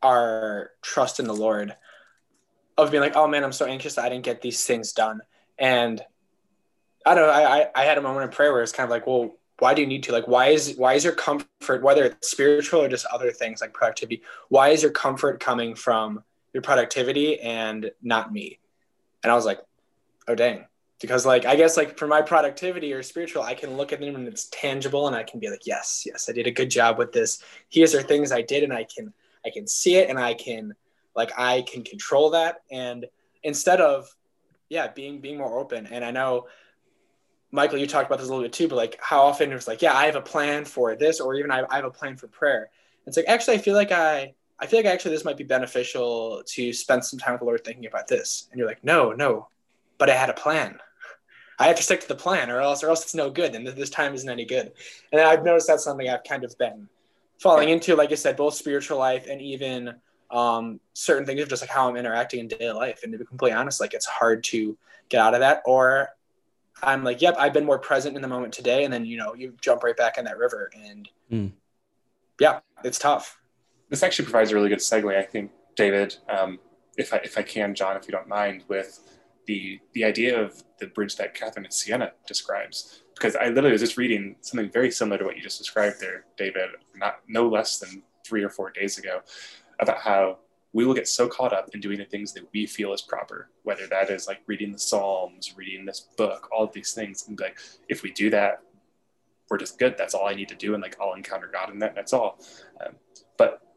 our 0.02 0.70
trust 0.82 1.20
in 1.20 1.26
the 1.26 1.34
Lord 1.34 1.74
of 2.76 2.90
being 2.90 3.02
like, 3.02 3.16
oh 3.16 3.26
man, 3.26 3.44
I'm 3.44 3.52
so 3.52 3.66
anxious 3.66 3.96
that 3.96 4.04
I 4.04 4.08
didn't 4.08 4.24
get 4.24 4.40
these 4.40 4.64
things 4.64 4.92
done. 4.92 5.20
And 5.58 6.00
I 7.04 7.14
don't 7.14 7.26
know, 7.26 7.32
I, 7.32 7.68
I 7.74 7.84
had 7.84 7.98
a 7.98 8.02
moment 8.02 8.24
of 8.24 8.32
prayer 8.32 8.52
where 8.52 8.62
it's 8.62 8.72
kind 8.72 8.84
of 8.84 8.90
like, 8.90 9.06
well, 9.06 9.34
why 9.58 9.74
do 9.74 9.82
you 9.82 9.88
need 9.88 10.04
to? 10.04 10.12
Like, 10.12 10.28
why 10.28 10.48
is 10.48 10.76
why 10.76 10.94
is 10.94 11.02
your 11.02 11.14
comfort, 11.14 11.82
whether 11.82 12.04
it's 12.04 12.30
spiritual 12.30 12.82
or 12.82 12.88
just 12.88 13.06
other 13.06 13.32
things 13.32 13.60
like 13.60 13.72
productivity, 13.72 14.22
why 14.48 14.68
is 14.68 14.82
your 14.82 14.92
comfort 14.92 15.40
coming 15.40 15.74
from 15.74 16.22
your 16.52 16.62
productivity 16.62 17.40
and 17.40 17.90
not 18.00 18.32
me? 18.32 18.60
And 19.24 19.32
I 19.32 19.34
was 19.34 19.44
like, 19.44 19.60
oh 20.28 20.36
dang. 20.36 20.66
Because 21.00 21.26
like 21.26 21.44
I 21.44 21.56
guess 21.56 21.76
like 21.76 21.98
for 21.98 22.06
my 22.06 22.22
productivity 22.22 22.92
or 22.92 23.02
spiritual, 23.02 23.42
I 23.42 23.54
can 23.54 23.76
look 23.76 23.92
at 23.92 24.00
them 24.00 24.14
and 24.14 24.28
it's 24.28 24.48
tangible 24.52 25.08
and 25.08 25.16
I 25.16 25.24
can 25.24 25.40
be 25.40 25.50
like, 25.50 25.66
yes, 25.66 26.04
yes, 26.06 26.28
I 26.28 26.32
did 26.32 26.46
a 26.46 26.52
good 26.52 26.70
job 26.70 26.98
with 26.98 27.12
this. 27.12 27.42
Here's 27.68 27.94
are 27.94 28.02
things 28.02 28.30
I 28.30 28.42
did 28.42 28.62
and 28.62 28.72
I 28.72 28.84
can 28.84 29.12
I 29.48 29.50
can 29.50 29.66
see 29.66 29.96
it 29.96 30.10
and 30.10 30.18
I 30.18 30.34
can 30.34 30.74
like 31.16 31.32
I 31.38 31.62
can 31.62 31.82
control 31.82 32.30
that. 32.30 32.62
And 32.70 33.06
instead 33.42 33.80
of 33.80 34.08
yeah, 34.68 34.88
being 34.88 35.20
being 35.20 35.38
more 35.38 35.58
open. 35.58 35.86
And 35.86 36.04
I 36.04 36.10
know 36.10 36.46
Michael, 37.50 37.78
you 37.78 37.86
talked 37.86 38.06
about 38.06 38.18
this 38.18 38.28
a 38.28 38.30
little 38.30 38.44
bit 38.44 38.52
too, 38.52 38.68
but 38.68 38.76
like 38.76 38.98
how 39.00 39.22
often 39.22 39.52
it's 39.52 39.66
like, 39.66 39.80
yeah, 39.80 39.94
I 39.94 40.04
have 40.04 40.16
a 40.16 40.20
plan 40.20 40.64
for 40.64 40.94
this, 40.94 41.20
or 41.20 41.34
even 41.34 41.50
I, 41.50 41.64
I 41.70 41.76
have 41.76 41.84
a 41.84 41.90
plan 41.90 42.16
for 42.16 42.28
prayer. 42.28 42.70
It's 43.06 43.16
like 43.16 43.26
actually 43.26 43.54
I 43.54 43.58
feel 43.58 43.74
like 43.74 43.92
I 43.92 44.34
I 44.60 44.66
feel 44.66 44.80
like 44.80 44.86
actually 44.86 45.12
this 45.12 45.24
might 45.24 45.36
be 45.36 45.44
beneficial 45.44 46.42
to 46.46 46.72
spend 46.72 47.04
some 47.04 47.18
time 47.18 47.32
with 47.32 47.40
the 47.40 47.46
Lord 47.46 47.64
thinking 47.64 47.86
about 47.86 48.08
this. 48.08 48.48
And 48.50 48.58
you're 48.58 48.68
like, 48.68 48.84
no, 48.84 49.12
no, 49.12 49.48
but 49.96 50.10
I 50.10 50.14
had 50.14 50.30
a 50.30 50.34
plan. 50.34 50.78
I 51.60 51.66
have 51.66 51.76
to 51.76 51.82
stick 51.82 52.00
to 52.02 52.08
the 52.08 52.14
plan, 52.14 52.50
or 52.50 52.60
else, 52.60 52.84
or 52.84 52.88
else 52.88 53.02
it's 53.02 53.14
no 53.16 53.30
good, 53.30 53.54
and 53.54 53.66
this 53.66 53.90
time 53.90 54.14
isn't 54.14 54.28
any 54.28 54.44
good. 54.44 54.72
And 55.10 55.20
I've 55.20 55.42
noticed 55.42 55.66
that's 55.66 55.82
something 55.82 56.08
I've 56.08 56.22
kind 56.22 56.44
of 56.44 56.56
been 56.56 56.88
falling 57.38 57.68
into, 57.68 57.94
like 57.96 58.12
I 58.12 58.16
said, 58.16 58.36
both 58.36 58.54
spiritual 58.54 58.98
life 58.98 59.26
and 59.28 59.40
even 59.40 59.94
um, 60.30 60.80
certain 60.92 61.24
things 61.24 61.40
of 61.40 61.48
just 61.48 61.62
like 61.62 61.70
how 61.70 61.88
I'm 61.88 61.96
interacting 61.96 62.40
in 62.40 62.48
daily 62.48 62.72
life. 62.72 63.00
And 63.02 63.12
to 63.12 63.18
be 63.18 63.24
completely 63.24 63.56
honest, 63.56 63.80
like 63.80 63.94
it's 63.94 64.06
hard 64.06 64.44
to 64.44 64.76
get 65.08 65.20
out 65.20 65.34
of 65.34 65.40
that. 65.40 65.62
Or 65.64 66.10
I'm 66.82 67.04
like, 67.04 67.22
yep, 67.22 67.36
I've 67.38 67.52
been 67.52 67.64
more 67.64 67.78
present 67.78 68.16
in 68.16 68.22
the 68.22 68.28
moment 68.28 68.52
today. 68.52 68.84
And 68.84 68.92
then, 68.92 69.06
you 69.06 69.16
know, 69.16 69.34
you 69.34 69.54
jump 69.60 69.82
right 69.82 69.96
back 69.96 70.18
in 70.18 70.24
that 70.24 70.38
river. 70.38 70.70
And 70.74 71.08
Mm. 71.30 71.52
yeah, 72.40 72.60
it's 72.84 72.98
tough. 72.98 73.40
This 73.90 74.02
actually 74.02 74.24
provides 74.24 74.50
a 74.52 74.54
really 74.54 74.68
good 74.68 74.78
segue, 74.78 75.16
I 75.16 75.22
think, 75.22 75.50
David, 75.76 76.16
um, 76.28 76.58
if 76.96 77.12
I 77.14 77.18
if 77.18 77.38
I 77.38 77.42
can, 77.42 77.74
John, 77.74 77.96
if 77.96 78.06
you 78.06 78.12
don't 78.12 78.28
mind, 78.28 78.64
with 78.68 79.00
the 79.48 79.80
the 79.94 80.04
idea 80.04 80.40
of 80.40 80.62
the 80.78 80.86
bridge 80.86 81.16
that 81.16 81.34
Catherine 81.34 81.66
of 81.66 81.72
Siena 81.72 82.12
describes. 82.28 83.02
Because 83.14 83.34
I 83.34 83.48
literally 83.48 83.72
was 83.72 83.80
just 83.80 83.96
reading 83.96 84.36
something 84.42 84.70
very 84.70 84.92
similar 84.92 85.18
to 85.18 85.24
what 85.24 85.36
you 85.36 85.42
just 85.42 85.58
described 85.58 85.96
there, 86.00 86.26
David, 86.36 86.68
not 86.94 87.16
no 87.26 87.48
less 87.48 87.78
than 87.78 88.02
three 88.24 88.44
or 88.44 88.50
four 88.50 88.70
days 88.70 88.98
ago, 88.98 89.22
about 89.80 89.98
how 89.98 90.38
we 90.72 90.84
will 90.84 90.94
get 90.94 91.08
so 91.08 91.26
caught 91.26 91.52
up 91.52 91.70
in 91.74 91.80
doing 91.80 91.98
the 91.98 92.04
things 92.04 92.32
that 92.34 92.46
we 92.52 92.66
feel 92.66 92.92
is 92.92 93.02
proper, 93.02 93.48
whether 93.64 93.86
that 93.88 94.10
is 94.10 94.28
like 94.28 94.40
reading 94.46 94.70
the 94.70 94.78
Psalms, 94.78 95.54
reading 95.56 95.84
this 95.84 96.08
book, 96.16 96.48
all 96.52 96.64
of 96.64 96.72
these 96.72 96.92
things. 96.92 97.26
And 97.26 97.40
like, 97.40 97.58
if 97.88 98.02
we 98.02 98.12
do 98.12 98.28
that, 98.30 98.62
we're 99.48 99.58
just 99.58 99.78
good. 99.78 99.96
That's 99.96 100.14
all 100.14 100.28
I 100.28 100.34
need 100.34 100.48
to 100.48 100.54
do. 100.54 100.74
And 100.74 100.82
like, 100.82 100.96
I'll 101.00 101.14
encounter 101.14 101.48
God 101.50 101.70
in 101.70 101.78
that. 101.78 101.94
That's 101.94 102.12
all. 102.12 102.38
Um, 102.84 102.94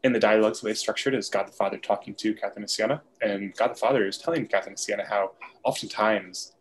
in 0.04 0.12
the 0.12 0.18
dialogues, 0.18 0.60
the 0.60 0.66
way 0.66 0.70
it's 0.72 0.80
structured 0.80 1.14
is 1.14 1.28
God 1.28 1.46
the 1.46 1.52
Father 1.52 1.78
talking 1.78 2.14
to 2.16 2.34
Catherine 2.34 2.64
of 2.64 2.70
Siena. 2.70 3.02
And 3.20 3.54
God 3.54 3.68
the 3.68 3.76
Father 3.76 4.06
is 4.06 4.18
telling 4.18 4.46
Catherine 4.46 4.74
of 4.74 4.78
Siena 4.78 5.04
how 5.08 5.32
oftentimes 5.64 6.52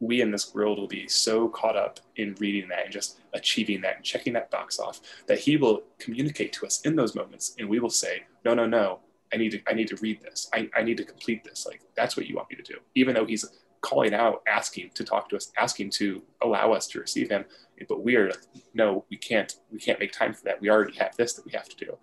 we 0.00 0.22
in 0.22 0.30
this 0.30 0.54
world 0.54 0.78
will 0.78 0.88
be 0.88 1.06
so 1.06 1.48
caught 1.48 1.76
up 1.76 2.00
in 2.16 2.34
reading 2.40 2.68
that 2.68 2.84
and 2.84 2.92
just 2.92 3.20
achieving 3.34 3.82
that 3.82 3.96
and 3.96 4.04
checking 4.04 4.32
that 4.32 4.50
box 4.50 4.80
off 4.80 5.00
that 5.26 5.38
he 5.38 5.56
will 5.56 5.82
communicate 5.98 6.52
to 6.54 6.66
us 6.66 6.80
in 6.82 6.96
those 6.96 7.14
moments 7.14 7.54
and 7.58 7.68
we 7.68 7.78
will 7.78 7.90
say 7.90 8.22
no 8.44 8.54
no 8.54 8.66
no 8.66 8.98
i 9.32 9.36
need 9.36 9.50
to 9.50 9.60
i 9.68 9.74
need 9.74 9.86
to 9.86 9.96
read 9.96 10.20
this 10.22 10.48
i, 10.54 10.68
I 10.74 10.82
need 10.82 10.96
to 10.96 11.04
complete 11.04 11.44
this 11.44 11.66
like 11.66 11.82
that's 11.94 12.16
what 12.16 12.26
you 12.26 12.34
want 12.34 12.50
me 12.50 12.56
to 12.56 12.62
do 12.62 12.78
even 12.94 13.14
though 13.14 13.26
he's 13.26 13.44
calling 13.82 14.14
out 14.14 14.42
asking 14.48 14.90
to 14.94 15.04
talk 15.04 15.28
to 15.28 15.36
us 15.36 15.52
asking 15.56 15.90
to 15.90 16.22
allow 16.42 16.72
us 16.72 16.86
to 16.88 17.00
receive 17.00 17.30
him 17.30 17.44
but 17.88 18.02
we 18.02 18.16
are 18.16 18.28
like, 18.28 18.40
no 18.74 19.04
we 19.10 19.16
can't 19.16 19.56
we 19.70 19.78
can't 19.78 19.98
make 19.98 20.12
time 20.12 20.32
for 20.32 20.44
that 20.44 20.60
we 20.60 20.68
already 20.68 20.96
have 20.96 21.16
this 21.16 21.34
that 21.34 21.44
we 21.44 21.52
have 21.52 21.68
to 21.68 21.76
do 21.76 21.96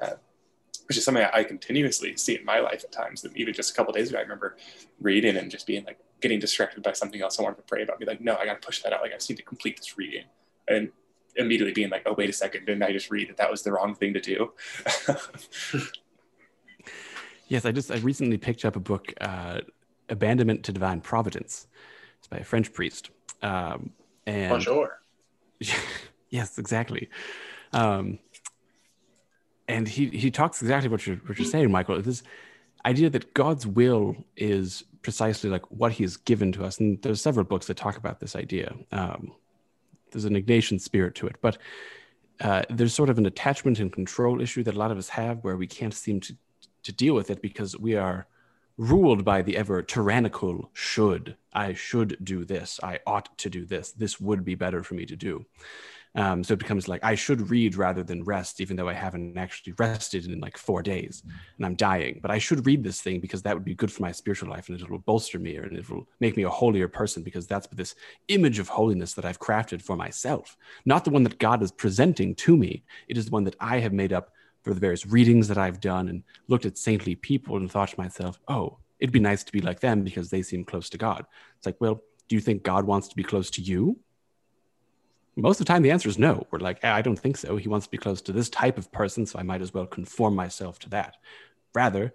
uh, 0.00 0.14
which 0.86 0.98
is 0.98 1.04
something 1.04 1.24
I 1.32 1.44
continuously 1.44 2.16
see 2.16 2.36
in 2.36 2.44
my 2.44 2.58
life 2.58 2.84
at 2.84 2.92
times. 2.92 3.22
That 3.22 3.36
even 3.36 3.54
just 3.54 3.70
a 3.70 3.74
couple 3.74 3.92
days 3.92 4.10
ago, 4.10 4.18
I 4.18 4.22
remember 4.22 4.56
reading 5.00 5.36
and 5.36 5.50
just 5.50 5.66
being 5.66 5.84
like 5.84 5.98
getting 6.20 6.38
distracted 6.38 6.82
by 6.82 6.92
something 6.92 7.22
else 7.22 7.38
I 7.38 7.42
wanted 7.42 7.56
to 7.56 7.62
pray 7.62 7.82
about. 7.82 7.98
Be 7.98 8.04
like, 8.04 8.20
no, 8.20 8.36
I 8.36 8.44
got 8.44 8.60
to 8.60 8.66
push 8.66 8.82
that 8.82 8.92
out. 8.92 9.00
Like 9.00 9.12
I 9.12 9.14
just 9.14 9.30
need 9.30 9.36
to 9.36 9.42
complete 9.42 9.78
this 9.78 9.96
reading, 9.96 10.24
and 10.68 10.90
immediately 11.36 11.72
being 11.72 11.90
like, 11.90 12.02
oh 12.06 12.14
wait 12.16 12.28
a 12.28 12.32
second, 12.32 12.66
didn't 12.66 12.82
I 12.82 12.92
just 12.92 13.10
read 13.10 13.28
that 13.28 13.38
that 13.38 13.50
was 13.50 13.62
the 13.62 13.72
wrong 13.72 13.94
thing 13.94 14.14
to 14.14 14.20
do? 14.20 14.52
Yes, 17.48 17.66
I 17.66 17.72
just 17.72 17.90
I 17.90 17.96
recently 17.96 18.38
picked 18.38 18.64
up 18.64 18.74
a 18.74 18.80
book, 18.80 19.12
uh, 19.20 19.60
"Abandonment 20.08 20.64
to 20.64 20.72
Divine 20.72 21.02
Providence." 21.02 21.66
It's 22.18 22.26
by 22.26 22.38
a 22.38 22.44
French 22.44 22.72
priest, 22.72 23.10
um, 23.42 23.90
and 24.26 24.48
Bonjour. 24.48 25.02
yes, 26.30 26.58
exactly. 26.58 27.08
Um, 27.72 28.18
and 29.68 29.88
he 29.88 30.08
he 30.08 30.30
talks 30.30 30.60
exactly 30.60 30.88
what 30.88 31.06
you're 31.06 31.16
what 31.16 31.38
you're 31.38 31.48
saying, 31.48 31.70
Michael. 31.70 32.00
This 32.02 32.22
idea 32.84 33.08
that 33.10 33.32
God's 33.34 33.66
will 33.66 34.16
is 34.36 34.84
precisely 35.02 35.50
like 35.50 35.70
what 35.70 35.92
He 35.92 36.04
has 36.04 36.16
given 36.16 36.52
to 36.52 36.64
us, 36.64 36.78
and 36.78 37.00
there's 37.02 37.20
several 37.20 37.44
books 37.44 37.66
that 37.66 37.76
talk 37.76 37.96
about 37.96 38.20
this 38.20 38.36
idea. 38.36 38.74
Um, 38.92 39.32
there's 40.10 40.26
an 40.26 40.34
Ignatian 40.34 40.80
spirit 40.80 41.14
to 41.16 41.26
it, 41.26 41.36
but 41.40 41.58
uh, 42.40 42.62
there's 42.70 42.94
sort 42.94 43.10
of 43.10 43.18
an 43.18 43.26
attachment 43.26 43.80
and 43.80 43.92
control 43.92 44.40
issue 44.40 44.62
that 44.62 44.74
a 44.74 44.78
lot 44.78 44.90
of 44.90 44.98
us 44.98 45.08
have, 45.08 45.42
where 45.42 45.56
we 45.56 45.66
can't 45.66 45.94
seem 45.94 46.20
to 46.20 46.36
to 46.82 46.92
deal 46.92 47.14
with 47.14 47.30
it 47.30 47.40
because 47.40 47.78
we 47.78 47.96
are 47.96 48.26
ruled 48.76 49.24
by 49.24 49.42
the 49.42 49.56
ever 49.56 49.82
tyrannical 49.82 50.70
should. 50.72 51.36
I 51.52 51.74
should 51.74 52.18
do 52.22 52.44
this. 52.44 52.80
I 52.82 52.98
ought 53.06 53.36
to 53.38 53.50
do 53.50 53.64
this. 53.64 53.92
This 53.92 54.20
would 54.20 54.44
be 54.44 54.54
better 54.54 54.82
for 54.82 54.94
me 54.94 55.06
to 55.06 55.16
do. 55.16 55.44
Um, 56.16 56.44
so 56.44 56.54
it 56.54 56.60
becomes 56.60 56.86
like 56.86 57.02
I 57.02 57.16
should 57.16 57.50
read 57.50 57.74
rather 57.74 58.04
than 58.04 58.22
rest, 58.22 58.60
even 58.60 58.76
though 58.76 58.88
I 58.88 58.92
haven't 58.92 59.36
actually 59.36 59.74
rested 59.78 60.26
in 60.26 60.38
like 60.38 60.56
four 60.56 60.80
days 60.80 61.24
and 61.56 61.66
I'm 61.66 61.74
dying. 61.74 62.20
But 62.22 62.30
I 62.30 62.38
should 62.38 62.66
read 62.66 62.84
this 62.84 63.00
thing 63.00 63.18
because 63.18 63.42
that 63.42 63.54
would 63.54 63.64
be 63.64 63.74
good 63.74 63.90
for 63.90 64.02
my 64.02 64.12
spiritual 64.12 64.48
life 64.48 64.68
and 64.68 64.80
it 64.80 64.88
will 64.88 65.00
bolster 65.00 65.40
me 65.40 65.56
and 65.56 65.76
it 65.76 65.90
will 65.90 66.06
make 66.20 66.36
me 66.36 66.44
a 66.44 66.50
holier 66.50 66.86
person 66.86 67.24
because 67.24 67.48
that's 67.48 67.66
this 67.68 67.96
image 68.28 68.60
of 68.60 68.68
holiness 68.68 69.14
that 69.14 69.24
I've 69.24 69.40
crafted 69.40 69.82
for 69.82 69.96
myself, 69.96 70.56
not 70.84 71.04
the 71.04 71.10
one 71.10 71.24
that 71.24 71.40
God 71.40 71.62
is 71.62 71.72
presenting 71.72 72.36
to 72.36 72.56
me. 72.56 72.84
It 73.08 73.18
is 73.18 73.26
the 73.26 73.32
one 73.32 73.44
that 73.44 73.56
I 73.58 73.80
have 73.80 73.92
made 73.92 74.12
up 74.12 74.30
for 74.64 74.74
the 74.74 74.80
various 74.80 75.06
readings 75.06 75.46
that 75.48 75.58
I've 75.58 75.80
done 75.80 76.08
and 76.08 76.24
looked 76.48 76.64
at 76.64 76.78
saintly 76.78 77.14
people 77.14 77.56
and 77.58 77.70
thought 77.70 77.90
to 77.90 78.00
myself, 78.00 78.40
oh, 78.48 78.78
it'd 78.98 79.12
be 79.12 79.20
nice 79.20 79.44
to 79.44 79.52
be 79.52 79.60
like 79.60 79.80
them 79.80 80.02
because 80.02 80.30
they 80.30 80.42
seem 80.42 80.64
close 80.64 80.88
to 80.90 80.98
God. 80.98 81.26
It's 81.58 81.66
like, 81.66 81.80
well, 81.80 82.02
do 82.28 82.34
you 82.34 82.40
think 82.40 82.62
God 82.62 82.86
wants 82.86 83.08
to 83.08 83.16
be 83.16 83.22
close 83.22 83.50
to 83.50 83.62
you? 83.62 83.98
Most 85.36 85.60
of 85.60 85.66
the 85.66 85.72
time, 85.72 85.82
the 85.82 85.90
answer 85.90 86.08
is 86.08 86.18
no. 86.18 86.46
We're 86.50 86.60
like, 86.60 86.78
eh, 86.82 86.90
I 86.90 87.02
don't 87.02 87.18
think 87.18 87.36
so. 87.36 87.56
He 87.56 87.68
wants 87.68 87.86
to 87.86 87.90
be 87.90 87.98
close 87.98 88.22
to 88.22 88.32
this 88.32 88.48
type 88.48 88.78
of 88.78 88.90
person, 88.90 89.26
so 89.26 89.38
I 89.38 89.42
might 89.42 89.60
as 89.60 89.74
well 89.74 89.84
conform 89.84 90.34
myself 90.34 90.78
to 90.80 90.88
that. 90.90 91.16
Rather, 91.74 92.14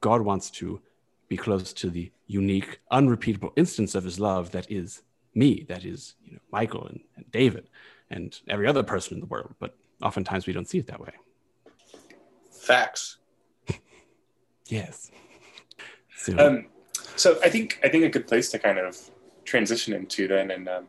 God 0.00 0.20
wants 0.20 0.50
to 0.52 0.80
be 1.28 1.36
close 1.36 1.72
to 1.72 1.90
the 1.90 2.12
unique, 2.26 2.80
unrepeatable 2.90 3.52
instance 3.56 3.94
of 3.94 4.04
his 4.04 4.20
love 4.20 4.52
that 4.52 4.70
is 4.70 5.02
me, 5.34 5.64
that 5.68 5.84
is, 5.84 6.14
you 6.24 6.32
know, 6.32 6.40
Michael 6.52 6.86
and, 6.86 7.00
and 7.16 7.30
David 7.30 7.68
and 8.10 8.38
every 8.46 8.66
other 8.66 8.82
person 8.82 9.14
in 9.14 9.20
the 9.20 9.26
world. 9.26 9.54
But 9.58 9.74
oftentimes 10.02 10.46
we 10.46 10.52
don't 10.52 10.68
see 10.68 10.78
it 10.78 10.86
that 10.88 11.00
way. 11.00 11.12
Facts. 12.60 13.16
Yes. 14.66 15.10
So, 16.16 16.38
um, 16.38 16.66
so 17.16 17.38
I 17.42 17.48
think 17.48 17.80
I 17.82 17.88
think 17.88 18.04
a 18.04 18.08
good 18.08 18.28
place 18.28 18.50
to 18.50 18.58
kind 18.58 18.78
of 18.78 18.96
transition 19.44 19.94
into 19.94 20.28
then, 20.28 20.50
and 20.50 20.68
um, 20.68 20.88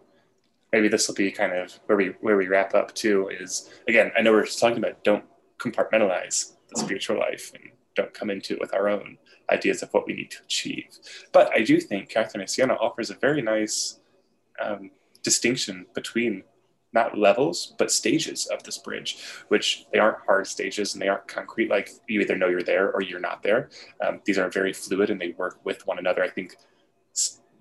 maybe 0.72 0.88
this 0.88 1.08
will 1.08 1.16
be 1.16 1.32
kind 1.32 1.54
of 1.54 1.80
where 1.86 1.98
we 1.98 2.08
where 2.22 2.38
we 2.38 2.48
wrap 2.48 2.76
up 2.76 2.94
too. 2.94 3.30
Is 3.30 3.70
again, 3.88 4.12
I 4.18 4.22
know 4.22 4.32
we're 4.32 4.46
just 4.46 4.60
talking 4.60 4.78
about 4.78 5.04
don't 5.04 5.24
compartmentalize 5.58 6.54
the 6.70 6.80
spiritual 6.80 7.18
life 7.18 7.52
and 7.54 7.72
don't 7.96 8.14
come 8.14 8.30
into 8.30 8.54
it 8.54 8.60
with 8.60 8.74
our 8.74 8.90
own 8.90 9.18
ideas 9.50 9.82
of 9.82 9.90
what 9.94 10.06
we 10.06 10.14
need 10.14 10.32
to 10.32 10.44
achieve. 10.44 10.88
But 11.32 11.52
I 11.56 11.64
do 11.64 11.80
think 11.80 12.10
Catherine 12.10 12.44
of 12.44 12.50
Siena 12.50 12.76
offers 12.76 13.10
a 13.10 13.16
very 13.16 13.42
nice 13.42 14.00
um, 14.62 14.92
distinction 15.24 15.86
between 15.94 16.44
not 16.94 17.18
levels 17.18 17.74
but 17.78 17.92
stages 17.92 18.48
of 18.48 18.64
this 18.64 18.78
bridge 18.78 19.18
which 19.48 19.86
they 19.94 20.00
aren't 20.00 20.26
hard 20.26 20.46
stages 20.46 20.94
and 20.94 21.02
they 21.02 21.08
aren't 21.08 21.28
concrete 21.28 21.70
like 21.70 21.90
you 22.08 22.20
either 22.22 22.38
know 22.38 22.48
you're 22.48 22.64
there 22.64 22.92
or 22.92 23.02
you're 23.02 23.20
not 23.20 23.44
there. 23.44 23.70
Um, 24.06 24.22
these 24.26 24.38
are 24.38 24.50
very 24.50 24.74
fluid 24.74 25.10
and 25.10 25.20
they 25.20 25.30
work 25.38 25.60
with 25.64 25.86
one 25.88 26.00
another. 26.00 26.24
I 26.24 26.30
think 26.30 26.56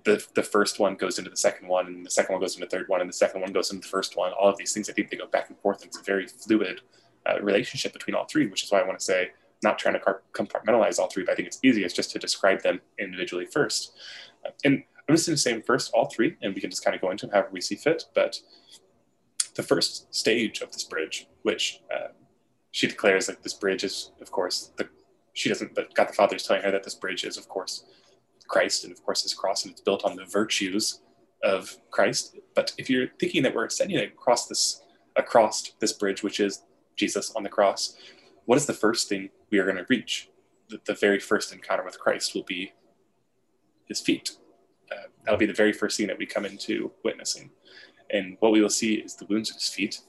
the, 0.04 0.24
the 0.34 0.42
first 0.42 0.78
one 0.78 0.94
goes 0.94 1.18
into 1.18 1.30
the 1.30 1.36
second 1.36 1.68
one 1.68 1.86
and 1.86 2.06
the 2.06 2.10
second 2.10 2.32
one 2.32 2.40
goes 2.40 2.56
into 2.56 2.66
the 2.66 2.70
third 2.70 2.88
one 2.88 3.00
and 3.00 3.08
the 3.08 3.14
second 3.14 3.40
one 3.40 3.52
goes 3.52 3.70
into 3.70 3.82
the 3.82 3.88
first 3.88 4.16
one. 4.16 4.32
All 4.32 4.48
of 4.48 4.56
these 4.56 4.72
things 4.72 4.88
i 4.88 4.92
think 4.92 5.10
they 5.10 5.16
go 5.16 5.26
back 5.26 5.48
and 5.48 5.58
forth 5.58 5.82
and 5.82 5.88
it's 5.88 5.98
a 5.98 6.02
very 6.02 6.26
fluid 6.26 6.80
uh, 7.26 7.40
relationship 7.42 7.92
between 7.92 8.14
all 8.14 8.24
three 8.24 8.46
which 8.46 8.64
is 8.64 8.72
why 8.72 8.80
i 8.80 8.86
want 8.86 8.98
to 8.98 9.04
say 9.04 9.30
not 9.62 9.78
trying 9.78 9.94
to 9.94 10.00
compartmentalize 10.32 10.98
all 10.98 11.08
three 11.08 11.22
but 11.22 11.32
i 11.32 11.34
think 11.34 11.46
it's 11.46 11.58
easiest 11.62 11.94
just 11.94 12.10
to 12.10 12.18
describe 12.18 12.62
them 12.62 12.80
individually 12.98 13.44
first. 13.44 13.92
Uh, 14.46 14.50
and 14.64 14.82
i'm 15.08 15.14
just 15.14 15.26
going 15.26 15.36
to 15.36 15.40
say 15.40 15.60
first 15.60 15.90
all 15.92 16.06
three 16.06 16.34
and 16.40 16.54
we 16.54 16.60
can 16.60 16.70
just 16.70 16.82
kind 16.82 16.94
of 16.94 17.02
go 17.02 17.10
into 17.10 17.26
them 17.26 17.34
however 17.34 17.50
we 17.52 17.60
see 17.60 17.76
fit 17.76 18.04
but 18.14 18.40
the 19.60 19.66
first 19.66 20.12
stage 20.14 20.62
of 20.62 20.72
this 20.72 20.84
bridge, 20.84 21.28
which 21.42 21.82
uh, 21.94 22.08
she 22.70 22.86
declares 22.86 23.28
like 23.28 23.42
this 23.42 23.52
bridge 23.52 23.84
is, 23.84 24.12
of 24.20 24.30
course, 24.30 24.72
the 24.76 24.88
she 25.32 25.48
doesn't, 25.48 25.74
but 25.74 25.94
God 25.94 26.08
the 26.08 26.12
Father 26.12 26.36
is 26.36 26.42
telling 26.42 26.62
her 26.62 26.72
that 26.72 26.82
this 26.82 26.94
bridge 26.94 27.24
is, 27.24 27.36
of 27.36 27.46
course, 27.48 27.84
Christ 28.48 28.84
and 28.84 28.92
of 28.92 29.02
course 29.04 29.22
his 29.22 29.34
cross, 29.34 29.64
and 29.64 29.72
it's 29.72 29.80
built 29.82 30.04
on 30.04 30.16
the 30.16 30.24
virtues 30.24 31.02
of 31.42 31.76
Christ. 31.90 32.36
But 32.54 32.72
if 32.78 32.90
you're 32.90 33.08
thinking 33.20 33.42
that 33.42 33.54
we're 33.54 33.66
ascending 33.66 33.98
across 33.98 34.46
this 34.46 34.82
across 35.16 35.72
this 35.78 35.92
bridge, 35.92 36.22
which 36.22 36.40
is 36.40 36.62
Jesus 36.96 37.32
on 37.36 37.42
the 37.42 37.48
cross, 37.48 37.96
what 38.46 38.56
is 38.56 38.66
the 38.66 38.72
first 38.72 39.08
thing 39.08 39.28
we 39.50 39.58
are 39.58 39.64
going 39.64 39.76
to 39.76 39.86
reach? 39.88 40.30
The, 40.68 40.80
the 40.84 40.94
very 40.94 41.20
first 41.20 41.52
encounter 41.52 41.84
with 41.84 41.98
Christ 41.98 42.34
will 42.34 42.44
be 42.44 42.72
his 43.86 44.00
feet. 44.00 44.38
Uh, 44.90 45.08
that'll 45.24 45.38
be 45.38 45.46
the 45.46 45.52
very 45.52 45.72
first 45.72 45.96
thing 45.96 46.06
that 46.06 46.18
we 46.18 46.26
come 46.26 46.46
into 46.46 46.92
witnessing. 47.04 47.50
And 48.12 48.36
what 48.40 48.52
we 48.52 48.60
will 48.60 48.70
see 48.70 48.94
is 48.94 49.16
the 49.16 49.26
wounds 49.26 49.50
of 49.50 49.56
his 49.56 49.68
feet. 49.68 50.00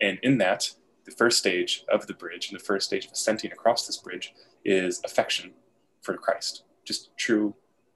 And 0.00 0.18
in 0.22 0.38
that, 0.38 0.70
the 1.04 1.10
first 1.10 1.38
stage 1.38 1.84
of 1.92 2.06
the 2.06 2.14
bridge 2.14 2.50
and 2.50 2.58
the 2.58 2.64
first 2.64 2.86
stage 2.86 3.06
of 3.06 3.12
ascending 3.12 3.52
across 3.52 3.86
this 3.86 3.96
bridge 3.96 4.34
is 4.64 5.00
affection 5.04 5.52
for 6.02 6.16
Christ, 6.16 6.64
just 6.84 7.16
true, 7.16 7.54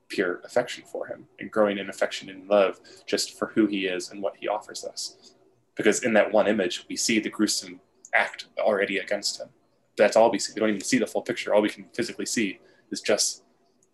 pure 0.09 0.41
affection 0.45 0.85
for 0.85 1.07
him, 1.07 1.27
and 1.39 1.51
growing 1.51 1.79
in 1.79 1.89
affection 1.89 2.29
and 2.29 2.49
love 2.49 2.81
just 3.07 3.39
for 3.39 3.49
who 3.49 3.67
he 3.67 3.87
is 3.87 4.11
and 4.11 4.23
what 4.23 4.37
he 4.39 4.49
offers 4.49 4.85
us. 4.85 5.35
Because 5.77 6.03
in 6.03 6.13
that 6.15 6.33
one 6.33 6.47
image, 6.47 6.85
we 6.89 6.97
see 6.97 7.19
the 7.19 7.31
gruesome 7.31 7.81
act 8.15 8.47
already 8.59 8.99
against 8.99 9.41
him. 9.41 9.49
That's 9.97 10.17
all 10.17 10.31
we 10.31 10.39
see. 10.39 10.53
We 10.55 10.61
don't 10.61 10.71
even 10.71 10.81
see 10.81 10.99
the 10.99 11.07
full 11.07 11.23
picture. 11.23 11.55
All 11.55 11.63
we 11.63 11.69
can 11.69 11.87
physically 11.95 12.27
see 12.27 12.61
is 12.91 13.01
just 13.01 13.43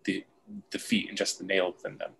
the 0.05 0.25
the 0.71 0.79
feet 0.79 1.07
and 1.07 1.17
just 1.17 1.39
the 1.39 1.45
nail 1.45 1.71
within 1.71 1.97
them. 1.97 2.11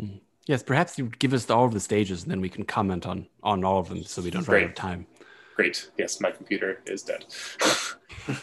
Mm-hmm. 0.00 0.16
Yes, 0.46 0.62
perhaps 0.62 0.98
you 0.98 1.10
give 1.18 1.32
us 1.32 1.48
all 1.50 1.64
of 1.64 1.72
the 1.72 1.80
stages, 1.80 2.22
and 2.22 2.30
then 2.30 2.40
we 2.40 2.48
can 2.48 2.64
comment 2.64 3.06
on 3.06 3.28
on 3.42 3.64
all 3.64 3.78
of 3.78 3.88
them, 3.88 4.02
so 4.04 4.22
we 4.22 4.30
don't 4.30 4.46
run 4.48 4.64
out 4.64 4.70
of 4.70 4.74
time. 4.74 5.06
Great. 5.54 5.90
Yes, 5.98 6.20
my 6.20 6.30
computer 6.30 6.80
is 6.86 7.02
dead. 7.02 7.26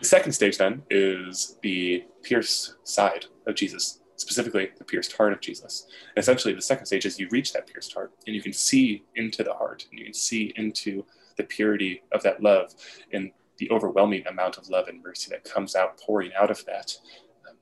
The 0.00 0.06
second 0.06 0.32
stage 0.32 0.58
then 0.58 0.82
is 0.90 1.56
the 1.62 2.04
pierced 2.22 2.74
side 2.84 3.26
of 3.46 3.56
Jesus, 3.56 4.00
specifically 4.14 4.70
the 4.78 4.84
pierced 4.84 5.12
heart 5.16 5.32
of 5.32 5.40
Jesus. 5.40 5.86
And 6.14 6.22
essentially, 6.22 6.54
the 6.54 6.62
second 6.62 6.86
stage 6.86 7.04
is 7.04 7.18
you 7.18 7.28
reach 7.32 7.52
that 7.52 7.66
pierced 7.66 7.94
heart 7.94 8.12
and 8.26 8.36
you 8.36 8.42
can 8.42 8.52
see 8.52 9.02
into 9.16 9.42
the 9.42 9.54
heart 9.54 9.86
and 9.90 9.98
you 9.98 10.04
can 10.04 10.14
see 10.14 10.52
into 10.56 11.04
the 11.36 11.42
purity 11.42 12.02
of 12.12 12.22
that 12.22 12.42
love 12.42 12.72
and 13.12 13.32
the 13.58 13.68
overwhelming 13.72 14.24
amount 14.28 14.56
of 14.56 14.68
love 14.68 14.86
and 14.86 15.02
mercy 15.02 15.30
that 15.30 15.42
comes 15.42 15.74
out 15.74 15.98
pouring 15.98 16.30
out 16.38 16.50
of 16.50 16.64
that. 16.66 16.96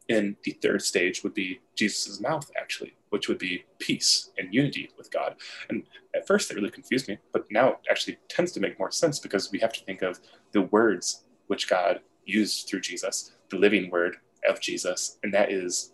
And 0.08 0.36
the 0.44 0.52
third 0.52 0.82
stage 0.82 1.24
would 1.24 1.34
be 1.34 1.60
Jesus' 1.74 2.20
mouth, 2.20 2.48
actually, 2.56 2.94
which 3.10 3.28
would 3.28 3.38
be 3.38 3.64
peace 3.78 4.30
and 4.38 4.54
unity 4.54 4.90
with 4.96 5.10
God. 5.10 5.34
And 5.68 5.82
at 6.14 6.26
first, 6.26 6.50
it 6.50 6.54
really 6.54 6.70
confused 6.70 7.08
me, 7.08 7.18
but 7.32 7.44
now 7.50 7.70
it 7.70 7.78
actually 7.90 8.18
tends 8.28 8.52
to 8.52 8.60
make 8.60 8.78
more 8.78 8.92
sense 8.92 9.18
because 9.18 9.50
we 9.50 9.58
have 9.58 9.72
to 9.72 9.84
think 9.84 10.02
of 10.02 10.20
the 10.52 10.62
words 10.62 11.24
which 11.48 11.68
God 11.68 12.00
used 12.24 12.68
through 12.68 12.80
Jesus, 12.80 13.32
the 13.50 13.58
living 13.58 13.90
word 13.90 14.16
of 14.48 14.60
Jesus, 14.60 15.18
and 15.24 15.34
that 15.34 15.50
is 15.50 15.92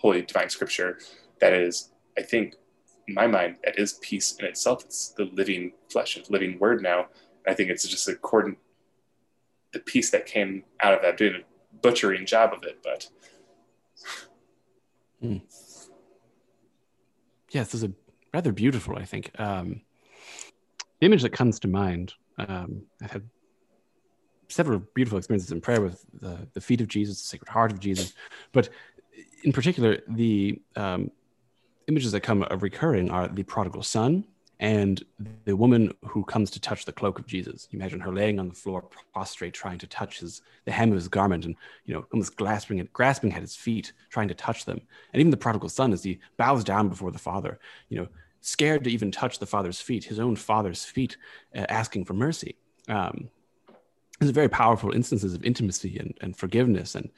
holy 0.00 0.22
divine 0.22 0.48
scripture. 0.48 0.98
That 1.40 1.52
is, 1.52 1.92
I 2.18 2.22
think, 2.22 2.56
in 3.06 3.14
my 3.14 3.28
mind, 3.28 3.58
that 3.64 3.78
is 3.78 3.94
peace 4.02 4.34
in 4.40 4.46
itself. 4.46 4.84
It's 4.84 5.10
the 5.10 5.26
living 5.32 5.72
flesh 5.90 6.16
of 6.16 6.28
living 6.28 6.58
word 6.58 6.82
now. 6.82 7.06
I 7.46 7.54
think 7.54 7.70
it's 7.70 7.86
just 7.86 8.08
according 8.08 8.56
the 9.72 9.80
peace 9.80 10.10
that 10.10 10.26
came 10.26 10.64
out 10.80 10.94
of 10.94 11.02
that, 11.02 11.16
doing 11.16 11.34
a 11.34 11.76
butchering 11.82 12.26
job 12.26 12.52
of 12.52 12.64
it, 12.64 12.80
but. 12.82 13.08
Mm. 15.22 15.42
Yes, 17.50 17.66
this 17.68 17.74
is 17.74 17.84
a 17.84 17.92
rather 18.32 18.52
beautiful, 18.52 18.96
I 18.96 19.04
think. 19.04 19.30
Um, 19.38 19.82
the 21.00 21.06
image 21.06 21.22
that 21.22 21.30
comes 21.30 21.60
to 21.60 21.68
mind, 21.68 22.14
um, 22.38 22.82
I've 23.02 23.12
had 23.12 23.28
several 24.48 24.80
beautiful 24.94 25.18
experiences 25.18 25.52
in 25.52 25.60
prayer 25.60 25.80
with 25.80 26.04
the, 26.20 26.48
the 26.52 26.60
feet 26.60 26.80
of 26.80 26.88
Jesus, 26.88 27.22
the 27.22 27.28
Sacred 27.28 27.48
Heart 27.48 27.72
of 27.72 27.80
Jesus, 27.80 28.12
but 28.52 28.68
in 29.42 29.52
particular, 29.52 30.00
the 30.08 30.60
um, 30.76 31.10
images 31.86 32.12
that 32.12 32.20
come 32.20 32.42
of 32.42 32.62
recurring 32.62 33.10
are 33.10 33.28
the 33.28 33.42
prodigal 33.42 33.82
son 33.82 34.24
and 34.60 35.04
the 35.44 35.56
woman 35.56 35.92
who 36.06 36.24
comes 36.24 36.50
to 36.50 36.60
touch 36.60 36.84
the 36.84 36.92
cloak 36.92 37.18
of 37.18 37.26
Jesus. 37.26 37.68
You 37.70 37.78
imagine 37.78 38.00
her 38.00 38.12
laying 38.12 38.38
on 38.38 38.48
the 38.48 38.54
floor, 38.54 38.84
prostrate, 39.12 39.54
trying 39.54 39.78
to 39.78 39.86
touch 39.86 40.20
his 40.20 40.42
the 40.64 40.72
hem 40.72 40.90
of 40.90 40.96
his 40.96 41.08
garment, 41.08 41.44
and 41.44 41.56
you 41.84 41.94
know, 41.94 42.06
almost 42.12 42.36
grasping 42.36 42.80
at 42.80 42.92
grasping 42.92 43.32
at 43.32 43.40
his 43.40 43.56
feet, 43.56 43.92
trying 44.10 44.28
to 44.28 44.34
touch 44.34 44.64
them. 44.64 44.80
And 45.12 45.20
even 45.20 45.30
the 45.30 45.36
prodigal 45.36 45.68
son, 45.68 45.92
as 45.92 46.02
he 46.02 46.20
bows 46.36 46.64
down 46.64 46.88
before 46.88 47.10
the 47.10 47.18
father, 47.18 47.58
you 47.88 47.98
know, 47.98 48.08
scared 48.40 48.84
to 48.84 48.90
even 48.90 49.10
touch 49.10 49.38
the 49.38 49.46
father's 49.46 49.80
feet, 49.80 50.04
his 50.04 50.20
own 50.20 50.36
father's 50.36 50.84
feet, 50.84 51.16
uh, 51.56 51.66
asking 51.68 52.04
for 52.04 52.14
mercy. 52.14 52.56
Um, 52.88 53.30
these 54.20 54.30
are 54.30 54.34
very 54.34 54.48
powerful 54.48 54.92
instances 54.92 55.34
of 55.34 55.44
intimacy 55.44 55.98
and, 55.98 56.16
and 56.20 56.36
forgiveness 56.36 56.94
and 56.94 57.10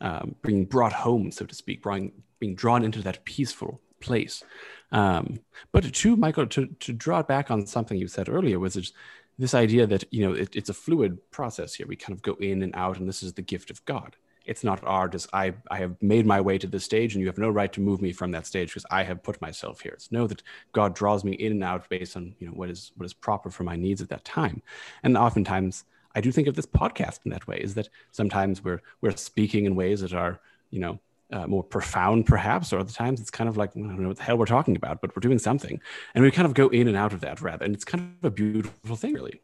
um, 0.00 0.34
being 0.42 0.64
brought 0.64 0.92
home, 0.92 1.30
so 1.30 1.44
to 1.46 1.54
speak, 1.54 1.82
being, 1.82 2.12
being 2.38 2.54
drawn 2.54 2.84
into 2.84 3.02
that 3.02 3.24
peaceful 3.24 3.80
place. 4.00 4.44
Um, 4.92 5.40
but 5.72 5.92
to 5.92 6.16
Michael, 6.16 6.46
to, 6.46 6.66
to 6.66 6.92
draw 6.92 7.22
back 7.22 7.50
on 7.50 7.66
something 7.66 7.98
you 7.98 8.08
said 8.08 8.28
earlier, 8.28 8.58
was 8.58 8.74
just 8.74 8.94
this 9.38 9.54
idea 9.54 9.86
that 9.86 10.04
you 10.10 10.26
know 10.26 10.32
it, 10.34 10.54
it's 10.54 10.70
a 10.70 10.74
fluid 10.74 11.18
process 11.30 11.74
here. 11.74 11.86
We 11.86 11.96
kind 11.96 12.12
of 12.12 12.22
go 12.22 12.34
in 12.34 12.62
and 12.62 12.74
out, 12.76 12.98
and 12.98 13.08
this 13.08 13.22
is 13.22 13.32
the 13.32 13.42
gift 13.42 13.70
of 13.70 13.84
God. 13.84 14.16
It's 14.46 14.62
not 14.62 14.84
our 14.84 15.08
just 15.08 15.28
I 15.32 15.54
I 15.70 15.78
have 15.78 16.00
made 16.02 16.26
my 16.26 16.40
way 16.40 16.58
to 16.58 16.66
this 16.66 16.84
stage, 16.84 17.14
and 17.14 17.20
you 17.20 17.26
have 17.26 17.38
no 17.38 17.50
right 17.50 17.72
to 17.72 17.80
move 17.80 18.00
me 18.00 18.12
from 18.12 18.30
that 18.32 18.46
stage 18.46 18.68
because 18.68 18.86
I 18.90 19.02
have 19.02 19.22
put 19.22 19.40
myself 19.40 19.80
here. 19.80 19.92
It's 19.94 20.12
know 20.12 20.26
that 20.26 20.42
God 20.72 20.94
draws 20.94 21.24
me 21.24 21.32
in 21.32 21.52
and 21.52 21.64
out 21.64 21.88
based 21.88 22.16
on 22.16 22.34
you 22.38 22.46
know 22.46 22.52
what 22.52 22.70
is 22.70 22.92
what 22.96 23.06
is 23.06 23.14
proper 23.14 23.50
for 23.50 23.64
my 23.64 23.76
needs 23.76 24.02
at 24.02 24.08
that 24.10 24.24
time, 24.24 24.62
and 25.02 25.16
oftentimes 25.16 25.84
I 26.14 26.20
do 26.20 26.30
think 26.30 26.46
of 26.46 26.54
this 26.54 26.66
podcast 26.66 27.20
in 27.24 27.30
that 27.32 27.48
way. 27.48 27.58
Is 27.60 27.74
that 27.74 27.88
sometimes 28.12 28.62
we're 28.62 28.80
we're 29.00 29.16
speaking 29.16 29.64
in 29.64 29.74
ways 29.74 30.00
that 30.02 30.12
are 30.12 30.40
you 30.70 30.78
know 30.78 31.00
uh, 31.32 31.46
more 31.46 31.62
profound, 31.62 32.26
perhaps, 32.26 32.72
or 32.72 32.78
other 32.78 32.92
times 32.92 33.20
it's 33.20 33.30
kind 33.30 33.48
of 33.48 33.56
like 33.56 33.70
I 33.76 33.80
don't 33.80 34.00
know 34.00 34.08
what 34.08 34.18
the 34.18 34.22
hell 34.22 34.38
we're 34.38 34.46
talking 34.46 34.76
about, 34.76 35.00
but 35.00 35.14
we're 35.16 35.20
doing 35.20 35.38
something, 35.38 35.80
and 36.14 36.24
we 36.24 36.30
kind 36.30 36.46
of 36.46 36.54
go 36.54 36.68
in 36.68 36.88
and 36.88 36.96
out 36.96 37.12
of 37.12 37.20
that 37.20 37.40
rather, 37.40 37.64
and 37.64 37.74
it's 37.74 37.84
kind 37.84 38.14
of 38.22 38.26
a 38.26 38.30
beautiful 38.30 38.96
thing, 38.96 39.14
really. 39.14 39.40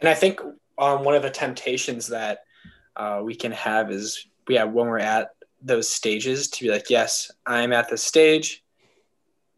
And 0.00 0.08
I 0.08 0.14
think 0.14 0.40
um, 0.78 1.04
one 1.04 1.14
of 1.14 1.22
the 1.22 1.30
temptations 1.30 2.08
that 2.08 2.40
uh, 2.96 3.22
we 3.24 3.34
can 3.34 3.52
have 3.52 3.90
is, 3.90 4.26
yeah, 4.48 4.64
when 4.64 4.86
we're 4.86 4.98
at 4.98 5.30
those 5.62 5.88
stages, 5.88 6.48
to 6.48 6.64
be 6.64 6.70
like, 6.70 6.90
yes, 6.90 7.30
I'm 7.46 7.72
at 7.72 7.88
this 7.88 8.02
stage. 8.02 8.62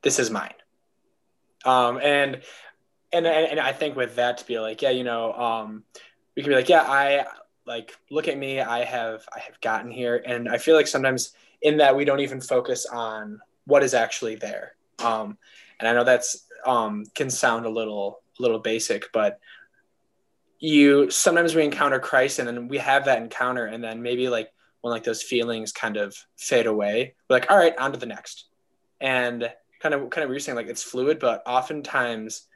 This 0.03 0.19
is 0.21 0.31
mine. 0.31 0.55
Um, 1.65 1.99
and, 2.01 2.43
and 3.13 3.27
and 3.27 3.59
I 3.59 3.73
think 3.73 3.97
with 3.97 4.17
that 4.17 4.39
to 4.39 4.47
be 4.47 4.61
like, 4.61 4.83
yeah, 4.83 4.91
you 4.91 5.03
know, 5.03 5.33
um, 5.33 5.83
we 6.37 6.43
can 6.43 6.51
be 6.51 6.57
like, 6.57 6.69
yeah, 6.69 6.83
I 6.83 7.25
like 7.67 7.97
look 8.11 8.29
at 8.29 8.39
me 8.39 8.61
i 8.61 8.85
have 8.85 9.27
i 9.35 9.41
have 9.41 9.61
gotten 9.61 9.91
here. 9.91 10.23
And 10.25 10.49
i 10.49 10.59
feel 10.59 10.77
like 10.77 10.87
sometimes 10.87 11.33
in 11.63 11.79
that 11.79 11.97
we 11.97 12.05
don't 12.05 12.21
even 12.21 12.41
focus 12.41 12.87
on 12.87 13.41
what 13.67 13.83
is 13.83 13.95
actually 13.95 14.37
there. 14.37 14.75
Um, 15.03 15.39
and 15.79 15.89
i 15.89 15.93
know 15.93 16.05
that's 16.05 16.45
um, 16.67 17.05
can 17.15 17.31
sound 17.31 17.67
a 17.67 17.71
little 17.71 18.21
a 18.39 18.43
little 18.43 18.59
basic 18.59 19.13
but 19.13 19.39
you 20.59 21.11
sometimes 21.11 21.55
we 21.55 21.65
encounter 21.65 22.01
christ 22.01 22.39
and 22.39 22.49
then 22.49 22.69
we 22.69 22.79
have 22.79 23.05
that 23.05 23.23
encounter 23.23 23.67
and 23.67 23.85
then 23.85 24.03
maybe 24.03 24.29
like 24.29 24.51
when 24.81 24.91
like 24.91 25.05
those 25.05 25.23
feelings 25.23 25.73
kind 25.73 25.97
of 25.97 26.17
fade 26.37 26.67
away 26.67 27.15
we're 27.29 27.37
like 27.37 27.51
all 27.51 27.59
right 27.59 27.77
on 27.79 27.93
to 27.93 27.99
the 27.99 28.07
next. 28.07 28.47
And 29.01 29.51
kind 29.81 29.95
of 29.95 30.09
kind 30.11 30.25
of 30.25 30.31
you're 30.31 30.41
saying 30.41 30.57
like 30.57 30.69
it's 30.69 30.83
fluid 30.83 31.19
but 31.19 31.43
oftentimes 31.47 32.47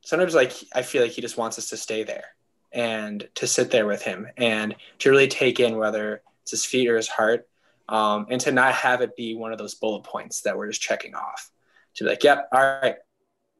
sometimes 0.00 0.34
like 0.34 0.52
i 0.74 0.82
feel 0.82 1.02
like 1.02 1.12
he 1.12 1.20
just 1.20 1.36
wants 1.36 1.58
us 1.58 1.68
to 1.68 1.76
stay 1.76 2.02
there 2.02 2.24
and 2.72 3.28
to 3.34 3.46
sit 3.46 3.70
there 3.70 3.86
with 3.86 4.02
him 4.02 4.26
and 4.36 4.74
to 4.98 5.10
really 5.10 5.28
take 5.28 5.60
in 5.60 5.76
whether 5.76 6.22
it's 6.42 6.50
his 6.52 6.64
feet 6.64 6.88
or 6.88 6.96
his 6.96 7.08
heart 7.08 7.48
um, 7.88 8.26
and 8.30 8.40
to 8.40 8.52
not 8.52 8.74
have 8.74 9.00
it 9.00 9.16
be 9.16 9.34
one 9.34 9.52
of 9.52 9.58
those 9.58 9.74
bullet 9.74 10.04
points 10.04 10.42
that 10.42 10.56
we're 10.56 10.68
just 10.68 10.80
checking 10.80 11.14
off. 11.14 11.50
To 11.96 12.04
be 12.04 12.10
like 12.10 12.24
yep 12.24 12.48
all 12.52 12.60
right 12.60 12.96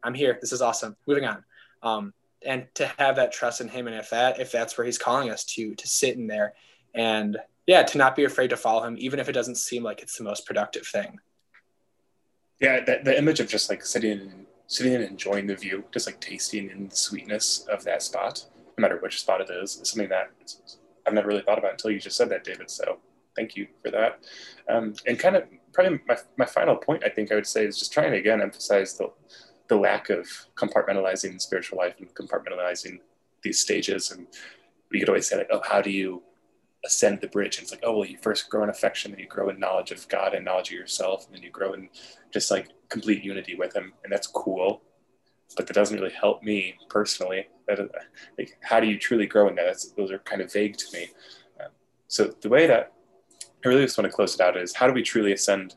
i'm 0.03 0.15
here. 0.15 0.39
This 0.41 0.53
is 0.53 0.63
awesome. 0.63 0.97
Moving 1.07 1.25
on. 1.25 1.45
Um, 1.83 2.15
and 2.45 2.67
to 2.75 2.87
have 2.99 3.17
that 3.17 3.33
trust 3.33 3.61
in 3.61 3.69
him 3.69 3.87
and 3.87 3.97
if 3.97 4.11
that 4.11 4.41
if 4.41 4.51
that's 4.51 4.77
where 4.77 4.85
he's 4.85 4.99
calling 4.99 5.31
us 5.31 5.45
to 5.45 5.75
to 5.75 5.87
sit 5.87 6.17
in 6.17 6.27
there 6.27 6.55
and 6.95 7.37
yeah 7.67 7.83
to 7.83 7.99
not 7.99 8.17
be 8.17 8.25
afraid 8.25 8.51
to 8.51 8.57
follow 8.57 8.83
him 8.83 8.97
even 8.99 9.21
if 9.21 9.29
it 9.29 9.33
doesn't 9.33 9.57
seem 9.57 9.83
like 9.83 10.03
it's 10.03 10.17
the 10.17 10.25
most 10.25 10.47
productive 10.47 10.87
thing. 10.87 11.19
Yeah 12.61 12.81
the, 12.85 13.01
the 13.05 13.17
image 13.17 13.41
of 13.41 13.49
just 13.49 13.69
like 13.69 13.85
sitting 13.85 14.47
sitting 14.67 14.95
and 14.95 15.05
enjoying 15.05 15.47
the 15.47 15.57
view 15.57 15.85
just 15.93 16.07
like 16.07 16.21
tasting 16.21 16.71
in 16.71 16.89
the 16.89 16.97
sweetness 16.97 17.67
of 17.71 17.85
that 17.85 18.03
spot 18.03 18.45
no 18.79 18.83
matter 18.83 18.99
which 19.01 19.21
spot 19.21 19.41
it 19.41 19.51
is, 19.51 19.77
is 19.77 19.91
something 19.91 20.09
that 20.09 20.31
I've 21.07 21.15
never 21.15 21.29
really 21.29 21.43
thought 21.43 21.59
about 21.59 21.73
until 21.73 21.91
you 21.91 21.99
just 21.99 22.17
said 22.17 22.29
that, 22.31 22.45
David. 22.45 22.71
So 22.71 22.99
thank 23.37 23.57
you 23.57 23.67
for 23.83 23.91
that. 23.91 24.21
Um, 24.69 24.95
and 25.07 25.19
kind 25.19 25.37
of 25.37 25.45
probably 25.73 26.01
my, 26.07 26.17
my 26.37 26.47
final 26.47 26.77
point, 26.77 27.05
I 27.05 27.09
think 27.09 27.33
I 27.33 27.35
would 27.35 27.47
say, 27.47 27.65
is 27.65 27.79
just 27.79 27.93
trying 27.93 28.13
to 28.13 28.19
again 28.19 28.41
emphasize 28.41 28.97
the, 28.97 29.11
the 29.69 29.77
lack 29.77 30.11
of 30.11 30.29
compartmentalizing 30.55 31.41
spiritual 31.41 31.79
life 31.79 31.95
and 31.99 32.15
compartmentalizing 32.15 32.99
these 33.43 33.61
stages. 33.61 34.11
And 34.11 34.27
we 34.91 35.01
could 35.01 35.09
always 35.09 35.29
say, 35.29 35.37
like, 35.37 35.51
oh, 35.51 35.63
how 35.65 35.81
do 35.81 35.91
you 35.91 36.23
ascend 36.85 37.21
the 37.21 37.29
bridge? 37.29 37.57
And 37.57 37.65
it's 37.65 37.73
like, 37.73 37.83
oh, 37.85 37.99
well, 37.99 38.09
you 38.09 38.19
first 38.21 38.51
grow 38.51 38.63
in 38.63 38.71
affection, 38.71 39.13
then 39.13 39.21
you 39.21 39.27
grow 39.27 39.49
in 39.49 39.59
knowledge 39.59 39.91
of 39.91 40.07
God 40.09 40.35
and 40.35 40.45
knowledge 40.45 40.69
of 40.69 40.75
yourself, 40.79 41.27
and 41.27 41.35
then 41.35 41.43
you 41.43 41.51
grow 41.51 41.73
in 41.73 41.89
just 42.33 42.51
like 42.51 42.69
complete 42.89 43.25
unity 43.25 43.55
with 43.55 43.75
Him. 43.75 43.93
And 44.05 44.13
that's 44.13 44.27
cool 44.27 44.83
but 45.57 45.67
that 45.67 45.75
doesn't 45.75 45.99
really 45.99 46.13
help 46.13 46.43
me 46.43 46.77
personally. 46.89 47.49
Like, 48.39 48.59
how 48.63 48.81
do 48.81 48.87
you 48.87 48.99
truly 48.99 49.27
grow 49.27 49.49
in 49.49 49.55
that? 49.57 49.67
That's, 49.67 49.93
those 49.93 50.11
are 50.11 50.19
kind 50.19 50.43
of 50.43 50.53
vague 50.53 50.77
to 50.77 50.87
me. 50.93 51.09
Um, 51.61 51.71
so 52.09 52.35
the 52.41 52.49
way 52.49 52.67
that 52.67 52.93
I 53.65 53.69
really 53.69 53.85
just 53.85 53.97
want 53.97 54.11
to 54.11 54.15
close 54.15 54.35
it 54.35 54.41
out 54.41 54.57
is 54.57 54.75
how 54.75 54.87
do 54.87 54.93
we 54.93 55.03
truly 55.03 55.33
ascend 55.33 55.77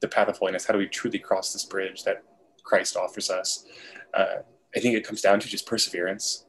the 0.00 0.08
path 0.08 0.28
of 0.28 0.38
holiness? 0.38 0.66
How 0.66 0.72
do 0.72 0.78
we 0.78 0.86
truly 0.86 1.18
cross 1.18 1.52
this 1.52 1.64
bridge 1.64 2.04
that 2.04 2.22
Christ 2.62 2.96
offers 2.96 3.30
us? 3.30 3.64
Uh, 4.14 4.36
I 4.74 4.80
think 4.80 4.96
it 4.96 5.06
comes 5.06 5.20
down 5.20 5.40
to 5.40 5.48
just 5.48 5.66
perseverance, 5.66 6.46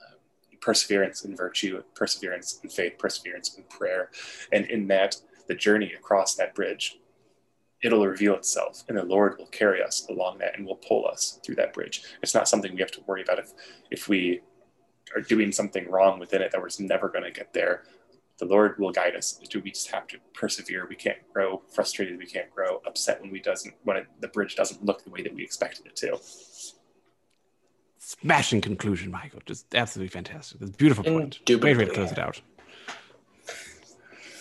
uh, 0.00 0.16
perseverance 0.60 1.24
in 1.24 1.36
virtue, 1.36 1.82
perseverance 1.94 2.60
in 2.62 2.70
faith, 2.70 2.98
perseverance 2.98 3.54
in 3.56 3.64
prayer, 3.64 4.10
and 4.52 4.66
in 4.66 4.88
that 4.88 5.16
the 5.46 5.54
journey 5.54 5.92
across 5.92 6.34
that 6.36 6.54
bridge 6.54 6.98
it'll 7.82 8.06
reveal 8.06 8.34
itself 8.34 8.84
and 8.88 8.96
the 8.96 9.02
lord 9.02 9.36
will 9.38 9.46
carry 9.46 9.82
us 9.82 10.06
along 10.08 10.38
that 10.38 10.56
and 10.56 10.66
will 10.66 10.76
pull 10.76 11.06
us 11.06 11.40
through 11.44 11.54
that 11.54 11.72
bridge. 11.72 12.02
It's 12.22 12.34
not 12.34 12.48
something 12.48 12.74
we 12.74 12.80
have 12.80 12.90
to 12.92 13.02
worry 13.06 13.22
about 13.22 13.38
if 13.38 13.52
if 13.90 14.08
we 14.08 14.40
are 15.14 15.22
doing 15.22 15.52
something 15.52 15.90
wrong 15.90 16.18
within 16.18 16.42
it 16.42 16.52
that 16.52 16.60
we're 16.60 16.68
never 16.78 17.08
going 17.08 17.24
to 17.24 17.30
get 17.30 17.52
there. 17.52 17.84
The 18.38 18.46
lord 18.46 18.78
will 18.78 18.90
guide 18.90 19.16
us. 19.16 19.38
Do 19.50 19.60
we 19.60 19.70
just 19.70 19.90
have 19.90 20.06
to 20.08 20.18
persevere? 20.32 20.86
We 20.88 20.96
can't 20.96 21.18
grow 21.32 21.62
frustrated. 21.68 22.18
We 22.18 22.26
can't 22.26 22.50
grow 22.50 22.80
upset 22.86 23.20
when 23.20 23.30
we 23.30 23.40
doesn't 23.40 23.74
when 23.84 23.98
it, 23.98 24.06
the 24.20 24.28
bridge 24.28 24.56
doesn't 24.56 24.84
look 24.84 25.04
the 25.04 25.10
way 25.10 25.22
that 25.22 25.34
we 25.34 25.42
expected 25.42 25.86
it 25.86 25.96
to. 25.96 26.18
Smashing 27.98 28.60
conclusion 28.60 29.10
michael. 29.10 29.40
Just 29.44 29.74
absolutely 29.74 30.08
fantastic. 30.08 30.60
It's 30.60 30.70
a 30.70 30.74
beautiful 30.74 31.04
mm, 31.04 31.18
point. 31.18 31.40
Great 31.46 31.76
way 31.76 31.84
to 31.84 31.92
close 31.92 32.12
it 32.12 32.18
out. 32.18 32.40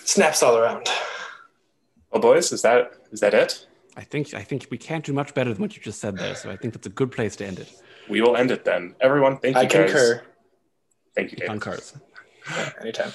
Snaps 0.06 0.42
all 0.42 0.58
around 0.58 0.90
well, 2.12 2.22
boys, 2.22 2.52
is 2.52 2.62
that 2.64 2.94
is 3.12 3.20
that 3.20 3.34
it? 3.34 3.68
I 3.96 4.04
think 4.04 4.34
I 4.34 4.44
think 4.44 4.68
we 4.70 4.78
can't 4.78 5.06
do 5.06 5.14
much 5.14 5.34
better 5.34 5.54
than 5.54 5.62
what 5.62 5.76
you 5.76 5.82
just 5.82 6.00
said 6.00 6.18
there. 6.18 6.36
So 6.36 6.50
I 6.50 6.56
think 6.56 6.74
that's 6.74 6.88
a 6.88 6.92
good 6.92 7.12
place 7.12 7.36
to 7.38 7.46
end 7.46 7.60
it. 7.60 7.72
We 8.10 8.22
will 8.22 8.36
end 8.36 8.52
it 8.52 8.66
then. 8.66 8.96
Everyone, 9.02 9.38
thank 9.38 9.56
you. 9.56 9.62
I 9.62 9.66
guys. 9.66 9.92
concur. 9.92 10.22
Thank 11.16 11.32
you, 11.32 11.38
David. 11.38 11.52
Concurs. 11.52 11.94
Anytime. 12.82 13.12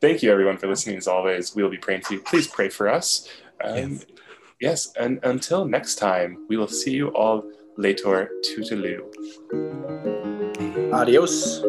Thank 0.00 0.22
you, 0.22 0.32
everyone, 0.32 0.56
for 0.56 0.66
listening. 0.66 0.96
As 0.96 1.06
always, 1.06 1.54
we'll 1.54 1.68
be 1.68 1.76
praying 1.76 2.02
for 2.02 2.14
you. 2.14 2.20
Please 2.20 2.46
pray 2.46 2.70
for 2.70 2.88
us. 2.88 3.28
Um, 3.62 3.74
yes. 3.76 4.06
yes, 4.60 4.92
and 4.98 5.20
until 5.22 5.66
next 5.66 5.96
time, 5.96 6.46
we 6.48 6.56
will 6.56 6.68
see 6.68 6.92
you 6.92 7.08
all 7.08 7.44
later. 7.76 8.30
Toodaloo. 8.46 9.04
Adios. 10.92 11.62